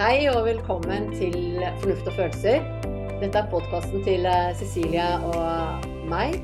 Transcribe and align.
Hei 0.00 0.22
og 0.30 0.46
velkommen 0.46 1.10
til 1.12 1.34
Fornuft 1.82 2.06
og 2.08 2.14
følelser. 2.16 2.62
Dette 3.20 3.36
er 3.36 3.50
podkasten 3.52 4.00
til 4.00 4.24
eh, 4.24 4.54
Cecilie 4.56 5.04
og 5.28 5.84
meg. 6.08 6.38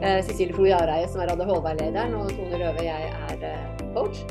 Eh, 0.00 0.22
Cecilie 0.24 0.56
Flo 0.56 0.64
Jareie 0.64 1.04
som 1.12 1.20
er 1.20 1.34
ADHD-lederen, 1.34 2.14
og 2.16 2.32
Tone 2.32 2.62
Røve, 2.62 2.86
jeg 2.86 3.10
er 3.28 3.44
eh, 3.50 3.84
coach. 3.92 4.22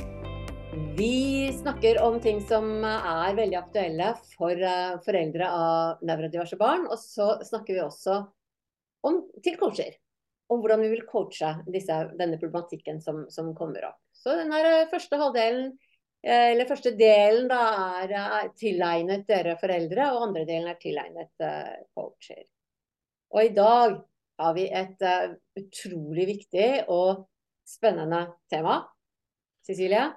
Vi 0.97 1.51
snakker 1.59 2.01
om 2.01 2.17
ting 2.25 2.41
som 2.49 2.81
er 2.89 3.37
veldig 3.37 3.61
aktuelle 3.61 4.09
for 4.31 4.65
foreldre 5.05 5.53
av 5.61 6.01
nevrodiverse 6.01 6.57
barn. 6.57 6.89
Og 6.89 6.97
så 6.97 7.35
snakker 7.45 7.77
vi 7.77 7.85
også 7.85 8.17
om, 9.05 9.27
til 9.45 9.61
coacher 9.61 9.93
om 10.49 10.65
hvordan 10.65 10.81
vi 10.81 10.95
vil 10.95 11.05
coache 11.05 11.53
disse, 11.69 12.01
denne 12.17 12.41
problematikken 12.41 12.97
som, 12.97 13.27
som 13.29 13.53
kommer 13.53 13.91
opp. 13.91 14.01
Så 14.17 14.39
den 14.41 14.57
første 14.89 15.21
halvdelen 15.21 15.75
eller 16.25 16.65
første 16.65 16.95
delen 16.97 17.45
da 17.51 17.61
er, 18.01 18.49
tilegnet 18.57 19.27
dere 19.29 19.55
foreldre, 19.61 20.09
og 20.15 20.23
andre 20.29 20.45
delen 20.47 20.71
er 20.71 20.79
tilegnet 20.81 21.45
uh, 21.45 21.75
coacher. 21.93 22.43
Og 23.35 23.45
i 23.45 23.53
dag 23.53 23.99
har 24.41 24.55
vi 24.57 24.65
et 24.73 25.05
uh, 25.05 25.35
utrolig 25.61 26.25
viktig 26.31 26.69
og 26.89 27.27
spennende 27.69 28.23
tema. 28.49 28.79
Cecilie? 29.65 30.07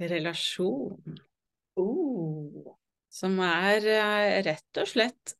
Relasjon. 0.00 1.20
Uh. 1.76 2.72
Som 3.12 3.38
er 3.44 3.84
rett 4.46 4.80
og 4.80 4.88
slett 4.88 5.34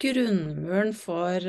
grunnmuren 0.00 0.92
for 0.96 1.48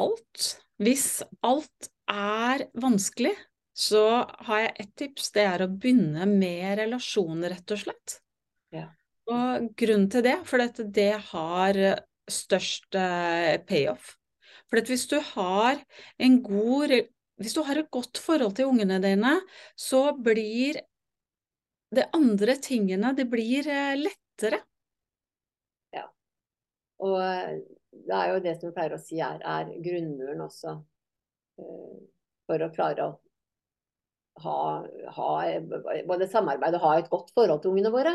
alt. 0.00 0.44
Hvis 0.78 1.08
alt 1.46 1.88
er 2.10 2.66
vanskelig, 2.78 3.32
så 3.74 4.04
har 4.46 4.60
jeg 4.60 4.74
ett 4.84 4.92
tips. 5.02 5.32
Det 5.34 5.44
er 5.50 5.64
å 5.64 5.70
begynne 5.70 6.26
med 6.30 6.78
relasjoner, 6.78 7.50
rett 7.56 7.74
og 7.74 7.80
slett. 7.82 8.18
Ja. 8.74 8.86
Og 9.30 9.70
grunnen 9.78 10.10
til 10.12 10.22
det, 10.26 10.36
for 10.46 10.62
dette, 10.62 10.86
det 10.94 11.12
har 11.32 11.80
størst 12.30 12.94
eh, 12.98 13.56
payoff. 13.66 14.14
For 14.70 14.80
hvis 14.86 15.08
du 15.10 15.18
har 15.34 15.82
en 16.18 16.40
god 16.42 17.02
Hvis 17.34 17.56
du 17.56 17.64
har 17.66 17.74
et 17.74 17.90
godt 17.90 18.20
forhold 18.22 18.54
til 18.54 18.68
ungene 18.70 19.00
dine, 19.02 19.32
så 19.74 20.12
blir 20.14 20.78
det 21.90 22.04
andre 22.14 22.54
tingene 22.62 23.10
Det 23.18 23.26
blir 23.26 23.66
eh, 23.66 23.96
lettere. 23.98 24.60
Ja. 25.92 26.06
Og 27.02 27.18
eh, 27.18 27.58
det 28.06 28.20
er 28.20 28.30
jo 28.30 28.38
det 28.44 28.54
som 28.54 28.70
vi 28.70 28.76
pleier 28.78 28.94
å 28.94 29.02
si 29.02 29.18
er, 29.18 29.42
er 29.42 29.74
grunnmuren 29.82 30.46
også. 30.46 30.78
For 32.46 32.62
å 32.62 32.70
klare 32.74 33.06
å 33.06 33.12
ha, 34.42 34.86
ha 35.16 35.28
både 36.08 36.28
samarbeid 36.30 36.74
og 36.78 36.86
ha 36.88 36.96
et 36.98 37.12
godt 37.12 37.30
forhold 37.36 37.62
til 37.62 37.74
ungene 37.74 37.92
våre. 37.94 38.14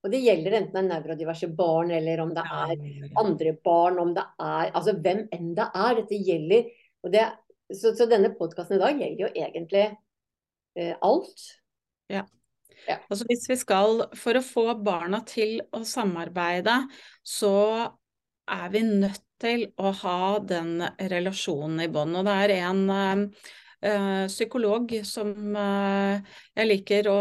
Og 0.00 0.12
det 0.12 0.22
gjelder 0.24 0.56
enten 0.56 0.76
det 0.76 0.80
er 0.80 0.88
nevrodiverse 0.94 1.50
barn, 1.56 1.92
eller 1.92 2.22
om 2.22 2.32
det 2.36 2.44
er 2.44 2.74
andre 3.20 3.52
barn, 3.64 3.98
om 4.00 4.14
det 4.16 4.24
er 4.40 4.72
Altså 4.72 4.96
hvem 4.96 5.26
enn 5.36 5.54
det 5.58 5.66
er. 5.68 5.96
Dette 6.00 6.20
gjelder. 6.28 6.68
Det, 7.12 7.24
så, 7.68 7.92
så, 7.96 8.06
denne 8.08 8.32
podkasten 8.36 8.78
i 8.78 8.82
dag 8.82 8.96
gjelder 8.96 9.26
jo 9.26 9.32
egentlig 9.44 9.86
eh, 10.80 10.94
alt. 11.04 11.46
Ja. 12.10 12.24
ja. 12.88 12.98
Altså 13.12 13.28
hvis 13.28 13.46
vi 13.48 13.58
skal 13.60 14.06
For 14.18 14.40
å 14.40 14.44
få 14.44 14.66
barna 14.80 15.22
til 15.28 15.60
å 15.76 15.84
samarbeide, 15.86 16.80
så 17.20 17.54
er 18.50 18.72
vi 18.72 18.82
nødt 18.88 19.26
til 19.40 19.68
å 19.80 19.92
ha 20.00 20.22
den 20.42 20.80
relasjonen 21.12 21.84
i 21.84 21.92
bånd. 21.92 22.16
Og 22.16 22.24
det 22.28 22.38
er 22.46 22.56
en 22.62 22.82
eh, 22.96 23.50
psykolog 23.80 24.92
som 25.08 25.56
eh, 25.56 26.34
jeg 26.56 26.68
liker 26.68 27.08
å 27.08 27.20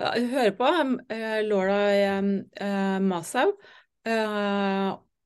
høre 0.00 0.52
på, 0.56 0.70
eh, 1.12 1.38
Laura 1.46 2.20
Masau. 3.04 3.52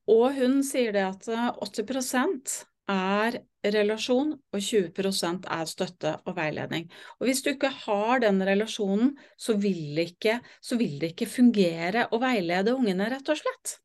og 0.05 0.25
hun 0.37 0.61
sier 0.63 0.91
det 0.93 1.05
at 1.07 1.29
80 1.63 2.65
er 2.91 3.39
relasjon, 3.65 4.35
og 4.53 4.61
20% 4.61 5.47
er 5.49 5.65
støtte 5.65 6.11
og 6.25 6.35
veiledning. 6.37 6.85
Og 7.19 7.25
Hvis 7.25 7.41
du 7.41 7.49
ikke 7.55 7.71
har 7.73 8.21
den 8.21 8.43
relasjonen, 8.45 9.15
så 9.37 9.57
vil, 9.57 9.97
ikke, 9.97 10.39
så 10.61 10.77
vil 10.77 10.99
det 11.01 11.15
ikke 11.15 11.31
fungere 11.31 12.05
å 12.11 12.21
veilede 12.21 12.75
ungene, 12.75 13.09
rett 13.09 13.29
og 13.33 13.41
slett. 13.41 13.79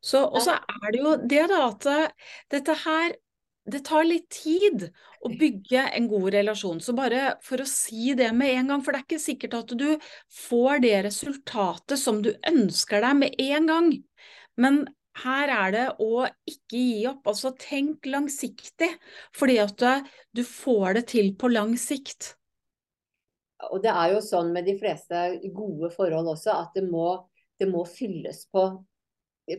Så, 0.00 0.24
og 0.24 0.40
så 0.42 0.56
er 0.56 0.92
det 0.94 1.00
jo 1.02 1.16
det 1.28 1.42
da 1.52 1.64
at 1.68 1.86
dette 2.50 2.74
her 2.86 3.14
det 3.72 3.82
tar 3.86 4.06
litt 4.06 4.28
tid 4.32 4.86
å 5.24 5.30
bygge 5.40 5.82
en 5.96 6.06
god 6.10 6.30
relasjon. 6.34 6.80
Så 6.82 6.94
bare 6.96 7.34
for 7.44 7.62
å 7.62 7.68
si 7.68 8.14
det 8.18 8.30
med 8.36 8.54
en 8.54 8.72
gang, 8.72 8.84
for 8.84 8.92
det 8.92 9.02
er 9.02 9.06
ikke 9.08 9.22
sikkert 9.22 9.58
at 9.58 9.74
du 9.78 9.88
får 10.46 10.82
det 10.84 10.94
resultatet 11.08 12.00
som 12.00 12.22
du 12.24 12.32
ønsker 12.48 13.04
deg 13.04 13.20
med 13.20 13.44
en 13.44 13.70
gang. 13.70 13.92
Men 14.60 14.82
her 15.20 15.52
er 15.52 15.72
det 15.74 15.86
å 16.02 16.26
ikke 16.48 16.80
gi 16.80 17.06
opp. 17.10 17.26
Altså 17.30 17.52
tenk 17.60 18.06
langsiktig, 18.08 18.90
fordi 19.36 19.58
at 19.62 19.86
du 20.36 20.44
får 20.46 21.00
det 21.00 21.06
til 21.14 21.34
på 21.38 21.50
lang 21.52 21.76
sikt. 21.80 22.34
Og 23.68 23.82
det 23.84 23.92
er 23.92 24.14
jo 24.14 24.22
sånn 24.24 24.54
med 24.54 24.64
de 24.64 24.76
fleste 24.80 25.26
gode 25.52 25.90
forhold 25.92 26.32
også, 26.32 26.54
at 26.54 26.76
det 26.78 26.86
må, 26.88 27.12
det 27.60 27.68
må 27.68 27.84
fylles 27.84 28.46
på 28.52 28.70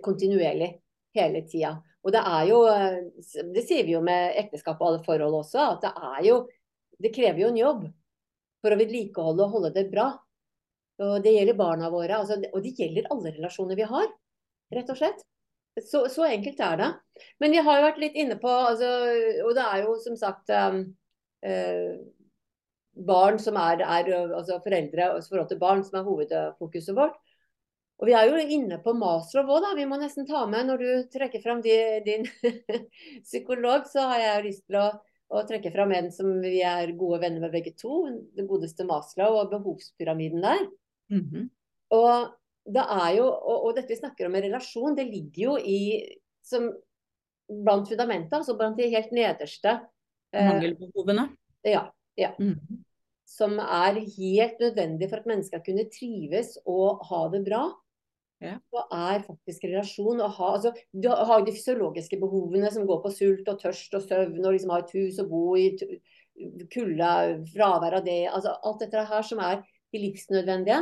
kontinuerlig 0.02 0.72
hele 1.18 1.44
tida. 1.46 1.76
Og 2.02 2.14
det 2.16 2.22
er 2.26 2.44
jo, 2.50 2.60
eh, 2.70 3.00
det 3.54 3.64
sier 3.68 3.86
vi 3.86 3.96
jo 3.96 4.02
med 4.06 4.38
ekteskap 4.42 4.82
og 4.82 4.88
alle 4.88 5.04
forhold 5.06 5.40
også, 5.44 5.68
at 5.76 5.88
det 5.88 5.94
er 6.16 6.26
jo 6.30 6.42
Det 7.02 7.10
krever 7.16 7.40
jo 7.42 7.48
en 7.50 7.56
jobb 7.58 7.86
for 8.62 8.74
å 8.74 8.78
vedlikeholde 8.78 9.42
og 9.42 9.54
holde 9.56 9.72
det 9.74 9.88
bra. 9.90 10.04
Og 11.02 11.24
det 11.26 11.32
gjelder 11.34 11.58
barna 11.58 11.88
våre, 11.90 12.20
altså, 12.20 12.36
og 12.54 12.62
det 12.62 12.76
gjelder 12.78 13.08
alle 13.10 13.32
relasjoner 13.34 13.80
vi 13.80 13.88
har, 13.90 14.12
rett 14.70 14.92
og 14.94 15.00
slett. 15.00 15.24
Så, 15.82 16.04
så, 16.14 16.28
enkelt 16.28 16.60
er 16.62 16.78
det. 16.78 16.90
Men 17.42 17.56
vi 17.56 17.64
har 17.66 17.80
jo 17.80 17.88
vært 17.88 18.02
litt 18.04 18.20
inne 18.20 18.36
på 18.38 18.52
altså, 18.52 18.90
Og 19.48 19.54
det 19.56 19.64
er 19.64 19.86
jo 19.86 19.96
som 20.04 20.18
sagt 20.20 20.52
um, 20.52 20.82
uh, 21.48 21.94
barn 23.08 23.40
som 23.40 23.58
er, 23.58 23.82
er 23.82 24.12
altså 24.20 24.60
foreldre 24.62 25.14
og 25.16 25.26
forhold 25.26 25.50
til 25.50 25.62
barn 25.62 25.82
som 25.88 25.98
er 25.98 26.06
hovedfokuset 26.06 26.94
vårt. 26.98 27.18
Og 28.02 28.10
vi 28.10 28.16
er 28.18 28.32
jo 28.32 28.42
inne 28.42 28.80
på 28.82 28.96
Maslow 28.98 29.52
òg. 29.54 29.68
Vi 29.78 29.86
må 29.86 30.00
nesten 30.02 30.26
ta 30.26 30.42
med 30.50 30.66
når 30.68 30.82
du 30.82 31.10
trekker 31.14 31.42
fram 31.44 31.62
din 31.62 32.26
psykolog, 33.28 33.86
så 33.86 34.08
har 34.10 34.24
jeg 34.24 34.46
lyst 34.48 34.64
til 34.66 34.80
å, 34.82 34.88
å, 35.30 35.44
trekke 35.46 35.70
fram 35.74 35.94
en 35.94 36.10
som 36.14 36.32
vi 36.42 36.64
er 36.66 36.96
gode 36.98 37.22
venner 37.22 37.46
med 37.46 37.54
begge 37.54 37.76
to. 37.78 38.08
Den 38.34 38.50
godeste 38.50 38.88
Maslow 38.90 39.38
og 39.44 39.52
behovspyramiden 39.54 40.42
der. 40.42 40.64
Mm 41.14 41.26
-hmm. 41.28 41.50
Og 41.94 42.34
det 42.66 42.82
er 42.82 43.10
jo, 43.18 43.28
og, 43.28 43.66
og, 43.66 43.76
dette 43.76 43.94
vi 43.94 44.00
snakker 44.00 44.26
om 44.26 44.36
i 44.36 44.42
relasjon, 44.42 44.96
det 44.96 45.06
ligger 45.06 45.44
jo 45.44 45.58
i 45.58 46.02
som 46.42 46.72
blant 47.48 47.90
fundamentet, 47.90 48.34
altså 48.34 48.58
blant 48.58 48.78
de 48.78 48.90
helt 48.90 49.12
nederste. 49.12 49.80
Eh, 50.34 50.48
Mangelbehovene? 50.48 51.30
Ja. 51.64 51.92
ja. 52.18 52.32
Mm. 52.40 52.84
Som 53.26 53.60
er 53.60 53.94
helt 54.18 54.60
nødvendig 54.60 55.10
for 55.10 55.18
at 55.18 55.26
mennesker 55.26 55.62
kunne 55.66 55.90
trives 55.94 56.58
og 56.66 57.06
ha 57.06 57.28
det 57.30 57.46
bra 57.46 57.66
ja. 58.42 58.56
Hva 58.74 58.88
er 59.14 59.22
faktisk 59.22 59.68
relasjon 59.68 60.22
å 60.24 60.30
ha 60.34 60.48
altså, 60.56 60.72
Du 60.90 61.08
har 61.14 61.44
de 61.46 61.54
fysiologiske 61.54 62.18
behovene 62.22 62.72
som 62.74 62.88
går 62.90 63.04
på 63.04 63.12
sult 63.14 63.52
og 63.52 63.60
tørst 63.62 63.94
og 63.98 64.08
søvn, 64.08 64.40
og 64.42 64.56
liksom 64.56 64.74
ha 64.74 64.80
et 64.82 64.96
hus 64.98 65.20
å 65.22 65.28
bo 65.30 65.44
i, 65.60 65.68
kulde, 66.74 67.12
fravær 67.52 68.00
av 68.00 68.08
det 68.08 68.24
altså 68.32 68.56
Alt 68.66 68.82
dette 68.86 69.06
her 69.12 69.28
som 69.28 69.44
er 69.46 69.62
de 69.92 70.02
livsnødvendige. 70.02 70.82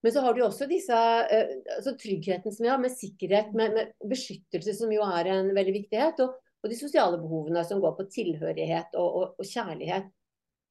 Men 0.00 0.12
så 0.12 0.22
har 0.24 0.36
du 0.36 0.42
også 0.44 0.68
disse 0.68 0.96
uh, 0.96 1.56
altså 1.76 1.96
tryggheten 2.00 2.52
som 2.52 2.64
vi 2.64 2.70
har, 2.72 2.80
med 2.80 2.92
sikkerhet, 2.92 3.52
med, 3.56 3.74
med, 3.76 3.90
beskyttelse, 4.10 4.74
som 4.78 4.92
jo 4.92 5.04
er 5.04 5.28
en 5.32 5.50
veldig 5.56 5.74
viktighet. 5.76 6.22
Og, 6.24 6.38
og 6.60 6.72
de 6.72 6.76
sosiale 6.76 7.20
behovene 7.20 7.62
som 7.68 7.80
går 7.80 7.96
på 7.98 8.08
tilhørighet 8.12 8.96
og, 9.00 9.08
og, 9.20 9.36
og 9.40 9.48
kjærlighet. 9.48 10.08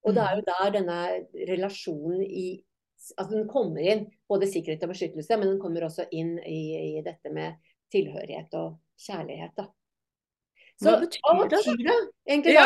Og 0.05 0.15
det 0.15 0.23
er 0.23 0.35
jo 0.37 0.43
mm. 0.43 0.49
der 0.49 0.73
denne 0.77 0.99
relasjonen 1.49 2.23
i 2.25 2.47
altså 3.15 3.33
Den 3.35 3.47
kommer 3.49 3.81
inn 3.83 4.05
både 4.29 4.47
sikkerhet 4.49 4.83
og 4.85 4.93
beskyttelse, 4.93 5.37
men 5.37 5.53
den 5.53 5.59
kommer 5.61 5.87
også 5.87 6.05
inn 6.15 6.37
i, 6.43 6.61
i 6.99 7.03
dette 7.05 7.31
med 7.33 7.59
tilhørighet 7.93 8.53
og 8.59 8.77
kjærlighet. 8.99 9.53
Da. 9.57 9.67
Så, 10.79 10.91
hva 10.91 10.99
betyr 11.03 11.23
hva 11.25 11.35
det? 11.39 11.49
Betyr 11.55 11.83
det? 11.87 11.97
Egentlig, 12.29 12.55
ja. 12.55 12.65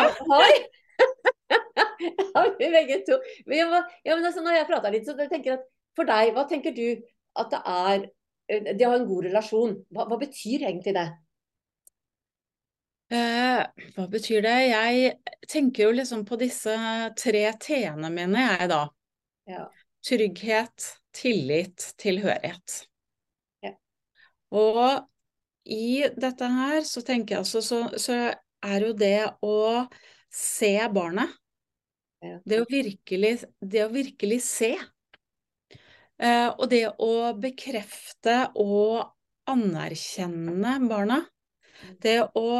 ja, 2.34 2.44
vi 2.58 2.70
begge 2.76 3.00
to. 3.06 3.18
Men, 3.46 3.78
ja, 4.04 4.14
men 4.14 4.24
altså, 4.24 4.44
når 4.44 4.60
jeg 4.60 4.68
prater 4.70 4.94
litt, 4.94 5.08
så 5.08 5.16
tenker 5.18 5.52
jeg 5.52 5.58
at 5.60 5.68
for 5.94 6.10
deg, 6.10 6.32
hva 6.34 6.46
tenker 6.50 6.74
du 6.74 6.86
at 7.38 7.52
det 7.52 7.60
er 7.70 8.08
De 8.76 8.84
har 8.84 8.98
en 8.98 9.06
god 9.08 9.24
relasjon? 9.30 9.76
Hva, 9.94 10.04
hva 10.10 10.18
betyr 10.20 10.66
egentlig 10.66 10.92
det? 10.98 11.06
Eh, 13.14 13.86
hva 13.94 14.04
betyr 14.10 14.42
det? 14.44 14.58
Jeg 14.68 15.46
tenker 15.48 15.86
jo 15.86 15.94
liksom 15.94 16.26
på 16.28 16.36
disse 16.40 16.74
tre 17.16 17.46
t-ene 17.62 18.10
mine, 18.12 18.44
jeg 18.58 18.68
da. 18.74 18.82
Ja 19.48 19.64
trygghet, 20.04 20.88
tillit, 21.16 21.90
tilhørighet. 22.00 22.78
Ja. 23.64 23.74
Og 24.54 25.06
i 25.64 26.04
dette 26.20 26.50
her 26.58 26.82
så 26.88 27.04
tenker 27.06 27.36
jeg 27.36 27.44
altså 27.44 27.62
så, 27.64 27.80
så 27.96 28.18
er 28.64 28.88
jo 28.88 28.92
det 28.96 29.18
å 29.44 29.56
se 30.34 30.74
barnet, 30.92 31.30
ja. 32.24 32.38
det, 32.44 32.60
å 32.60 32.66
virkelig, 32.68 33.36
det 33.60 33.86
å 33.86 33.92
virkelig 33.92 34.42
se 34.44 34.74
Eh, 36.22 36.48
og 36.48 36.68
det 36.70 36.86
å 37.02 37.34
bekrefte 37.40 38.36
og 38.60 39.10
anerkjenne 39.50 40.78
barna. 40.88 41.24
Det 42.00 42.20
å 42.38 42.50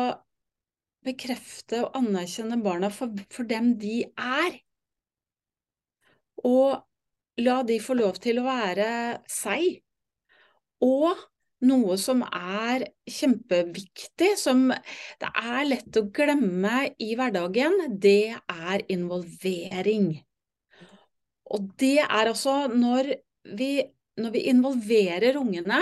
bekrefte 1.04 1.84
og 1.84 1.98
anerkjenne 2.00 2.58
barna 2.64 2.90
for, 2.92 3.14
for 3.30 3.46
dem 3.48 3.74
de 3.80 4.02
er. 4.18 4.58
Og 6.44 6.82
la 7.42 7.62
de 7.66 7.78
få 7.82 7.96
lov 7.98 8.18
til 8.22 8.40
å 8.40 8.46
være 8.46 8.90
seg. 9.30 9.80
Og 10.84 11.18
noe 11.64 11.96
som 12.00 12.22
er 12.26 12.84
kjempeviktig, 13.08 14.34
som 14.40 14.68
det 14.68 15.30
er 15.30 15.64
lett 15.68 15.98
å 15.98 16.06
glemme 16.14 16.90
i 17.00 17.14
hverdagen, 17.18 17.96
det 18.00 18.36
er 18.36 18.84
involvering. 18.92 20.12
Og 21.54 21.68
det 21.80 21.98
er 22.04 22.30
altså 22.30 22.64
når 22.72 23.14
vi, 23.56 23.72
når 24.20 24.34
vi 24.34 24.46
involverer 24.50 25.38
ungene, 25.40 25.80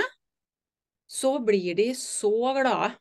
så 1.13 1.37
blir 1.45 1.77
de 1.79 1.91
så 1.99 2.33
glade. 2.57 2.95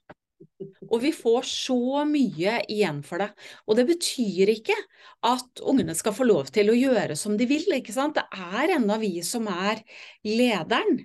Og 0.90 0.98
vi 1.04 1.12
får 1.16 1.48
så 1.48 2.04
mye 2.08 2.58
igjen 2.72 3.02
for 3.06 3.24
det. 3.24 3.30
Og 3.68 3.78
det 3.80 3.86
betyr 3.90 4.52
ikke 4.54 4.76
at 5.28 5.62
ungene 5.64 5.96
skal 5.98 6.16
få 6.16 6.28
lov 6.28 6.52
til 6.54 6.72
å 6.72 6.78
gjøre 6.78 7.18
som 7.20 7.38
de 7.40 7.48
vil. 7.50 7.68
ikke 7.78 7.96
sant? 7.96 8.18
Det 8.18 8.26
er 8.56 8.76
ennå 8.78 8.98
vi 9.02 9.14
som 9.26 9.48
er 9.52 9.84
lederen. 10.28 11.04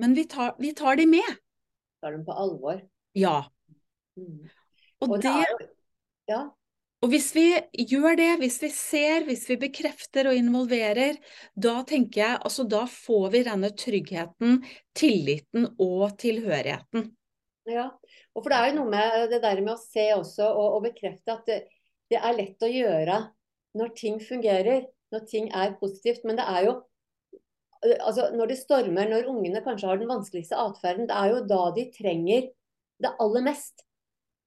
Men 0.00 0.16
vi 0.16 0.26
tar, 0.28 0.56
vi 0.58 0.72
tar 0.76 0.98
de 1.00 1.06
med. 1.08 1.38
Tar 2.02 2.16
dem 2.16 2.24
på 2.26 2.34
alvor. 2.34 2.82
Ja. 3.16 3.44
Mm. 4.18 4.50
Og, 5.02 5.16
det 5.22 5.32
ja. 6.30 6.42
og 7.02 7.10
hvis 7.10 7.30
vi 7.34 7.46
gjør 7.90 8.16
det, 8.18 8.28
hvis 8.42 8.60
vi 8.62 8.70
ser, 8.74 9.24
hvis 9.26 9.48
vi 9.50 9.58
bekrefter 9.60 10.30
og 10.30 10.38
involverer, 10.38 11.18
da 11.54 11.80
tenker 11.88 12.22
jeg 12.22 12.38
altså 12.38 12.66
da 12.68 12.84
får 12.90 13.32
vi 13.34 13.42
denne 13.48 13.72
tryggheten, 13.78 14.62
tilliten 14.96 15.66
og 15.82 16.14
tilhørigheten. 16.22 17.10
Ja, 17.70 17.84
og 18.34 18.42
for 18.42 18.50
det 18.50 18.58
er 18.58 18.70
jo 18.70 18.78
noe 18.80 18.90
med 18.90 19.28
det 19.30 19.38
der 19.44 19.60
med 19.62 19.76
å 19.76 19.80
se 19.80 20.08
også 20.16 20.48
og, 20.50 20.78
og 20.78 20.86
bekrefte 20.88 21.36
at 21.36 21.44
det, 21.46 21.58
det, 22.10 22.18
er 22.18 22.34
lett 22.34 22.64
å 22.64 22.70
gjøre 22.70 23.18
når 23.78 23.92
ting 23.98 24.18
fungerer, 24.22 24.88
når 25.14 25.22
ting 25.30 25.46
er 25.54 25.76
positivt. 25.78 26.26
Men 26.26 26.40
det 26.40 26.48
er 26.48 26.66
jo 26.68 26.80
altså 27.82 28.28
Når 28.30 28.52
det 28.52 28.56
stormer, 28.60 29.08
når 29.10 29.24
ungene 29.26 29.62
kanskje 29.64 29.88
har 29.90 29.98
den 29.98 30.10
vanskeligste 30.10 30.54
atferden, 30.54 31.08
det 31.10 31.16
er 31.18 31.32
jo 31.32 31.40
da 31.50 31.62
de 31.74 31.88
trenger 31.90 32.44
det 33.02 33.10
aller 33.18 33.42
mest. 33.42 33.82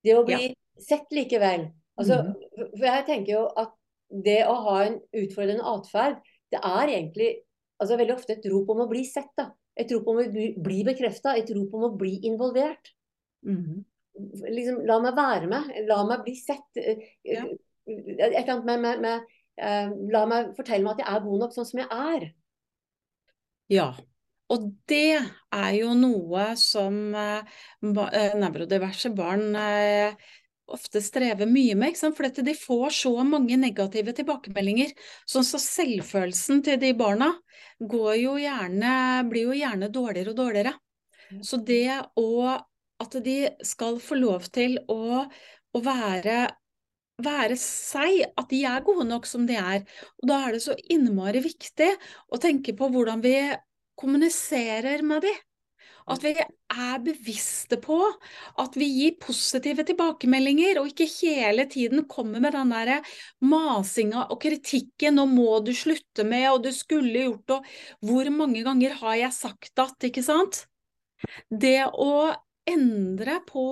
Det 0.06 0.14
å 0.16 0.24
bli 0.24 0.38
ja. 0.46 0.54
sett 0.80 1.12
likevel. 1.12 1.68
Altså, 2.00 2.22
mm 2.22 2.30
-hmm. 2.32 2.70
For 2.78 2.86
jeg 2.86 3.06
tenker 3.06 3.34
jo 3.34 3.44
at 3.58 3.74
det 4.24 4.40
å 4.48 4.56
ha 4.68 4.78
en 4.86 5.00
utfordrende 5.12 5.68
atferd, 5.68 6.22
det 6.52 6.62
er 6.64 6.88
egentlig 6.88 7.30
altså 7.80 7.98
veldig 7.98 8.16
ofte 8.16 8.34
et 8.34 8.48
rop 8.52 8.70
om 8.70 8.86
å 8.86 8.90
bli 8.90 9.04
sett. 9.04 9.32
da. 9.38 9.52
Et 9.76 9.92
rop 9.92 10.08
om 10.08 10.22
å 10.22 10.32
bli, 10.32 10.54
bli 10.58 10.84
bekrefta, 10.84 11.36
et 11.36 11.50
rop 11.52 11.74
om 11.74 11.84
å 11.90 11.96
bli 11.98 12.20
involvert. 12.30 12.95
Mm. 13.46 13.84
Liksom, 14.48 14.82
la 14.88 15.00
meg 15.04 15.18
være 15.18 15.52
med. 15.52 15.72
La 15.90 16.02
meg 16.08 16.26
bli 16.26 16.36
sett. 16.40 16.68
Eh, 16.80 17.06
ja. 17.28 17.46
Et 17.86 18.18
eller 18.18 18.56
annet 18.56 18.66
med, 18.66 18.82
med, 18.82 19.02
med 19.06 19.26
uh, 19.62 19.92
La 20.14 20.24
meg 20.30 20.56
fortelle 20.58 20.82
meg 20.86 20.96
at 20.96 21.04
jeg 21.04 21.12
er 21.14 21.26
god 21.28 21.44
nok 21.44 21.56
sånn 21.56 21.70
som 21.70 21.84
jeg 21.84 21.90
er. 22.16 22.30
Ja. 23.74 23.90
Og 24.54 24.66
det 24.90 25.18
er 25.18 25.70
jo 25.74 25.94
noe 25.98 26.52
som 26.60 26.98
uh, 27.18 27.62
nevrodiverse 27.82 29.10
barn 29.18 29.56
uh, 29.58 30.26
ofte 30.66 31.02
strever 31.02 31.50
mye 31.50 31.76
med. 31.78 31.98
For 31.98 32.30
de 32.30 32.56
får 32.58 32.98
så 33.02 33.14
mange 33.28 33.58
negative 33.62 34.14
tilbakemeldinger. 34.18 34.94
Sånn 35.30 35.46
så 35.48 35.62
selvfølelsen 35.62 36.64
til 36.66 36.80
de 36.82 36.94
barna 36.98 37.34
jo 37.82 38.38
gjerne, 38.40 38.94
blir 39.30 39.50
jo 39.50 39.58
gjerne 39.58 39.92
dårligere 39.94 40.32
og 40.32 40.40
dårligere. 40.40 40.74
Så 41.44 41.58
det 41.66 41.90
å 42.22 42.56
at 43.04 43.18
de 43.26 43.40
skal 43.66 44.00
få 44.04 44.18
lov 44.20 44.48
til 44.56 44.78
å, 44.92 45.26
å 45.26 45.82
være, 45.84 46.46
være 47.24 47.58
seg, 47.60 48.22
at 48.38 48.52
de 48.52 48.62
er 48.68 48.86
gode 48.86 49.08
nok 49.10 49.28
som 49.30 49.48
de 49.50 49.58
er. 49.60 49.84
Og 50.22 50.30
da 50.32 50.42
er 50.46 50.56
det 50.56 50.64
så 50.66 50.78
innmari 50.92 51.44
viktig 51.44 51.92
å 52.32 52.40
tenke 52.42 52.76
på 52.78 52.92
hvordan 52.94 53.24
vi 53.26 53.36
kommuniserer 54.00 55.04
med 55.08 55.28
de. 55.28 55.36
At 56.06 56.22
vi 56.22 56.36
er 56.38 57.00
bevisste 57.02 57.80
på 57.82 57.96
at 58.62 58.76
vi 58.78 58.86
gir 58.86 59.16
positive 59.18 59.82
tilbakemeldinger, 59.88 60.78
og 60.78 60.92
ikke 60.92 61.08
hele 61.10 61.66
tiden 61.66 62.04
kommer 62.06 62.44
med 62.44 62.54
den 62.54 62.74
der 62.76 63.16
masinga 63.42 64.28
og 64.30 64.38
kritikken 64.44 65.18
'nå 65.18 65.26
må 65.32 65.64
du 65.66 65.74
slutte 65.74 66.22
med', 66.22 66.52
og 66.52 66.62
'du 66.62 66.72
skulle 66.72 67.26
gjort', 67.26 67.58
og 67.58 67.66
'hvor 68.06 68.30
mange 68.30 68.62
ganger 68.62 68.94
har 69.02 69.16
jeg 69.16 69.34
sagt 69.34 69.82
at', 69.82 70.06
ikke 70.12 70.22
sant? 70.24 70.68
Det 71.50 71.90
å 71.90 72.36
endre 72.70 73.40
på, 73.48 73.66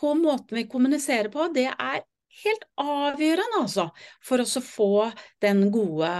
på 0.00 0.14
måten 0.18 0.58
vi 0.58 0.66
kommuniserer 0.70 1.28
på, 1.32 1.48
det 1.54 1.68
er 1.72 2.02
helt 2.42 2.66
avgjørende 2.80 3.60
altså, 3.60 3.88
for 4.24 4.42
å 4.42 4.64
få 4.64 4.90
den 5.42 5.66
gode 5.74 6.10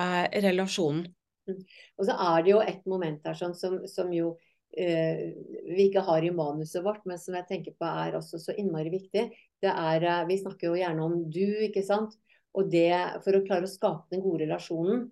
relasjonen. 0.44 1.06
Mm. 1.48 1.60
Og 1.98 2.06
så 2.06 2.16
er 2.28 2.42
det 2.44 2.52
jo 2.52 2.62
et 2.62 2.82
moment 2.90 3.24
her 3.26 3.38
sånn, 3.38 3.54
som, 3.58 3.78
som, 3.90 4.12
jo 4.14 4.34
eh, 4.78 5.32
vi 5.66 5.88
ikke 5.88 6.04
har 6.06 6.24
i 6.24 6.34
manuset 6.34 6.84
vårt, 6.84 7.02
men 7.08 7.20
som 7.20 7.36
jeg 7.38 7.48
tenker 7.48 7.76
på 7.78 7.88
er 7.88 8.18
også 8.18 8.40
så 8.42 8.56
innmari 8.58 8.92
viktig. 8.92 9.24
Det 9.62 9.72
er, 9.72 10.06
eh, 10.06 10.26
Vi 10.28 10.38
snakker 10.42 10.70
jo 10.70 10.78
gjerne 10.78 11.08
om 11.08 11.18
du, 11.32 11.46
ikke 11.68 11.84
sant. 11.86 12.14
Og 12.52 12.68
det, 12.68 12.92
for 13.24 13.34
å 13.34 13.44
klare 13.46 13.64
å 13.64 13.70
skape 13.70 14.12
den 14.12 14.22
gode 14.24 14.44
relasjonen, 14.44 15.06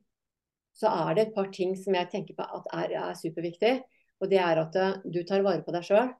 så 0.77 0.91
er 1.09 1.17
det 1.17 1.23
et 1.27 1.35
par 1.35 1.49
ting 1.53 1.73
som 1.77 1.97
jeg 1.97 2.11
tenker 2.13 2.37
på 2.37 2.45
at 2.45 2.69
er, 2.77 2.93
er 3.01 3.17
superviktig. 3.19 3.79
Og 4.21 4.29
det 4.31 4.39
er 4.45 4.61
at 4.61 4.77
uh, 4.77 4.99
du 5.09 5.23
tar 5.25 5.43
vare 5.43 5.65
på 5.65 5.73
deg 5.75 5.87
sjøl. 5.87 6.13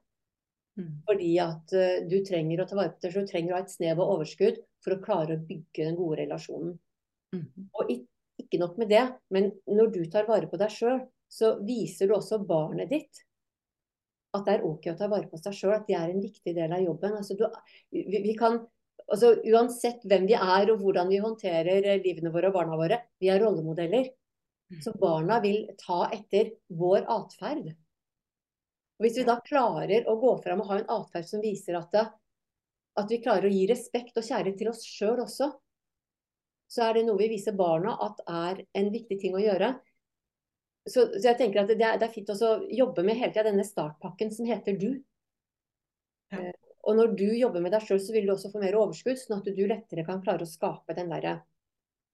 Mm. 0.79 0.93
Fordi 1.07 1.31
at 1.43 1.73
uh, 1.75 1.97
du 2.07 2.21
trenger 2.27 2.61
å 2.61 2.67
ta 2.69 2.77
vare 2.79 2.93
på 2.93 3.03
deg 3.03 3.15
selv, 3.15 3.27
du 3.27 3.33
trenger 3.33 3.53
å 3.53 3.57
ha 3.59 3.65
et 3.65 3.73
snev 3.73 3.99
av 3.99 4.13
overskudd 4.15 4.61
for 4.83 4.95
å 4.95 5.01
klare 5.03 5.35
å 5.35 5.43
bygge 5.49 5.87
den 5.87 5.97
gode 5.99 6.21
relasjonen. 6.21 6.77
Mm. 7.35 7.67
Og 7.79 7.91
ikke 7.91 8.61
nok 8.61 8.77
med 8.81 8.91
det, 8.91 9.03
men 9.33 9.51
når 9.69 9.91
du 9.95 10.01
tar 10.11 10.29
vare 10.29 10.49
på 10.51 10.59
deg 10.59 10.71
sjøl, 10.73 11.03
så 11.31 11.55
viser 11.63 12.09
du 12.09 12.17
også 12.17 12.41
barnet 12.43 12.91
ditt 12.91 13.21
at 14.35 14.47
det 14.47 14.53
er 14.57 14.67
OK 14.67 14.87
å 14.91 14.97
ta 14.99 15.09
vare 15.11 15.27
på 15.27 15.39
seg 15.41 15.55
sjøl, 15.55 15.73
at 15.75 15.87
det 15.89 15.97
er 15.97 16.11
en 16.11 16.23
viktig 16.23 16.53
del 16.55 16.71
av 16.71 16.83
jobben. 16.83 17.17
Altså, 17.19 17.35
du, 17.35 17.43
vi, 17.91 18.21
vi 18.23 18.35
kan, 18.39 18.61
altså, 19.07 19.33
uansett 19.51 20.05
hvem 20.07 20.27
vi 20.29 20.37
er 20.37 20.71
og 20.71 20.83
hvordan 20.83 21.11
vi 21.11 21.19
håndterer 21.23 21.87
livene 22.03 22.31
våre 22.33 22.51
og 22.51 22.55
barna 22.55 22.79
våre, 22.79 23.01
vi 23.19 23.31
er 23.31 23.43
rollemodeller. 23.43 24.07
Mm. 24.71 24.79
Så 24.85 24.95
barna 24.99 25.41
vil 25.43 25.65
ta 25.79 26.05
etter 26.15 26.53
vår 26.79 27.03
atferd. 27.11 27.73
Og 29.01 29.07
Hvis 29.07 29.15
vi 29.17 29.23
da 29.25 29.39
klarer 29.41 30.05
å 30.05 30.13
gå 30.21 30.35
fram 30.43 30.59
og 30.61 30.67
ha 30.69 30.75
en 30.77 30.91
atferd 30.93 31.25
som 31.25 31.41
viser 31.41 31.73
at, 31.73 31.95
at 31.97 33.07
vi 33.09 33.17
klarer 33.23 33.47
å 33.49 33.53
gi 33.53 33.63
respekt 33.65 34.19
og 34.21 34.27
kjærlighet 34.27 34.59
til 34.59 34.69
oss 34.69 34.83
sjøl 34.85 35.23
også, 35.23 35.47
så 36.69 36.83
er 36.85 36.99
det 36.99 37.07
noe 37.07 37.17
vi 37.17 37.31
viser 37.33 37.57
barna 37.57 37.95
at 38.05 38.21
er 38.29 38.61
en 38.77 38.91
viktig 38.93 39.17
ting 39.23 39.33
å 39.33 39.41
gjøre. 39.41 39.71
Så, 40.85 41.07
så 41.17 41.23
jeg 41.31 41.39
tenker 41.39 41.63
at 41.63 41.73
det 41.73 41.81
er, 41.81 41.97
det 41.97 42.11
er 42.11 42.13
fint 42.13 42.29
å 42.29 42.51
jobbe 42.69 43.01
med 43.07 43.17
hele 43.17 43.33
tida 43.33 43.47
denne 43.49 43.65
startpakken 43.65 44.29
som 44.37 44.45
heter 44.45 44.77
du. 44.77 44.91
Ja. 46.29 46.51
Eh, 46.51 46.69
og 46.85 47.01
når 47.01 47.17
du 47.17 47.27
jobber 47.33 47.65
med 47.65 47.73
deg 47.73 47.83
sjøl, 47.87 48.03
så 48.05 48.13
vil 48.13 48.29
du 48.29 48.35
også 48.35 48.53
få 48.53 48.61
mer 48.61 48.77
overskudd, 48.77 49.17
sånn 49.17 49.39
at 49.39 49.49
du 49.49 49.65
lettere 49.65 50.05
kan 50.05 50.21
klare 50.21 50.45
å 50.45 50.49
skape 50.49 50.93
den 50.97 51.09
der 51.09 51.41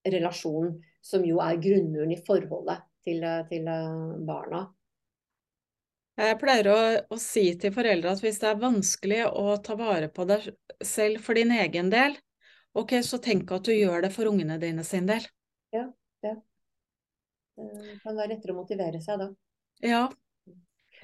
relasjonen 0.08 0.79
som 1.03 1.27
jo 1.27 1.44
er 1.44 1.60
grunnmuren 1.60 2.15
i 2.15 2.24
forholdet 2.24 2.88
til, 3.03 3.27
til 3.51 3.72
eh, 3.75 4.17
barna. 4.32 4.70
Jeg 6.17 6.38
pleier 6.41 6.67
å, 6.71 6.77
å, 7.13 7.17
si 7.21 7.51
til 7.62 7.74
foreldre 7.75 8.15
at 8.15 8.21
hvis 8.24 8.39
det 8.41 8.50
er 8.50 8.62
vanskelig 8.62 9.19
å 9.29 9.57
ta 9.62 9.75
vare 9.77 10.09
på 10.09 10.25
deg 10.25 10.47
selv 10.81 11.21
for 11.21 11.38
din 11.38 11.51
egen 11.53 11.91
del, 11.93 12.15
ok, 12.77 12.95
så 13.05 13.19
tenk 13.21 13.51
at 13.53 13.67
du 13.67 13.74
gjør 13.75 14.07
det 14.07 14.09
for 14.15 14.29
ungene 14.29 14.57
dine 14.62 14.86
sin 14.88 15.05
del. 15.09 15.25
Ja, 15.75 15.86
ja. 16.25 16.33
Det 17.57 18.00
kan 18.01 18.17
være 18.17 18.31
lettere 18.33 18.55
å 18.55 18.57
motivere 18.57 19.01
seg 19.03 19.21
da. 19.21 19.27
Ja. 19.86 20.07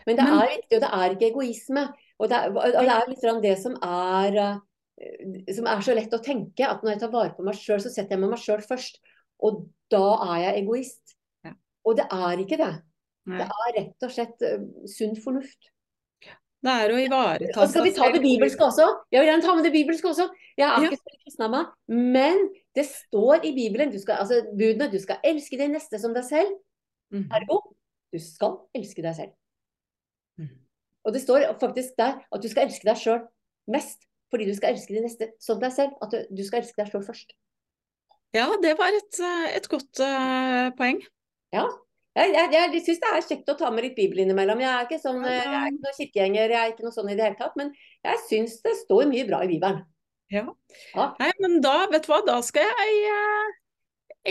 Men 0.08 0.18
det 0.18 0.26
er 0.26 0.50
viktig, 0.56 0.78
og 0.78 0.82
det 0.84 0.90
er 0.98 1.14
ikke 1.14 1.30
egoisme. 1.30 1.84
Og 2.18 2.32
det 2.32 2.40
er, 2.40 2.54
og 2.54 2.80
det 2.80 2.96
er 2.96 3.12
litt 3.12 3.44
det 3.44 3.54
som 3.62 3.76
er, 3.86 4.40
eh, 4.42 5.54
som 5.54 5.70
er 5.70 5.86
så 5.86 5.96
lett 5.98 6.16
å 6.16 6.22
tenke, 6.26 6.66
at 6.68 6.82
når 6.82 6.96
jeg 6.96 7.04
tar 7.04 7.14
vare 7.14 7.36
på 7.38 7.46
meg 7.46 7.58
sjøl, 7.60 7.82
så 7.84 7.92
setter 7.94 8.18
jeg 8.18 8.24
meg 8.24 8.42
sjøl 8.42 8.66
først. 8.66 8.98
Og 9.46 9.62
da 9.94 10.04
er 10.34 10.42
jeg 10.48 10.64
egoist. 10.64 11.16
Ja. 11.46 11.54
Og 11.86 12.02
det 12.02 12.08
er 12.10 12.44
ikke 12.44 12.60
det. 12.62 12.74
Det 13.24 13.46
er 13.46 13.76
rett 13.78 14.06
og 14.06 14.12
slett 14.12 14.44
uh, 14.44 14.66
sunn 14.90 15.16
fornuft. 15.20 15.70
Det 16.64 16.72
er 16.72 16.94
å 16.94 17.00
ivareta 17.00 17.66
seg 17.66 17.72
Skal 17.74 17.86
vi 17.90 17.92
ta 17.96 18.08
det 18.14 18.22
bibelske 18.24 18.64
også? 18.64 18.86
Jeg 19.12 19.20
vil 19.20 19.30
gjerne 19.30 19.44
ta 19.44 19.56
med 19.58 19.66
det 19.68 19.72
bibelske 19.74 20.08
også. 20.08 20.30
Jeg 20.56 20.64
er 20.68 20.86
ikke 20.88 21.00
så 21.00 21.16
kristen 21.18 21.46
av 21.48 21.52
meg, 21.52 21.72
men 21.92 22.40
det 22.78 22.86
står 22.88 23.48
i 23.50 23.52
Bibelen 23.56 23.92
du 23.92 24.00
skal, 24.00 24.22
altså 24.24 24.40
budene 24.56 24.88
du 24.92 25.00
skal 25.04 25.20
elske 25.28 25.60
din 25.60 25.76
neste 25.76 26.00
som 26.00 26.16
deg 26.16 26.24
selv. 26.28 26.56
Mm. 27.14 27.28
Ergo 27.36 27.60
du 28.14 28.20
skal 28.22 28.58
elske 28.78 29.04
deg 29.04 29.18
selv. 29.18 29.36
Mm. 30.40 30.56
Og 31.04 31.16
det 31.16 31.24
står 31.26 31.48
faktisk 31.60 31.98
der 32.00 32.20
at 32.24 32.44
du 32.44 32.50
skal 32.52 32.70
elske 32.70 32.88
deg 32.88 33.02
sjøl 33.02 33.24
mest 33.74 34.08
fordi 34.34 34.48
du 34.48 34.56
skal 34.58 34.74
elske 34.74 34.96
din 34.96 35.04
neste 35.06 35.34
som 35.44 35.60
deg 35.62 35.74
selv. 35.76 35.98
At 36.02 36.16
du, 36.16 36.22
du 36.32 36.44
skal 36.48 36.64
elske 36.64 36.80
deg 36.80 36.94
sjøl 36.94 37.04
først. 37.06 37.36
Ja, 38.34 38.48
det 38.64 38.72
var 38.80 38.96
et, 38.98 39.20
eh, 39.22 39.50
et 39.60 39.68
godt 39.70 40.00
uh, 40.02 40.72
poeng. 40.80 41.04
Ja, 41.54 41.68
Jeg, 42.14 42.30
jeg, 42.36 42.50
jeg 42.54 42.84
syns 42.86 43.02
det 43.02 43.10
er 43.10 43.26
kjekt 43.26 43.50
å 43.50 43.58
ta 43.58 43.72
med 43.74 43.88
litt 43.88 43.96
Bibel 43.98 44.22
innimellom. 44.22 44.62
Jeg 44.62 44.70
er 44.70 44.86
ikke 44.86 45.02
sånn, 45.02 45.24
jeg 45.26 45.42
er 45.42 45.72
ikke 45.72 45.80
noen 45.80 45.98
kirkegjenger, 45.98 46.54
jeg 46.54 46.60
er 46.62 46.74
ikke 46.76 46.86
noe 46.86 46.94
sånn 46.94 47.10
i 47.10 47.18
det 47.18 47.26
hele 47.26 47.40
tatt. 47.40 47.56
Men 47.58 47.74
jeg 48.06 48.22
syns 48.28 48.60
det 48.66 48.76
står 48.84 49.10
mye 49.10 49.26
bra 49.30 49.42
i 49.46 49.50
Bibelen. 49.50 49.82
Ja. 50.34 50.46
ja. 50.94 51.08
Nei, 51.20 51.32
men 51.42 51.60
da, 51.66 51.76
vet 51.92 52.06
du 52.06 52.12
hva, 52.14 52.22
da 52.26 52.38
skal 52.46 52.70
jeg 52.70 53.00
eh, 53.10 53.54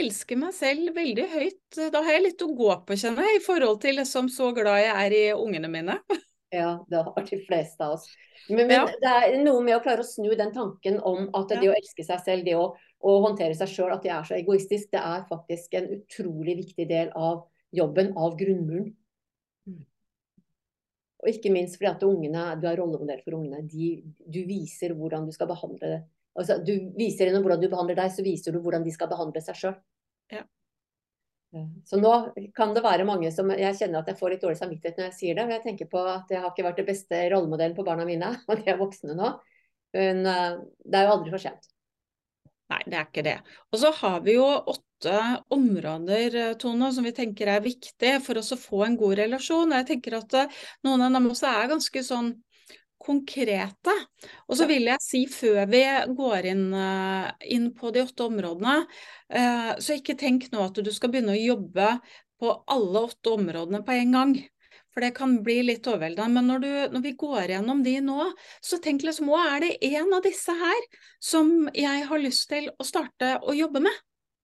elske 0.03 0.39
meg 0.39 0.55
selv 0.57 0.95
veldig 0.97 1.27
høyt. 1.35 1.81
Da 1.93 2.05
har 2.05 2.17
jeg 2.17 2.27
litt 2.29 2.45
å 2.47 2.53
gå 2.57 2.77
på, 2.87 2.99
kjenner 2.99 3.29
jeg, 3.29 3.41
i 3.41 3.45
forhold 3.45 3.83
til 3.83 3.99
liksom 3.99 4.31
så 4.33 4.53
glad 4.57 4.83
jeg 4.83 4.95
er 4.95 5.17
i 5.19 5.25
ungene 5.37 5.73
mine. 5.73 5.99
Ja, 6.53 6.83
det 6.85 6.99
har 7.01 7.23
de 7.25 7.37
fleste 7.47 7.81
av 7.81 7.95
oss. 7.95 8.03
Men, 8.51 8.67
men 8.67 8.75
ja. 8.75 8.83
det 9.01 9.13
er 9.25 9.39
noe 9.41 9.63
med 9.65 9.73
å 9.73 9.81
klare 9.81 10.03
å 10.03 10.05
snu 10.05 10.35
den 10.37 10.51
tanken 10.53 10.99
om 11.01 11.31
at 11.39 11.49
det 11.49 11.71
å 11.71 11.73
elske 11.73 12.05
seg 12.05 12.21
selv, 12.27 12.45
det 12.45 12.59
å, 12.61 12.67
å 12.77 13.15
håndtere 13.25 13.57
seg 13.57 13.71
sjøl, 13.73 13.95
at 13.95 14.05
det 14.05 14.13
er 14.13 14.27
så 14.29 14.37
egoistisk, 14.37 14.91
det 14.93 15.01
er 15.01 15.25
faktisk 15.31 15.79
en 15.81 15.89
utrolig 15.97 16.59
viktig 16.59 16.85
del 16.91 17.09
av 17.17 17.47
jobben 17.73 18.13
av 18.19 18.37
grunnmuren. 18.39 18.91
Og 21.23 21.31
ikke 21.31 21.53
minst 21.55 21.79
fordi 21.79 21.91
at 21.93 22.03
ungene, 22.03 22.49
du 22.59 22.67
er 22.67 22.81
rollemodell 22.81 23.21
for 23.23 23.39
ungene. 23.39 23.63
De, 23.71 23.93
du 24.27 24.41
viser 24.49 24.95
hvordan 24.99 25.29
du 25.29 25.35
skal 25.35 25.49
behandle 25.51 25.93
det. 25.95 26.01
Altså, 26.39 26.57
du 26.65 26.73
viser 26.97 27.29
gjennom 27.29 27.45
hvordan 27.45 27.63
du 27.63 27.69
behandler 27.71 27.99
deg, 28.01 28.11
så 28.11 28.25
viser 28.27 28.55
du 28.55 28.59
hvordan 28.65 28.83
de 28.83 28.95
skal 28.95 29.11
behandle 29.11 29.43
seg 29.45 29.59
sjøl. 29.61 29.77
Ja. 30.33 30.43
Så 31.85 31.99
nå 32.01 32.13
kan 32.57 32.73
det 32.73 32.81
være 32.81 33.05
mange 33.05 33.29
som 33.35 33.51
Jeg 33.53 33.77
kjenner 33.77 34.01
at 34.01 34.07
jeg 34.09 34.17
får 34.17 34.33
litt 34.33 34.45
dårlig 34.45 34.57
samvittighet 34.57 34.99
når 34.99 35.11
jeg 35.11 35.17
sier 35.19 35.37
det. 35.37 35.45
Men 35.45 35.59
jeg 35.59 35.65
tenker 35.67 35.91
på 35.93 36.01
at 36.09 36.33
jeg 36.33 36.41
har 36.41 36.51
ikke 36.51 36.65
vært 36.67 36.81
det 36.81 36.89
beste 36.89 37.19
rollemodellen 37.35 37.77
på 37.77 37.85
barna 37.87 38.09
mine, 38.09 38.33
og 38.49 38.59
de 38.59 38.73
er 38.73 38.81
voksne 38.81 39.17
nå. 39.19 39.35
Men 39.93 40.25
eh, 40.27 40.63
det 40.89 40.99
er 40.99 41.07
jo 41.07 41.19
aldri 41.19 41.35
for 41.35 41.45
sent. 41.45 41.69
Nei, 42.73 42.81
det 42.89 42.97
er 42.97 43.07
ikke 43.07 43.27
det. 43.27 43.37
Og 43.71 43.83
så 43.83 43.93
har 44.01 44.23
vi 44.25 44.39
jo 44.39 44.49
åtte 44.49 44.92
åtte 45.03 45.43
områder 45.49 46.35
eh, 46.35 46.55
Tone, 46.57 46.93
som 46.93 47.05
vi 47.05 47.13
tenker 47.13 47.47
er 47.47 47.61
viktige 47.61 48.21
for 48.23 48.39
oss 48.39 48.53
å 48.53 48.61
få 48.61 48.85
en 48.87 48.97
god 48.97 49.19
relasjon. 49.19 49.75
Jeg 49.75 49.89
tenker 49.89 50.19
at 50.21 50.35
eh, 50.35 50.63
noen 50.87 51.03
av 51.03 51.13
dem 51.17 51.31
også 51.31 51.49
er 51.51 51.71
ganske 51.73 52.03
sånn 52.07 52.33
konkrete. 53.03 53.93
Og 54.47 54.57
så 54.61 54.69
vil 54.71 54.87
jeg 54.87 55.03
si 55.03 55.25
før 55.27 55.67
vi 55.67 55.83
går 56.15 56.47
inn, 56.53 56.69
eh, 56.75 57.33
inn 57.51 57.73
på 57.75 57.91
de 57.91 58.05
åtte 58.05 58.29
områdene, 58.29 58.85
så 59.81 59.95
ikke 59.97 60.15
tenk 60.21 60.51
nå 60.53 60.61
at 60.61 60.77
du 60.77 60.91
skal 60.93 61.09
begynne 61.11 61.33
å 61.33 61.41
jobbe 61.41 61.87
på 62.39 62.51
alle 62.71 63.01
åtte 63.09 63.33
områdene 63.33 63.81
på 63.83 63.95
en 63.97 64.13
gang. 64.13 64.35
For 64.93 65.01
det 65.01 65.15
kan 65.17 65.39
bli 65.43 65.63
litt 65.65 65.87
overveldende. 65.89 66.35
Men 66.37 66.51
når, 66.51 66.61
du, 66.61 66.73
når, 66.93 67.03
vi 67.07 67.15
går 67.17 67.55
gjennom 67.55 67.81
de 67.83 67.97
nå, 68.05 68.27
så 68.61 68.77
tenk 68.85 69.07
liksom 69.07 69.31
hva 69.33 69.41
er 69.55 69.65
det 69.65 69.73
en 69.97 70.13
av 70.13 70.21
disse 70.23 70.53
her 70.53 70.87
som 71.17 71.71
jeg 71.73 72.05
har 72.11 72.21
lyst 72.21 72.51
til 72.53 72.69
å 72.77 72.87
starte 72.87 73.39
å 73.41 73.57
jobbe 73.57 73.83
med? 73.89 74.03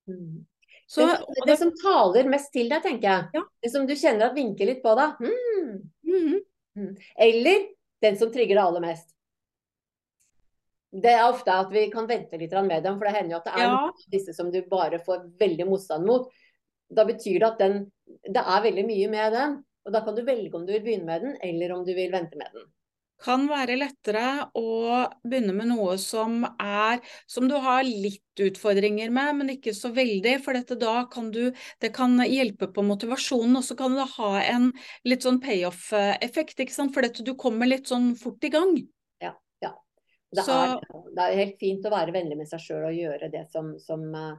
Mm. 0.09 0.47
Så, 0.89 1.07
det, 1.07 1.43
det, 1.47 1.57
som 1.61 1.75
taler 1.77 2.31
mest 2.33 2.49
til 2.55 2.71
deg, 2.73 2.81
tenker 2.85 3.09
jeg. 3.09 3.25
Ja. 3.37 3.43
Det 3.61 3.71
som 3.73 3.85
du 3.87 3.93
kjenner 3.93 4.31
at 4.31 4.37
vinker 4.37 4.71
litt 4.71 4.81
på 4.85 4.95
deg. 4.97 5.21
Mm. 5.21 5.75
Mm. 6.09 6.41
-hmm. 6.77 6.95
Eller 7.17 7.69
den 8.01 8.17
som 8.19 8.33
trigger 8.33 8.57
deg 8.57 8.65
aller 8.65 8.81
mest. 8.81 9.11
Det 11.03 11.13
er 11.13 11.29
ofte 11.29 11.53
at 11.53 11.73
vi 11.73 11.91
kan 11.91 12.07
vente 12.09 12.39
litt 12.39 12.53
med 12.53 12.83
dem, 12.83 12.99
for 12.99 13.05
det 13.05 13.15
hender 13.17 13.35
jo 13.35 13.37
at 13.37 13.45
det 13.45 13.57
er 13.61 13.65
ja. 13.69 13.93
disse 14.09 14.35
som 14.35 14.51
du 14.51 14.63
bare 14.63 14.99
får 14.99 15.39
veldig 15.39 15.67
motstand 15.67 16.07
mot. 16.07 16.33
Da 16.89 17.05
betyr 17.05 17.39
det 17.39 17.47
at 17.47 17.59
den, 17.59 17.91
det 18.25 18.41
er 18.41 18.63
veldig 18.63 18.87
mye 18.87 19.09
med 19.09 19.33
den. 19.33 19.65
Og 19.85 19.93
da 19.93 20.01
kan 20.01 20.15
du 20.15 20.23
velge 20.25 20.57
om 20.57 20.67
du 20.67 20.73
vil 20.73 20.83
begynne 20.83 21.05
med 21.05 21.21
den, 21.21 21.37
eller 21.43 21.73
om 21.73 21.85
du 21.85 21.95
vil 21.95 22.13
vente 22.13 22.37
med 22.37 22.49
den 22.53 22.65
kan 23.23 23.47
være 23.51 23.77
lettere 23.81 24.49
å 24.57 25.05
begynne 25.27 25.55
med 25.57 25.71
noe 25.73 25.97
som 26.01 26.45
er 26.63 27.01
som 27.31 27.49
du 27.51 27.57
har 27.63 27.83
litt 27.87 28.43
utfordringer 28.43 29.11
med, 29.15 29.41
men 29.41 29.53
ikke 29.57 29.75
så 29.75 29.91
veldig. 29.95 30.37
For 30.45 30.55
dette 30.55 30.79
da 30.79 31.03
kan 31.11 31.33
du 31.35 31.51
Det 31.81 31.91
kan 31.95 32.19
hjelpe 32.23 32.69
på 32.73 32.85
motivasjonen, 32.87 33.59
og 33.59 33.65
så 33.67 33.77
kan 33.79 33.97
det 33.99 34.07
ha 34.17 34.33
en 34.43 34.71
litt 35.09 35.27
sånn 35.27 35.41
payoff-effekt, 35.43 36.61
ikke 36.61 36.75
sant. 36.75 36.95
For 36.95 37.03
dette 37.03 37.27
du 37.27 37.35
kommer 37.39 37.67
litt 37.67 37.91
sånn 37.91 38.15
fort 38.19 38.45
i 38.45 38.53
gang. 38.55 38.77
Ja. 39.23 39.35
ja. 39.65 39.75
Det, 40.31 40.45
så, 40.47 40.59
er, 40.79 41.05
det 41.17 41.27
er, 41.27 41.39
helt 41.43 41.59
fint 41.61 41.87
å 41.87 41.95
være 41.95 42.15
vennlig 42.15 42.39
med 42.39 42.51
seg 42.51 42.63
sjøl 42.63 42.91
og 42.91 42.99
gjøre 42.99 43.31
det 43.35 43.47
som, 43.53 43.75
som 43.83 44.07
uh, 44.15 44.37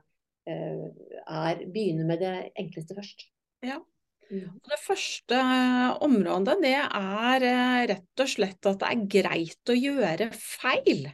er 0.48 1.66
Begynne 1.68 2.08
med 2.08 2.24
det 2.24 2.36
enkleste 2.60 2.96
først. 2.98 3.28
Ja. 3.66 3.82
Mm. 4.30 4.60
Det 4.70 4.78
første 4.84 5.38
eh, 5.38 5.96
området 6.06 6.60
det 6.62 6.76
er 6.78 7.48
eh, 7.50 7.80
rett 7.94 8.24
og 8.26 8.30
slett 8.30 8.70
at 8.70 8.84
det 8.84 8.92
er 8.92 9.08
greit 9.18 9.74
å 9.74 9.78
gjøre 9.78 10.30
feil. 10.38 11.08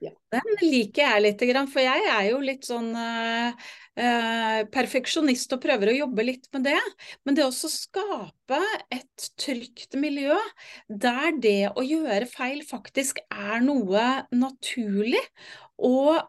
Ja. 0.00 0.12
Den 0.32 0.54
liker 0.62 1.02
jeg 1.02 1.22
litt, 1.24 1.42
for 1.72 1.84
jeg 1.84 2.04
er 2.10 2.28
jo 2.30 2.38
litt 2.42 2.66
sånn 2.66 2.90
eh, 2.98 3.64
eh, 4.00 4.60
perfeksjonist 4.72 5.52
og 5.56 5.62
prøver 5.64 5.90
å 5.90 5.96
jobbe 5.96 6.26
litt 6.26 6.48
med 6.54 6.66
det. 6.68 6.78
Men 7.24 7.38
det 7.38 7.46
å 7.46 7.52
skape 7.52 8.60
et 8.94 9.26
trygt 9.40 9.98
miljø 10.00 10.36
der 10.88 11.34
det 11.42 11.74
å 11.74 11.84
gjøre 11.84 12.30
feil 12.30 12.62
faktisk 12.66 13.20
er 13.28 13.64
noe 13.64 14.06
naturlig, 14.34 15.22
og 15.82 16.22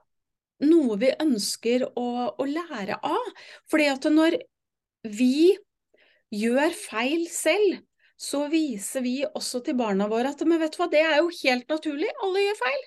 noe 0.66 1.00
vi 1.00 1.12
ønsker 1.22 1.88
å, 1.94 2.10
å 2.36 2.50
lære 2.50 3.00
av. 3.04 3.32
Fordi 3.72 3.90
at 3.92 4.10
når 4.12 4.40
vi 5.06 5.56
gjør 6.34 6.74
feil 6.78 7.28
selv, 7.32 7.80
så 8.16 8.46
viser 8.52 9.04
vi 9.04 9.16
også 9.28 9.62
til 9.66 9.76
barna 9.78 10.08
våre 10.12 10.32
at 10.32 10.44
men 10.48 10.62
vet 10.62 10.76
du 10.76 10.80
hva, 10.82 10.90
det 10.92 11.04
er 11.04 11.18
jo 11.20 11.32
helt 11.44 11.72
naturlig, 11.72 12.12
alle 12.24 12.46
gjør 12.48 12.62
feil. 12.64 12.84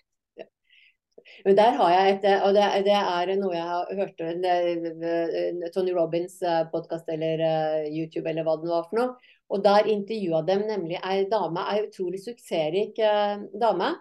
Men 1.45 1.57
der 1.59 1.77
har 1.79 1.91
jeg 1.93 2.13
et, 2.13 2.27
og 2.43 2.55
det, 2.57 2.67
det 2.87 2.95
er 2.97 3.33
noe 3.39 3.55
jeg 3.55 3.67
har 3.69 3.91
hørt 3.99 5.73
Tony 5.75 5.95
Robins 5.95 6.39
eh, 6.43 6.65
podkast 6.73 7.09
eller 7.13 7.43
eh, 7.45 7.89
YouTube 7.93 8.31
eller 8.31 8.47
hva 8.47 8.57
det 8.61 8.71
var 8.71 8.87
for 8.89 8.99
noe. 8.99 9.35
Og 9.49 9.63
der 9.65 9.89
intervjua 9.89 10.43
dem 10.49 10.67
nemlig 10.69 10.99
ei 11.01 11.25
dame, 11.31 11.65
ei 11.73 11.87
utrolig 11.87 12.21
suksessrik 12.25 12.99
eh, 13.01 13.45
dame. 13.61 13.95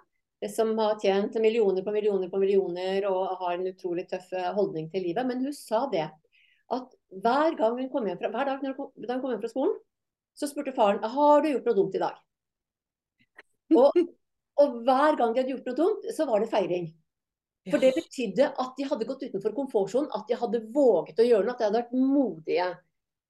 Som 0.53 0.75
har 0.77 0.99
tjent 1.01 1.33
millioner 1.41 1.81
på 1.81 1.91
millioner 1.95 2.29
på 2.29 2.37
millioner 2.37 3.07
og 3.09 3.39
har 3.39 3.55
en 3.55 3.69
utrolig 3.71 4.03
tøff 4.09 4.29
holdning 4.53 4.85
til 4.93 5.07
livet. 5.07 5.25
Men 5.25 5.41
hun 5.41 5.55
sa 5.55 5.87
det 5.89 6.05
at 6.75 6.93
hver 7.23 7.55
gang 7.59 7.77
hun 7.79 7.89
kom 7.91 8.07
hjem 8.07 8.19
fra, 8.19 8.31
hver 8.33 8.49
dag 8.49 8.63
når 8.63 8.77
hun 8.77 9.21
kom 9.21 9.31
hjem 9.31 9.43
fra 9.43 9.51
skolen, 9.51 9.75
så 10.37 10.49
spurte 10.49 10.75
faren 10.75 11.01
har 11.01 11.43
du 11.43 11.49
gjort 11.51 11.67
noe 11.69 11.77
dumt 11.77 11.97
i 11.97 12.01
dag. 12.03 12.17
Og, 13.77 13.99
og 14.61 14.79
hver 14.87 15.17
gang 15.19 15.33
de 15.33 15.41
hadde 15.41 15.53
gjort 15.55 15.69
noe 15.71 15.79
dumt, 15.79 16.09
så 16.15 16.27
var 16.29 16.43
det 16.43 16.51
feiring. 16.51 16.89
For 17.67 17.83
det 17.83 17.93
betydde 17.97 18.49
at 18.63 18.77
de 18.77 18.85
hadde 18.87 19.07
gått 19.07 19.25
utenfor 19.27 19.55
komfortsonen, 19.55 20.11
at 20.15 20.27
de 20.29 20.37
hadde 20.39 20.63
våget 20.75 21.19
å 21.19 21.25
gjøre 21.25 21.47
noe, 21.47 21.55
at 21.55 21.61
de 21.63 21.67
hadde 21.67 21.81
vært 21.81 21.95
modige. 21.97 22.67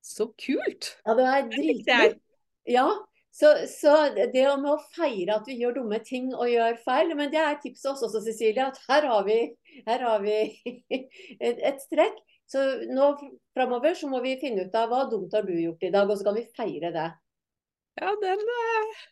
Så 0.05 0.29
kult! 0.37 0.91
Ja, 1.07 1.15
det 1.17 1.29
er 1.31 1.47
dritkult. 1.53 2.19
Ja, 2.67 2.87
så, 3.37 3.53
så, 3.69 3.93
det 4.17 4.31
med 4.33 4.71
å 4.71 4.79
feire 4.95 5.37
at 5.37 5.47
vi 5.49 5.59
gjør 5.61 5.75
dumme 5.79 5.99
ting 6.05 6.31
og 6.33 6.49
gjør 6.49 6.79
feil, 6.85 7.13
men 7.17 7.29
det 7.33 7.41
er 7.41 7.59
tipset 7.61 7.91
oss 7.91 8.01
også, 8.07 8.23
Cecilie, 8.25 8.65
at 8.65 8.79
her 8.89 9.05
har 9.09 9.27
vi, 9.27 9.37
her 9.85 10.05
har 10.05 10.23
vi 10.23 10.37
et, 10.97 11.61
et 11.61 11.83
strekk. 11.85 12.17
Så 12.47 12.63
nå 12.87 13.11
framover 13.55 13.95
så 13.99 14.07
må 14.07 14.21
vi 14.23 14.37
finne 14.39 14.67
ut 14.67 14.75
av 14.77 14.87
hva 14.91 15.03
dumt 15.11 15.33
har 15.35 15.43
du 15.43 15.51
gjort 15.59 15.83
i 15.83 15.91
dag, 15.91 16.07
og 16.07 16.19
så 16.19 16.29
kan 16.29 16.37
vi 16.37 16.45
feire 16.55 16.91
det. 16.95 17.07
Ja, 17.99 18.13
den, 18.21 18.43
eh, 18.53 19.03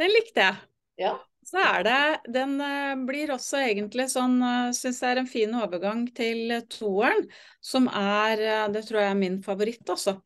den 0.00 0.14
likte 0.14 0.46
jeg. 0.46 0.62
Ja. 1.04 1.14
Så 1.44 1.58
er 1.60 1.82
det 1.84 2.32
Den 2.32 2.54
eh, 2.62 2.94
blir 3.04 3.34
også 3.34 3.58
egentlig 3.66 4.06
sånn, 4.12 4.38
eh, 4.40 4.70
syns 4.72 5.02
jeg 5.02 5.16
er 5.16 5.20
en 5.20 5.28
fin 5.28 5.52
overgang 5.58 6.06
til 6.16 6.54
toeren, 6.72 7.26
som 7.60 7.90
er 7.90 8.70
Det 8.72 8.86
tror 8.86 9.02
jeg 9.02 9.10
er 9.10 9.20
min 9.20 9.42
favoritt, 9.44 9.84
altså. 9.90 10.20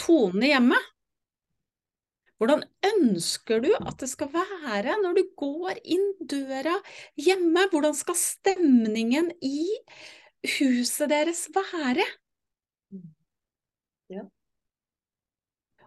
Tone 0.00 0.48
hjemme. 0.54 0.78
Hvordan 2.40 2.64
ønsker 2.88 3.60
du 3.62 3.68
at 3.76 4.00
det 4.00 4.08
skal 4.10 4.32
være 4.32 4.96
når 4.98 5.20
du 5.20 5.22
går 5.38 5.76
inn 5.84 6.08
døra 6.18 6.74
hjemme? 7.14 7.68
Hvordan 7.70 7.94
skal 7.94 8.18
stemningen 8.18 9.28
i 9.46 9.68
huset 10.42 11.10
deres 11.12 11.46
være? 11.54 12.06
Ja. 14.12 14.24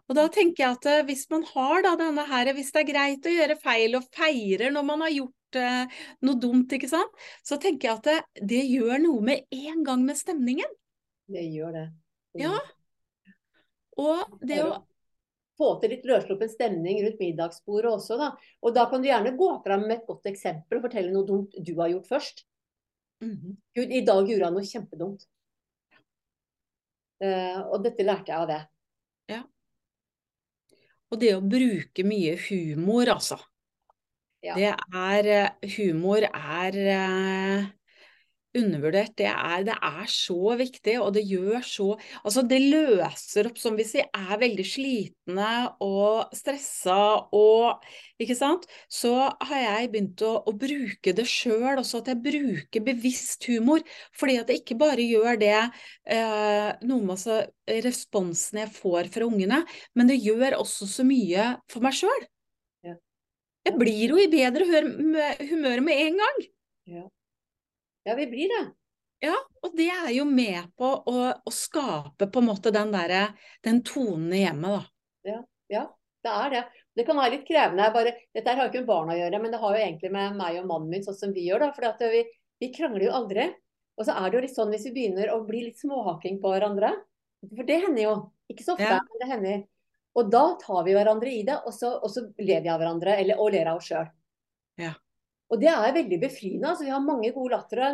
Og 0.05 0.17
da 0.17 0.25
tenker 0.29 0.63
jeg 0.63 0.77
at 0.77 0.87
eh, 0.89 1.03
hvis 1.07 1.25
man 1.33 1.43
har 1.49 1.81
da 1.85 1.95
denne 1.99 2.25
her, 2.29 2.51
hvis 2.53 2.71
det 2.73 2.83
er 2.83 2.91
greit 2.91 3.25
å 3.25 3.33
gjøre 3.33 3.57
feil 3.61 3.97
og 3.97 4.07
feirer 4.13 4.73
når 4.73 4.85
man 4.85 5.03
har 5.05 5.13
gjort 5.15 5.59
eh, 5.61 6.01
noe 6.27 6.41
dumt, 6.41 6.75
ikke 6.77 6.89
sant, 6.91 7.21
så 7.45 7.57
tenker 7.61 7.89
jeg 7.89 7.99
at 7.99 8.09
det, 8.09 8.17
det, 8.53 8.63
gjør 8.69 9.01
noe 9.07 9.23
med 9.25 9.45
en 9.49 9.85
gang 9.85 10.03
med 10.05 10.19
stemningen. 10.19 10.75
Det 11.25 11.45
gjør 11.49 11.73
det. 11.79 11.87
Ja. 12.37 12.57
Og 13.97 14.37
det 14.45 14.61
å 14.61 14.75
få 15.55 15.69
til 15.79 15.93
litt 15.95 16.05
løssluppen 16.07 16.49
stemning 16.51 16.99
rundt 17.03 17.21
middagsbordet 17.21 17.93
også, 17.95 18.17
da. 18.19 18.33
Og 18.61 18.75
da 18.75 18.85
kan 18.91 19.01
du 19.01 19.07
gjerne 19.07 19.35
gå 19.39 19.49
fram 19.63 19.87
med 19.87 20.01
et 20.01 20.09
godt 20.09 20.27
eksempel 20.29 20.79
og 20.79 20.87
fortelle 20.89 21.13
noe 21.13 21.27
dumt 21.27 21.55
du 21.55 21.71
har 21.79 21.93
gjort 21.93 22.09
først. 22.11 22.43
Mm 23.23 23.55
Gud, 23.75 23.91
i 23.91 24.01
dag 24.05 24.27
gjorde 24.29 24.47
han 24.49 24.55
noe 24.55 24.67
kjempedumt. 24.67 25.25
Uh, 27.23 27.61
og 27.71 27.83
dette 27.85 28.03
lærte 28.03 28.31
jeg 28.31 28.41
av 28.43 28.47
det. 28.49 28.61
Ja. 29.31 29.41
Og 31.11 31.19
det 31.21 31.31
å 31.35 31.43
bruke 31.43 32.03
mye 32.07 32.35
humor, 32.47 33.11
altså. 33.15 33.39
Ja. 34.45 34.55
Det 34.59 34.73
er 34.99 35.29
eh, 35.33 35.75
Humor 35.77 36.27
er 36.27 36.75
uh, 36.77 37.69
undervurdert. 38.57 39.13
Det 39.19 39.27
er, 39.29 39.63
det 39.67 39.75
er, 39.75 40.05
så 40.11 40.55
viktig, 40.59 40.95
og 41.01 41.13
det 41.15 41.25
gjør 41.27 41.63
så 41.65 41.87
Altså, 42.21 42.43
det 42.47 42.59
løser 42.63 43.49
opp 43.49 43.59
som 43.61 43.77
hvis 43.77 43.95
vi 43.97 44.03
er 44.05 44.41
veldig 44.41 44.65
slitne 44.67 45.51
og 45.83 46.35
stressa 46.35 46.97
og 47.35 47.85
Ikke 48.21 48.37
sant? 48.37 48.63
Så 48.87 49.11
har 49.11 49.59
jeg 49.59 49.89
begynt 49.91 50.21
å, 50.23 50.37
å 50.47 50.53
bruke 50.55 51.11
det 51.15 51.25
sjøl 51.27 51.81
også, 51.81 51.99
at 51.99 52.13
jeg 52.13 52.21
bruker 52.23 52.85
bevisst 52.85 53.43
humor. 53.49 53.83
Fordi 54.15 54.37
at 54.39 54.47
det 54.47 54.61
ikke 54.61 54.77
bare 54.79 55.03
gjør 55.03 55.41
det 55.41 55.57
eh, 55.59 56.69
noe 56.87 57.01
med 57.01 57.17
altså, 57.17 57.41
responsen 57.83 58.61
jeg 58.63 58.71
får 58.77 59.11
fra 59.11 59.27
ungene, 59.27 59.65
men 59.99 60.07
det 60.07 60.21
gjør 60.23 60.61
også 60.61 60.87
så 60.87 61.03
mye 61.07 61.51
for 61.67 61.83
meg 61.83 61.99
sjøl. 61.99 62.23
Jeg 63.65 63.79
blir 63.81 64.11
jo 64.13 64.17
i 64.21 64.29
bedre 64.29 64.65
humør 64.69 65.81
med 65.81 66.01
en 66.05 66.19
gang. 66.21 66.41
Ja. 66.85 67.05
Ja, 68.05 68.15
vi 68.17 68.27
blir 68.29 68.51
det. 68.51 68.63
Ja, 69.25 69.35
og 69.65 69.75
det 69.77 69.87
er 69.89 70.09
jo 70.13 70.25
med 70.29 70.67
på 70.77 70.87
å, 71.09 71.19
å 71.33 71.51
skape 71.53 72.27
på 72.29 72.41
en 72.41 72.49
måte 72.51 72.73
den 72.73 72.91
derre 72.93 73.27
den 73.65 73.81
tonen 73.85 74.33
hjemme, 74.37 74.75
da. 74.75 74.81
Ja, 75.25 75.39
ja, 75.71 75.85
det 76.25 76.33
er 76.33 76.51
det. 76.53 76.63
Det 76.95 77.05
kan 77.07 77.17
være 77.19 77.33
litt 77.33 77.47
krevende. 77.47 77.87
Bare, 77.95 78.13
dette 78.35 78.53
har 78.53 78.67
jo 78.67 78.71
ikke 78.71 78.83
med 78.83 78.91
barna 78.91 79.15
å 79.15 79.19
gjøre, 79.19 79.39
men 79.43 79.55
det 79.55 79.61
har 79.63 79.75
jo 79.75 79.83
egentlig 79.83 80.11
med 80.13 80.37
meg 80.37 80.59
og 80.61 80.67
mannen 80.69 80.91
min, 80.93 81.03
sånn 81.03 81.17
som 81.17 81.33
vi 81.35 81.47
gjør. 81.47 81.65
da, 81.65 81.71
For 81.75 82.13
vi, 82.13 82.21
vi, 82.61 82.69
krangler 82.75 83.07
jo 83.07 83.15
aldri. 83.17 83.47
Og 83.95 84.07
så 84.07 84.15
er 84.15 84.27
det 84.27 84.37
jo 84.37 84.43
litt 84.45 84.55
sånn 84.55 84.71
hvis 84.75 84.85
vi 84.89 84.93
begynner 84.95 85.31
å 85.33 85.41
bli 85.47 85.63
litt 85.65 85.81
småhaking 85.81 86.37
på 86.43 86.51
hverandre. 86.53 86.91
For 87.49 87.67
det 87.67 87.79
hender 87.83 88.03
jo. 88.03 88.15
Ikke 88.51 88.63
så 88.63 88.75
ofte, 88.75 88.87
ja. 88.87 89.01
men 89.01 89.23
det 89.23 89.31
hender. 89.31 89.63
Og 90.15 90.29
da 90.31 90.43
tar 90.61 90.85
vi 90.85 90.93
hverandre 90.95 91.31
i 91.33 91.41
det, 91.47 91.57
og 91.65 91.73
så, 91.75 91.95
og 91.97 92.11
så 92.11 92.23
ler 92.37 92.61
vi 92.63 92.71
av 92.71 92.79
hverandre, 92.79 93.17
eller, 93.19 93.41
og 93.41 93.51
ler 93.55 93.71
av 93.73 93.81
oss 93.81 93.89
sjøl. 93.89 94.07
Ja. 94.79 94.93
Og 95.53 95.61
det 95.61 95.69
er 95.69 95.93
veldig 95.93 96.19
befriende. 96.23 96.71
altså 96.71 96.87
Vi 96.87 96.93
har 96.93 97.03
mange 97.05 97.31
gode 97.35 97.53
lattere 97.53 97.91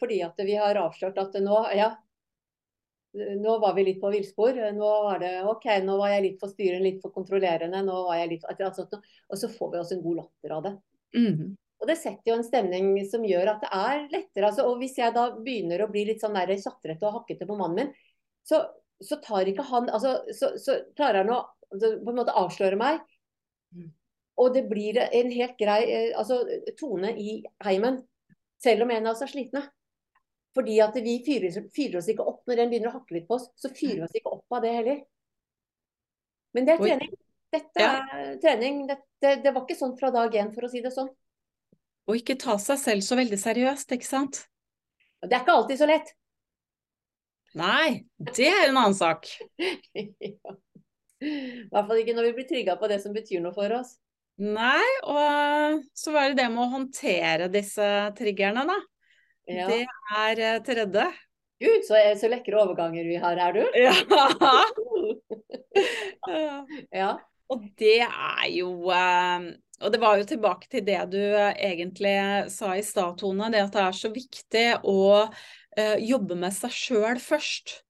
fordi 0.00 0.22
at 0.22 0.38
vi 0.46 0.54
har 0.58 0.78
avslørt 0.78 1.18
at 1.18 1.38
nå, 1.42 1.56
ja, 1.74 1.90
nå 3.12 3.56
var 3.60 3.74
vi 3.74 3.86
litt 3.88 4.00
på 4.00 4.12
villspor. 4.12 4.60
Nå 4.76 4.92
var 5.08 5.18
det 5.22 5.32
OK, 5.50 5.66
nå 5.82 5.96
var 5.98 6.14
jeg 6.14 6.26
litt 6.28 6.38
for 6.40 6.52
styrende, 6.52 6.86
litt 6.86 7.02
for 7.02 7.14
kontrollerende. 7.14 7.82
nå 7.82 8.04
var 8.06 8.20
jeg 8.22 8.36
litt, 8.36 8.46
Og 8.46 9.38
så 9.38 9.50
får 9.50 9.72
vi 9.72 9.82
oss 9.82 9.92
en 9.92 10.04
god 10.04 10.22
latter 10.22 10.56
av 10.56 10.62
det. 10.68 10.74
Mm. 11.16 11.56
Og 11.82 11.88
det 11.90 11.98
setter 11.98 12.30
jo 12.30 12.36
en 12.38 12.46
stemning 12.46 12.92
som 13.10 13.24
gjør 13.26 13.56
at 13.56 13.64
det 13.64 13.72
er 13.74 14.04
lettere. 14.12 14.46
Altså, 14.46 14.68
og 14.70 14.78
hvis 14.78 14.94
jeg 15.00 15.14
da 15.16 15.26
begynner 15.34 15.82
å 15.82 15.90
bli 15.90 16.06
litt 16.06 16.22
sånn 16.22 16.38
tjatrete 16.38 17.08
og 17.08 17.18
hakkete 17.18 17.48
på 17.48 17.56
mannen 17.58 17.80
min, 17.80 17.90
så, 18.46 18.62
så 19.02 19.18
tar 19.22 19.50
ikke 19.50 19.66
han 19.66 19.90
altså, 19.90 20.20
så, 20.30 20.54
så 20.62 20.78
klarer 20.94 21.24
han 21.24 21.34
å 21.34 21.40
altså, 21.72 21.96
på 21.98 22.14
en 22.14 22.20
måte 22.20 22.36
avsløre 22.38 22.78
meg. 22.78 23.02
Og 24.40 24.54
det 24.54 24.64
blir 24.70 24.98
en 25.02 25.30
helt 25.32 25.56
grei 25.60 25.80
eh, 25.92 26.10
altså, 26.18 26.40
tone 26.78 27.12
i 27.20 27.40
heimen, 27.66 28.00
selv 28.62 28.86
om 28.86 28.92
en 28.94 29.06
av 29.06 29.16
oss 29.16 29.24
er 29.26 29.32
slitne. 29.32 29.66
Fordi 30.56 30.78
at 30.84 30.96
vi 31.00 31.16
fyrer, 31.24 31.64
fyrer, 31.72 31.98
oss 32.00 32.10
ikke 32.12 32.24
opp 32.28 32.48
når 32.48 32.60
den 32.60 32.72
begynner 32.72 32.92
å 32.92 32.98
hakke 32.98 33.16
litt 33.16 33.28
på 33.28 33.38
oss. 33.38 33.48
Så 33.56 33.72
fyrer 33.72 34.02
vi 34.02 34.06
oss 34.06 34.16
ikke 34.18 34.32
opp 34.34 34.56
av 34.58 34.64
det 34.64 34.72
heller. 34.76 35.02
Men 36.52 36.68
det 36.68 36.74
er 36.74 36.82
trening. 36.82 37.14
Dette 37.52 37.84
er 37.86 38.34
trening. 38.40 38.82
Dette, 38.88 39.34
det 39.44 39.52
var 39.52 39.64
ikke 39.64 39.78
sånn 39.78 39.96
fra 39.98 40.12
dag 40.12 40.34
én, 40.36 40.52
for 40.52 40.68
å 40.68 40.72
si 40.72 40.84
det 40.84 40.92
sånn. 40.92 41.08
Og 42.08 42.18
ikke 42.18 42.36
ta 42.40 42.58
seg 42.60 42.80
selv 42.80 43.06
så 43.06 43.16
veldig 43.16 43.38
seriøst, 43.40 43.94
ikke 43.96 44.08
sant? 44.08 44.42
Det 45.22 45.32
er 45.32 45.44
ikke 45.44 45.56
alltid 45.56 45.80
så 45.80 45.88
lett. 45.88 46.12
Nei, 47.56 48.08
det 48.16 48.48
er 48.48 48.70
en 48.70 48.80
annen 48.80 48.96
sak. 48.96 49.28
ja. 49.94 50.56
I 51.22 51.68
hvert 51.70 51.86
fall 51.86 52.00
ikke 52.00 52.14
når 52.16 52.30
vi 52.30 52.36
blir 52.40 52.48
trygga 52.48 52.74
på 52.80 52.88
det 52.90 52.98
som 53.04 53.14
betyr 53.14 53.42
noe 53.44 53.54
for 53.54 53.72
oss. 53.76 53.94
Nei, 54.40 54.86
og 55.04 55.82
så 55.94 56.12
var 56.14 56.30
det 56.30 56.40
det 56.40 56.48
med 56.52 56.64
å 56.64 56.70
håndtere 56.72 57.50
disse 57.52 57.88
triggerne, 58.16 58.64
da. 58.68 58.78
Ja. 59.50 59.66
Det 59.68 59.82
er 60.16 60.40
eh, 60.40 60.62
tredje. 60.64 61.04
Gud, 61.62 61.84
så, 61.86 61.98
så, 62.18 62.30
lekre 62.30 62.58
overganger 62.62 63.06
vi 63.06 63.18
har 63.22 63.36
her, 63.38 63.58
du. 63.58 63.62
Ja. 66.22 66.62
ja. 66.92 67.12
Og 67.50 67.62
det 67.80 68.04
er 68.04 68.44
jo 68.52 68.90
eh, 68.92 69.46
Og 69.82 69.92
det 69.92 69.98
var 70.00 70.20
jo 70.20 70.26
tilbake 70.28 70.68
til 70.70 70.84
det 70.86 71.00
du 71.10 71.18
egentlig 71.18 72.14
sa 72.52 72.76
i 72.76 72.84
stad, 72.86 73.16
Tone. 73.20 73.50
Det 73.52 73.64
at 73.64 73.74
det 73.74 73.82
er 73.82 73.96
så 73.98 74.12
viktig 74.12 74.66
å 74.88 75.00
jobbe 76.04 76.36
med 76.36 76.52
seg 76.52 76.74
sjøl 76.76 77.20
først. 77.22 77.81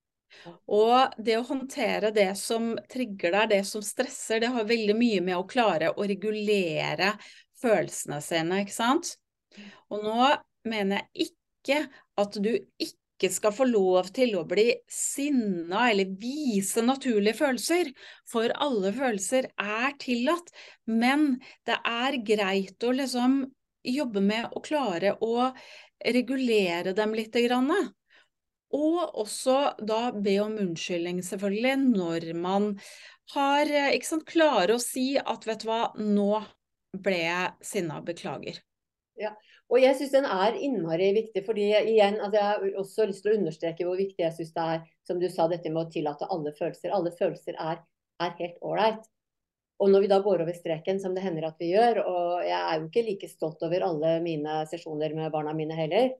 Og 0.72 1.14
det 1.18 1.36
å 1.38 1.46
håndtere 1.46 2.12
det 2.14 2.30
som 2.40 2.72
trigger 2.90 3.36
deg, 3.36 3.50
det 3.52 3.62
som 3.68 3.84
stresser, 3.84 4.42
det 4.42 4.50
har 4.54 4.68
veldig 4.68 4.96
mye 4.98 5.20
med 5.24 5.38
å 5.38 5.46
klare 5.48 5.92
å 5.94 6.08
regulere 6.08 7.12
følelsene 7.62 8.18
sine, 8.24 8.62
ikke 8.64 8.74
sant. 8.74 9.14
Og 9.92 10.02
nå 10.04 10.32
mener 10.68 11.04
jeg 11.12 11.32
ikke 11.32 11.86
at 12.18 12.36
du 12.42 12.52
ikke 12.82 13.30
skal 13.30 13.54
få 13.54 13.68
lov 13.68 14.10
til 14.14 14.34
å 14.40 14.44
bli 14.48 14.66
sinna 14.90 15.86
eller 15.92 16.10
vise 16.18 16.82
naturlige 16.82 17.38
følelser, 17.38 17.92
for 18.28 18.50
alle 18.56 18.90
følelser 18.96 19.52
er 19.62 19.94
tillatt. 20.02 20.50
Men 20.90 21.36
det 21.68 21.78
er 21.86 22.18
greit 22.26 22.82
å 22.82 22.94
liksom 22.96 23.44
jobbe 23.82 24.22
med 24.22 24.50
å 24.54 24.62
klare 24.62 25.16
å 25.22 25.50
regulere 26.02 26.94
dem 26.98 27.14
litt. 27.18 27.34
Og 28.72 29.18
også 29.20 29.56
da 29.84 30.06
be 30.16 30.38
om 30.40 30.56
unnskyldning, 30.56 31.20
selvfølgelig, 31.24 31.76
når 31.92 32.28
man 32.40 32.70
har 33.34 33.68
eh, 33.68 33.92
ikke 33.96 34.08
sant, 34.08 34.28
klarer 34.28 34.74
å 34.74 34.82
si 34.82 35.12
at 35.20 35.46
vet 35.48 35.64
du 35.64 35.68
hva, 35.68 35.82
nå 36.00 36.42
ble 37.04 37.18
jeg 37.20 37.52
sinna, 37.64 38.00
beklager. 38.04 38.62
Ja, 39.20 39.34
og 39.72 39.80
jeg 39.80 39.96
syns 39.98 40.12
den 40.14 40.28
er 40.28 40.56
innmari 40.56 41.12
viktig. 41.16 41.44
fordi 41.46 41.68
igjen, 41.76 42.18
altså 42.20 42.38
Jeg 42.38 42.48
har 42.48 42.80
også 42.80 43.06
lyst 43.08 43.24
til 43.24 43.32
å 43.32 43.38
understreke 43.38 43.86
hvor 43.88 44.00
viktig 44.00 44.24
jeg 44.24 44.36
syns 44.36 44.52
det 44.56 44.66
er, 44.74 44.82
som 45.08 45.20
du 45.20 45.28
sa, 45.28 45.48
dette 45.48 45.72
med 45.72 45.86
å 45.86 45.92
tillate 45.92 46.28
alle 46.32 46.52
følelser. 46.56 46.92
Alle 46.92 47.12
følelser 47.16 47.56
er, 47.60 47.80
er 48.20 48.36
helt 48.40 48.60
ålreit. 48.60 49.08
Og 49.82 49.90
når 49.90 50.04
vi 50.04 50.12
da 50.12 50.20
går 50.22 50.44
over 50.44 50.56
streken, 50.56 51.00
som 51.00 51.14
det 51.16 51.24
hender 51.24 51.48
at 51.48 51.60
vi 51.60 51.72
gjør, 51.72 52.04
og 52.06 52.44
jeg 52.46 52.58
er 52.58 52.76
jo 52.78 52.88
ikke 52.88 53.06
like 53.08 53.28
stolt 53.28 53.64
over 53.66 53.84
alle 53.88 54.12
mine 54.22 54.60
sesjoner 54.70 55.16
med 55.16 55.32
barna 55.34 55.56
mine 55.56 55.74
heller, 55.74 56.12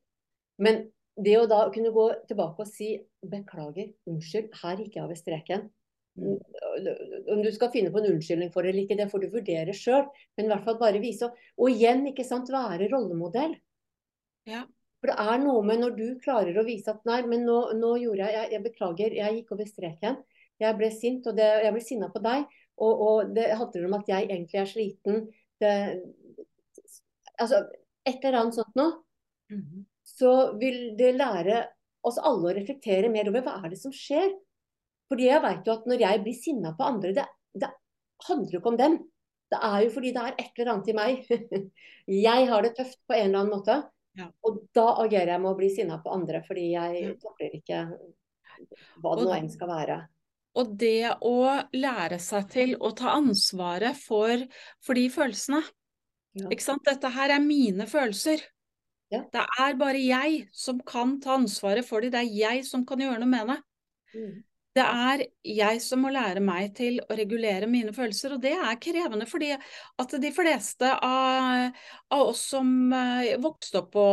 men 0.58 0.80
det 1.20 1.36
å 1.36 1.46
da 1.48 1.62
kunne 1.72 1.92
gå 1.92 2.06
tilbake 2.28 2.64
og 2.64 2.68
si 2.68 2.94
beklager, 3.28 3.90
unnskyld, 4.08 4.52
her 4.62 4.80
gikk 4.80 4.96
jeg 4.96 5.04
over 5.04 5.18
streken. 5.18 5.66
Mm. 6.16 6.38
Om 7.32 7.42
du 7.44 7.50
skal 7.52 7.72
finne 7.72 7.92
på 7.92 8.00
en 8.00 8.10
unnskyldning 8.14 8.52
for 8.52 8.64
det 8.64 8.72
eller 8.72 8.84
ikke, 8.84 8.98
det 9.00 9.08
får 9.12 9.24
du 9.24 9.34
vurdere 9.34 9.74
sjøl. 9.76 10.06
Men 10.36 10.48
i 10.48 10.52
hvert 10.52 10.64
fall 10.68 10.78
bare 10.80 11.02
vise. 11.02 11.28
Og 11.58 11.72
igjen, 11.72 12.06
ikke 12.08 12.24
sant, 12.26 12.52
være 12.52 12.88
rollemodell. 12.92 13.58
Ja. 14.48 14.64
For 15.02 15.10
det 15.10 15.18
er 15.18 15.42
noe 15.42 15.62
med 15.66 15.82
når 15.82 15.94
du 15.98 16.06
klarer 16.22 16.56
å 16.56 16.66
vise 16.66 16.92
at 16.94 17.04
nei, 17.08 17.20
men 17.28 17.44
nå, 17.48 17.58
nå 17.76 17.94
gjorde 18.00 18.24
jeg, 18.24 18.38
jeg, 18.38 18.52
jeg 18.54 18.64
beklager, 18.68 19.16
jeg 19.18 19.38
gikk 19.38 19.54
over 19.56 19.68
streken. 19.68 20.18
Jeg 20.62 20.78
ble 20.78 20.90
sint, 20.94 21.26
og 21.26 21.36
det, 21.36 21.48
jeg 21.66 21.74
ble 21.74 21.84
sinna 21.84 22.08
på 22.12 22.22
deg. 22.24 22.48
Og, 22.82 23.06
og, 23.06 23.32
det 23.36 23.50
handler 23.58 23.88
om 23.88 23.96
at 23.98 24.08
jeg 24.08 24.30
egentlig 24.30 24.62
er 24.62 24.70
sliten. 24.70 25.24
Det, 25.60 25.72
altså, 27.36 27.64
et 28.08 28.22
eller 28.22 28.44
annet 28.44 28.62
sånt 28.62 28.78
noe. 28.78 29.00
Mm 29.52 29.64
-hmm 29.64 29.88
så 30.22 30.32
vil 30.58 30.92
det 30.98 31.16
lære 31.18 31.64
oss 32.06 32.18
alle 32.22 32.50
å 32.50 32.56
reflektere 32.56 33.10
mer 33.12 33.30
over 33.30 33.44
hva 33.46 33.58
er 33.60 33.72
det 33.72 33.80
som 33.80 33.94
skjer. 33.94 34.30
Fordi 35.10 35.28
jeg 35.28 35.42
vet 35.44 35.66
jo 35.66 35.74
at 35.74 35.88
når 35.90 36.04
jeg 36.04 36.20
blir 36.22 36.36
sinna 36.38 36.72
på 36.78 36.86
andre, 36.86 37.14
det, 37.16 37.26
det 37.58 37.70
handler 38.28 38.54
jo 38.54 38.62
ikke 38.62 38.72
om 38.72 38.78
dem. 38.80 39.00
Det 39.52 39.58
er 39.68 39.82
jo 39.84 39.90
fordi 39.92 40.12
det 40.14 40.22
er 40.22 40.38
et 40.38 40.62
eller 40.62 40.72
annet 40.72 40.88
i 40.88 40.96
meg. 40.96 41.26
jeg 42.28 42.48
har 42.48 42.64
det 42.64 42.72
tøft 42.78 43.00
på 43.04 43.18
en 43.18 43.26
eller 43.26 43.42
annen 43.42 43.52
måte. 43.52 43.76
Ja. 44.16 44.28
Og 44.46 44.62
da 44.76 44.86
agerer 45.02 45.34
jeg 45.34 45.42
med 45.42 45.52
å 45.52 45.58
bli 45.58 45.68
sinna 45.72 45.98
på 46.04 46.12
andre, 46.14 46.42
fordi 46.46 46.70
jeg 46.74 47.14
takler 47.20 47.58
ikke 47.58 47.84
hva 49.02 49.14
det 49.16 49.26
nå 49.26 49.36
enn 49.36 49.52
skal 49.52 49.70
være. 49.72 50.00
Og 50.60 50.72
det 50.80 51.14
å 51.24 51.36
lære 51.72 52.18
seg 52.20 52.48
til 52.52 52.74
å 52.76 52.92
ta 52.96 53.14
ansvaret 53.16 53.96
for, 53.96 54.42
for 54.84 54.98
de 54.98 55.06
følelsene. 55.12 55.62
Ja. 56.36 56.48
Ikke 56.52 56.64
sant? 56.64 56.84
Dette 56.88 57.12
her 57.12 57.32
er 57.36 57.44
mine 57.44 57.88
følelser. 57.88 58.44
Ja. 59.12 59.24
Det 59.32 59.42
er 59.60 59.76
bare 59.80 60.00
jeg 60.00 60.46
som 60.56 60.80
kan 60.88 61.18
ta 61.20 61.36
ansvaret 61.36 61.84
for 61.84 62.00
det. 62.00 62.14
Det 62.14 62.22
er 62.24 62.32
jeg 62.38 62.64
som 62.68 62.86
kan 62.88 63.02
gjøre 63.02 63.20
noe 63.20 63.32
med 63.32 63.52
det. 63.52 63.58
Mm. 64.16 64.40
Det 64.72 64.84
er 64.88 65.22
jeg 65.44 65.80
som 65.84 66.00
må 66.00 66.08
lære 66.14 66.40
meg 66.40 66.70
til 66.78 66.96
å 67.04 67.16
regulere 67.16 67.66
mine 67.68 67.92
følelser, 67.92 68.32
og 68.32 68.40
det 68.40 68.54
er 68.56 68.78
krevende 68.80 69.26
fordi 69.28 69.50
at 69.52 70.14
de 70.22 70.30
fleste 70.32 70.88
av, 70.96 71.82
av 72.08 72.22
oss 72.30 72.46
som 72.54 72.70
uh, 72.88 73.34
vokste 73.42 73.82
opp 73.82 73.90
på 73.92 74.06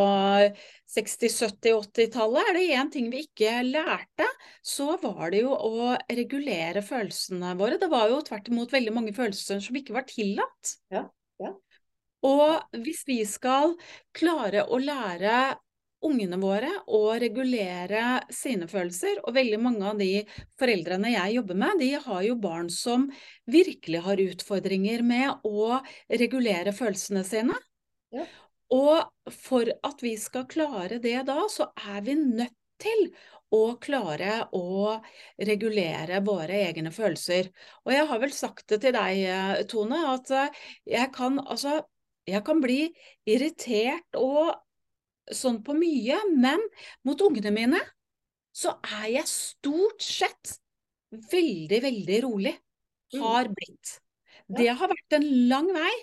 60-, 0.92 1.32
70-, 1.32 1.78
80-tallet, 1.80 2.50
er 2.50 2.60
det 2.60 2.66
én 2.76 2.92
ting 2.92 3.08
vi 3.14 3.24
ikke 3.30 3.62
lærte, 3.70 4.28
så 4.60 4.98
var 5.00 5.32
det 5.32 5.46
jo 5.46 5.56
å 5.56 5.94
regulere 6.12 6.84
følelsene 6.84 7.56
våre. 7.60 7.80
Det 7.80 7.88
var 7.92 8.12
jo 8.12 8.20
tvert 8.28 8.52
imot 8.52 8.76
veldig 8.76 8.98
mange 9.00 9.16
følelser 9.16 9.64
som 9.64 9.80
ikke 9.80 9.96
var 9.96 10.10
tillatt. 10.12 10.76
Ja, 10.92 11.08
ja. 11.40 11.56
Og 12.25 12.79
hvis 12.84 13.05
vi 13.08 13.21
skal 13.27 13.75
klare 14.15 14.65
å 14.67 14.79
lære 14.82 15.55
ungene 16.05 16.39
våre 16.39 16.69
å 16.88 17.01
regulere 17.19 18.21
sine 18.32 18.69
følelser, 18.71 19.19
og 19.23 19.36
veldig 19.36 19.60
mange 19.62 19.88
av 19.89 19.97
de 19.99 20.23
foreldrene 20.60 21.12
jeg 21.13 21.39
jobber 21.39 21.60
med, 21.60 21.82
de 21.84 21.89
har 22.05 22.21
jo 22.23 22.38
barn 22.39 22.69
som 22.71 23.10
virkelig 23.51 24.03
har 24.05 24.23
utfordringer 24.23 25.03
med 25.03 25.47
å 25.47 25.79
regulere 26.21 26.75
følelsene 26.75 27.25
sine. 27.27 27.58
Ja. 28.15 28.27
Og 28.69 29.34
for 29.34 29.69
at 29.86 30.01
vi 30.05 30.13
skal 30.21 30.47
klare 30.49 31.01
det 31.03 31.17
da, 31.27 31.41
så 31.51 31.71
er 31.89 32.03
vi 32.05 32.15
nødt 32.19 32.55
til 32.79 33.10
å 33.51 33.75
klare 33.82 34.43
å 34.55 34.95
regulere 35.41 36.19
våre 36.23 36.60
egne 36.69 36.93
følelser. 36.93 37.49
Og 37.84 37.93
jeg 37.95 38.05
har 38.12 38.21
vel 38.21 38.34
sagt 38.36 38.67
det 38.71 38.82
til 38.86 38.93
deg, 38.95 39.23
eh, 39.25 39.63
Tone, 39.67 40.03
at 40.13 40.29
eh, 40.32 40.60
jeg 40.93 41.10
kan 41.15 41.41
altså 41.41 41.79
Jeg 42.30 42.44
kan 42.48 42.62
bli 42.63 42.82
irritert 43.30 44.20
og 44.20 44.54
sånn 45.30 45.62
på 45.65 45.76
mye, 45.78 46.18
men 46.34 46.62
mot 47.06 47.22
ungene 47.22 47.54
mine 47.54 47.82
så 48.56 48.76
er 49.00 49.08
jeg 49.20 49.30
stort 49.30 50.04
sett 50.04 50.56
veldig, 51.32 51.82
veldig 51.86 52.22
rolig. 52.26 52.56
Mm. 53.13 53.22
Har 53.24 53.50
blitt. 53.54 53.96
Det 54.50 54.70
har 54.70 54.89
vært 54.89 55.18
en 55.18 55.28
lang 55.50 55.70
vei. 55.74 55.94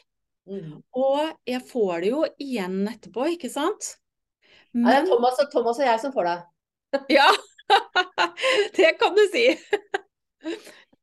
Mm. 0.47 0.75
Og 0.95 1.33
jeg 1.49 1.63
får 1.67 2.05
det 2.05 2.11
jo 2.13 2.23
igjen 2.43 2.85
etterpå, 2.91 3.27
ikke 3.35 3.51
sant? 3.51 3.97
Men... 4.73 4.87
det 4.87 4.97
er 5.01 5.09
Thomas 5.11 5.41
og, 5.43 5.51
Thomas 5.53 5.81
og 5.83 5.89
jeg 5.89 6.03
som 6.03 6.15
får 6.15 6.31
det. 6.31 6.37
ja, 7.19 7.29
det 8.79 8.93
kan 9.01 9.17
du 9.17 9.25
si. 9.33 9.47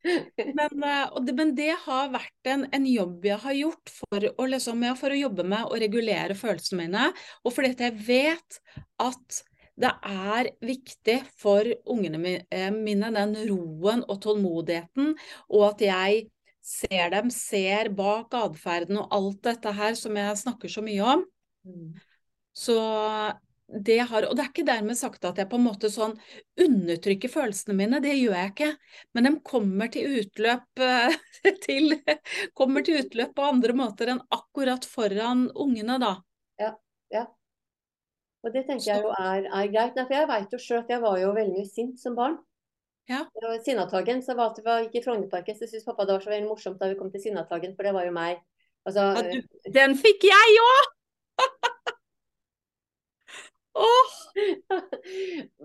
Men, 0.04 0.84
eh, 0.84 1.16
det, 1.24 1.34
men, 1.38 1.54
det, 1.56 1.72
har 1.86 2.12
vært 2.12 2.50
en, 2.52 2.66
en, 2.76 2.86
jobb 2.90 3.24
jeg 3.28 3.40
har 3.46 3.56
gjort 3.56 3.94
for 4.02 4.28
å, 4.34 4.48
liksom, 4.52 4.84
ja, 4.84 4.98
for 5.00 5.14
å, 5.14 5.20
jobbe 5.20 5.46
med 5.48 5.70
å 5.70 5.80
regulere 5.80 6.36
følelsene 6.38 6.84
mine. 6.84 7.08
Og 7.44 7.56
fordi 7.56 7.74
jeg 7.86 7.96
vet 8.04 8.60
at 9.04 9.42
det 9.80 9.90
er 10.06 10.52
viktig 10.62 11.18
for 11.40 11.68
ungene 11.90 12.36
eh, 12.54 12.70
mine, 12.74 13.10
den 13.16 13.38
roen 13.48 14.04
og 14.06 14.20
tålmodigheten, 14.26 15.16
og 15.50 15.66
at 15.72 15.86
jeg 15.88 16.26
ser 16.64 17.10
dem, 17.12 17.32
ser 17.34 17.90
bak 17.96 18.36
atferden 18.38 19.02
og 19.02 19.16
alt 19.16 19.42
dette 19.44 19.74
her 19.76 19.98
som 20.00 20.20
jeg 20.20 20.44
snakker 20.44 20.72
så 20.72 20.84
mye 20.86 21.16
om. 21.16 21.26
Mm. 21.68 21.90
Så 22.54 22.78
det 23.68 24.00
har 24.10 24.26
Og 24.28 24.36
det 24.36 24.44
er 24.44 24.50
ikke 24.52 24.66
dermed 24.68 24.98
sagt 25.00 25.24
at 25.26 25.40
jeg 25.40 25.50
på 25.50 25.58
en 25.58 25.66
måte 25.66 25.90
sånn 25.90 26.14
undertrykker 26.60 27.32
følelsene 27.32 27.76
mine, 27.78 28.02
det 28.04 28.14
gjør 28.18 28.36
jeg 28.38 28.52
ikke. 28.52 28.72
Men 29.16 29.28
de 29.28 29.34
kommer 29.48 29.92
til 29.94 30.20
utløp 30.20 30.84
eh, 30.84 31.16
til, 31.66 31.96
kommer 32.58 32.86
til 32.86 33.02
utløp 33.02 33.34
på 33.36 33.48
andre 33.48 33.76
måter 33.78 34.14
enn 34.14 34.22
akkurat 34.36 34.86
foran 34.86 35.48
ungene, 35.56 35.98
da. 36.02 36.16
Ja, 36.62 36.74
ja. 37.14 37.28
Og 38.44 38.52
det 38.54 38.66
tenker 38.68 38.90
jeg 38.92 39.06
jo 39.06 39.14
er, 39.16 39.48
er 39.48 39.70
greit. 39.72 39.96
Nei, 39.96 40.06
for 40.06 40.18
jeg 40.18 40.32
veit 40.34 40.56
jo 40.56 40.62
sjøl 40.62 40.82
at 40.84 40.92
jeg 40.92 41.04
var 41.04 41.22
jo 41.22 41.36
veldig 41.36 41.68
sint 41.70 42.02
som 42.02 42.18
barn. 42.20 42.42
Ja. 43.12 43.26
Sinnataggen, 43.64 44.22
så 44.24 44.36
var 44.36 44.54
det 44.56 44.64
var, 44.64 44.84
gikk 44.86 45.02
i 45.02 45.04
Frognerparken, 45.04 45.56
så 45.58 45.68
syntes 45.68 45.88
pappa 45.88 46.06
det 46.08 46.16
var 46.16 46.24
så 46.24 46.32
veldig 46.32 46.48
morsomt 46.48 46.80
da 46.80 46.88
vi 46.92 47.00
kom 47.00 47.12
til 47.12 47.24
Sinnataggen, 47.24 47.76
for 47.76 47.88
det 47.88 47.96
var 47.96 48.08
jo 48.08 48.14
meg. 48.16 48.44
Altså, 48.88 49.08
ja, 49.16 49.24
du, 49.28 49.72
den 49.76 49.96
fikk 50.00 50.28
jeg 50.28 50.60
òg! 50.64 50.92
oh. 53.74 54.14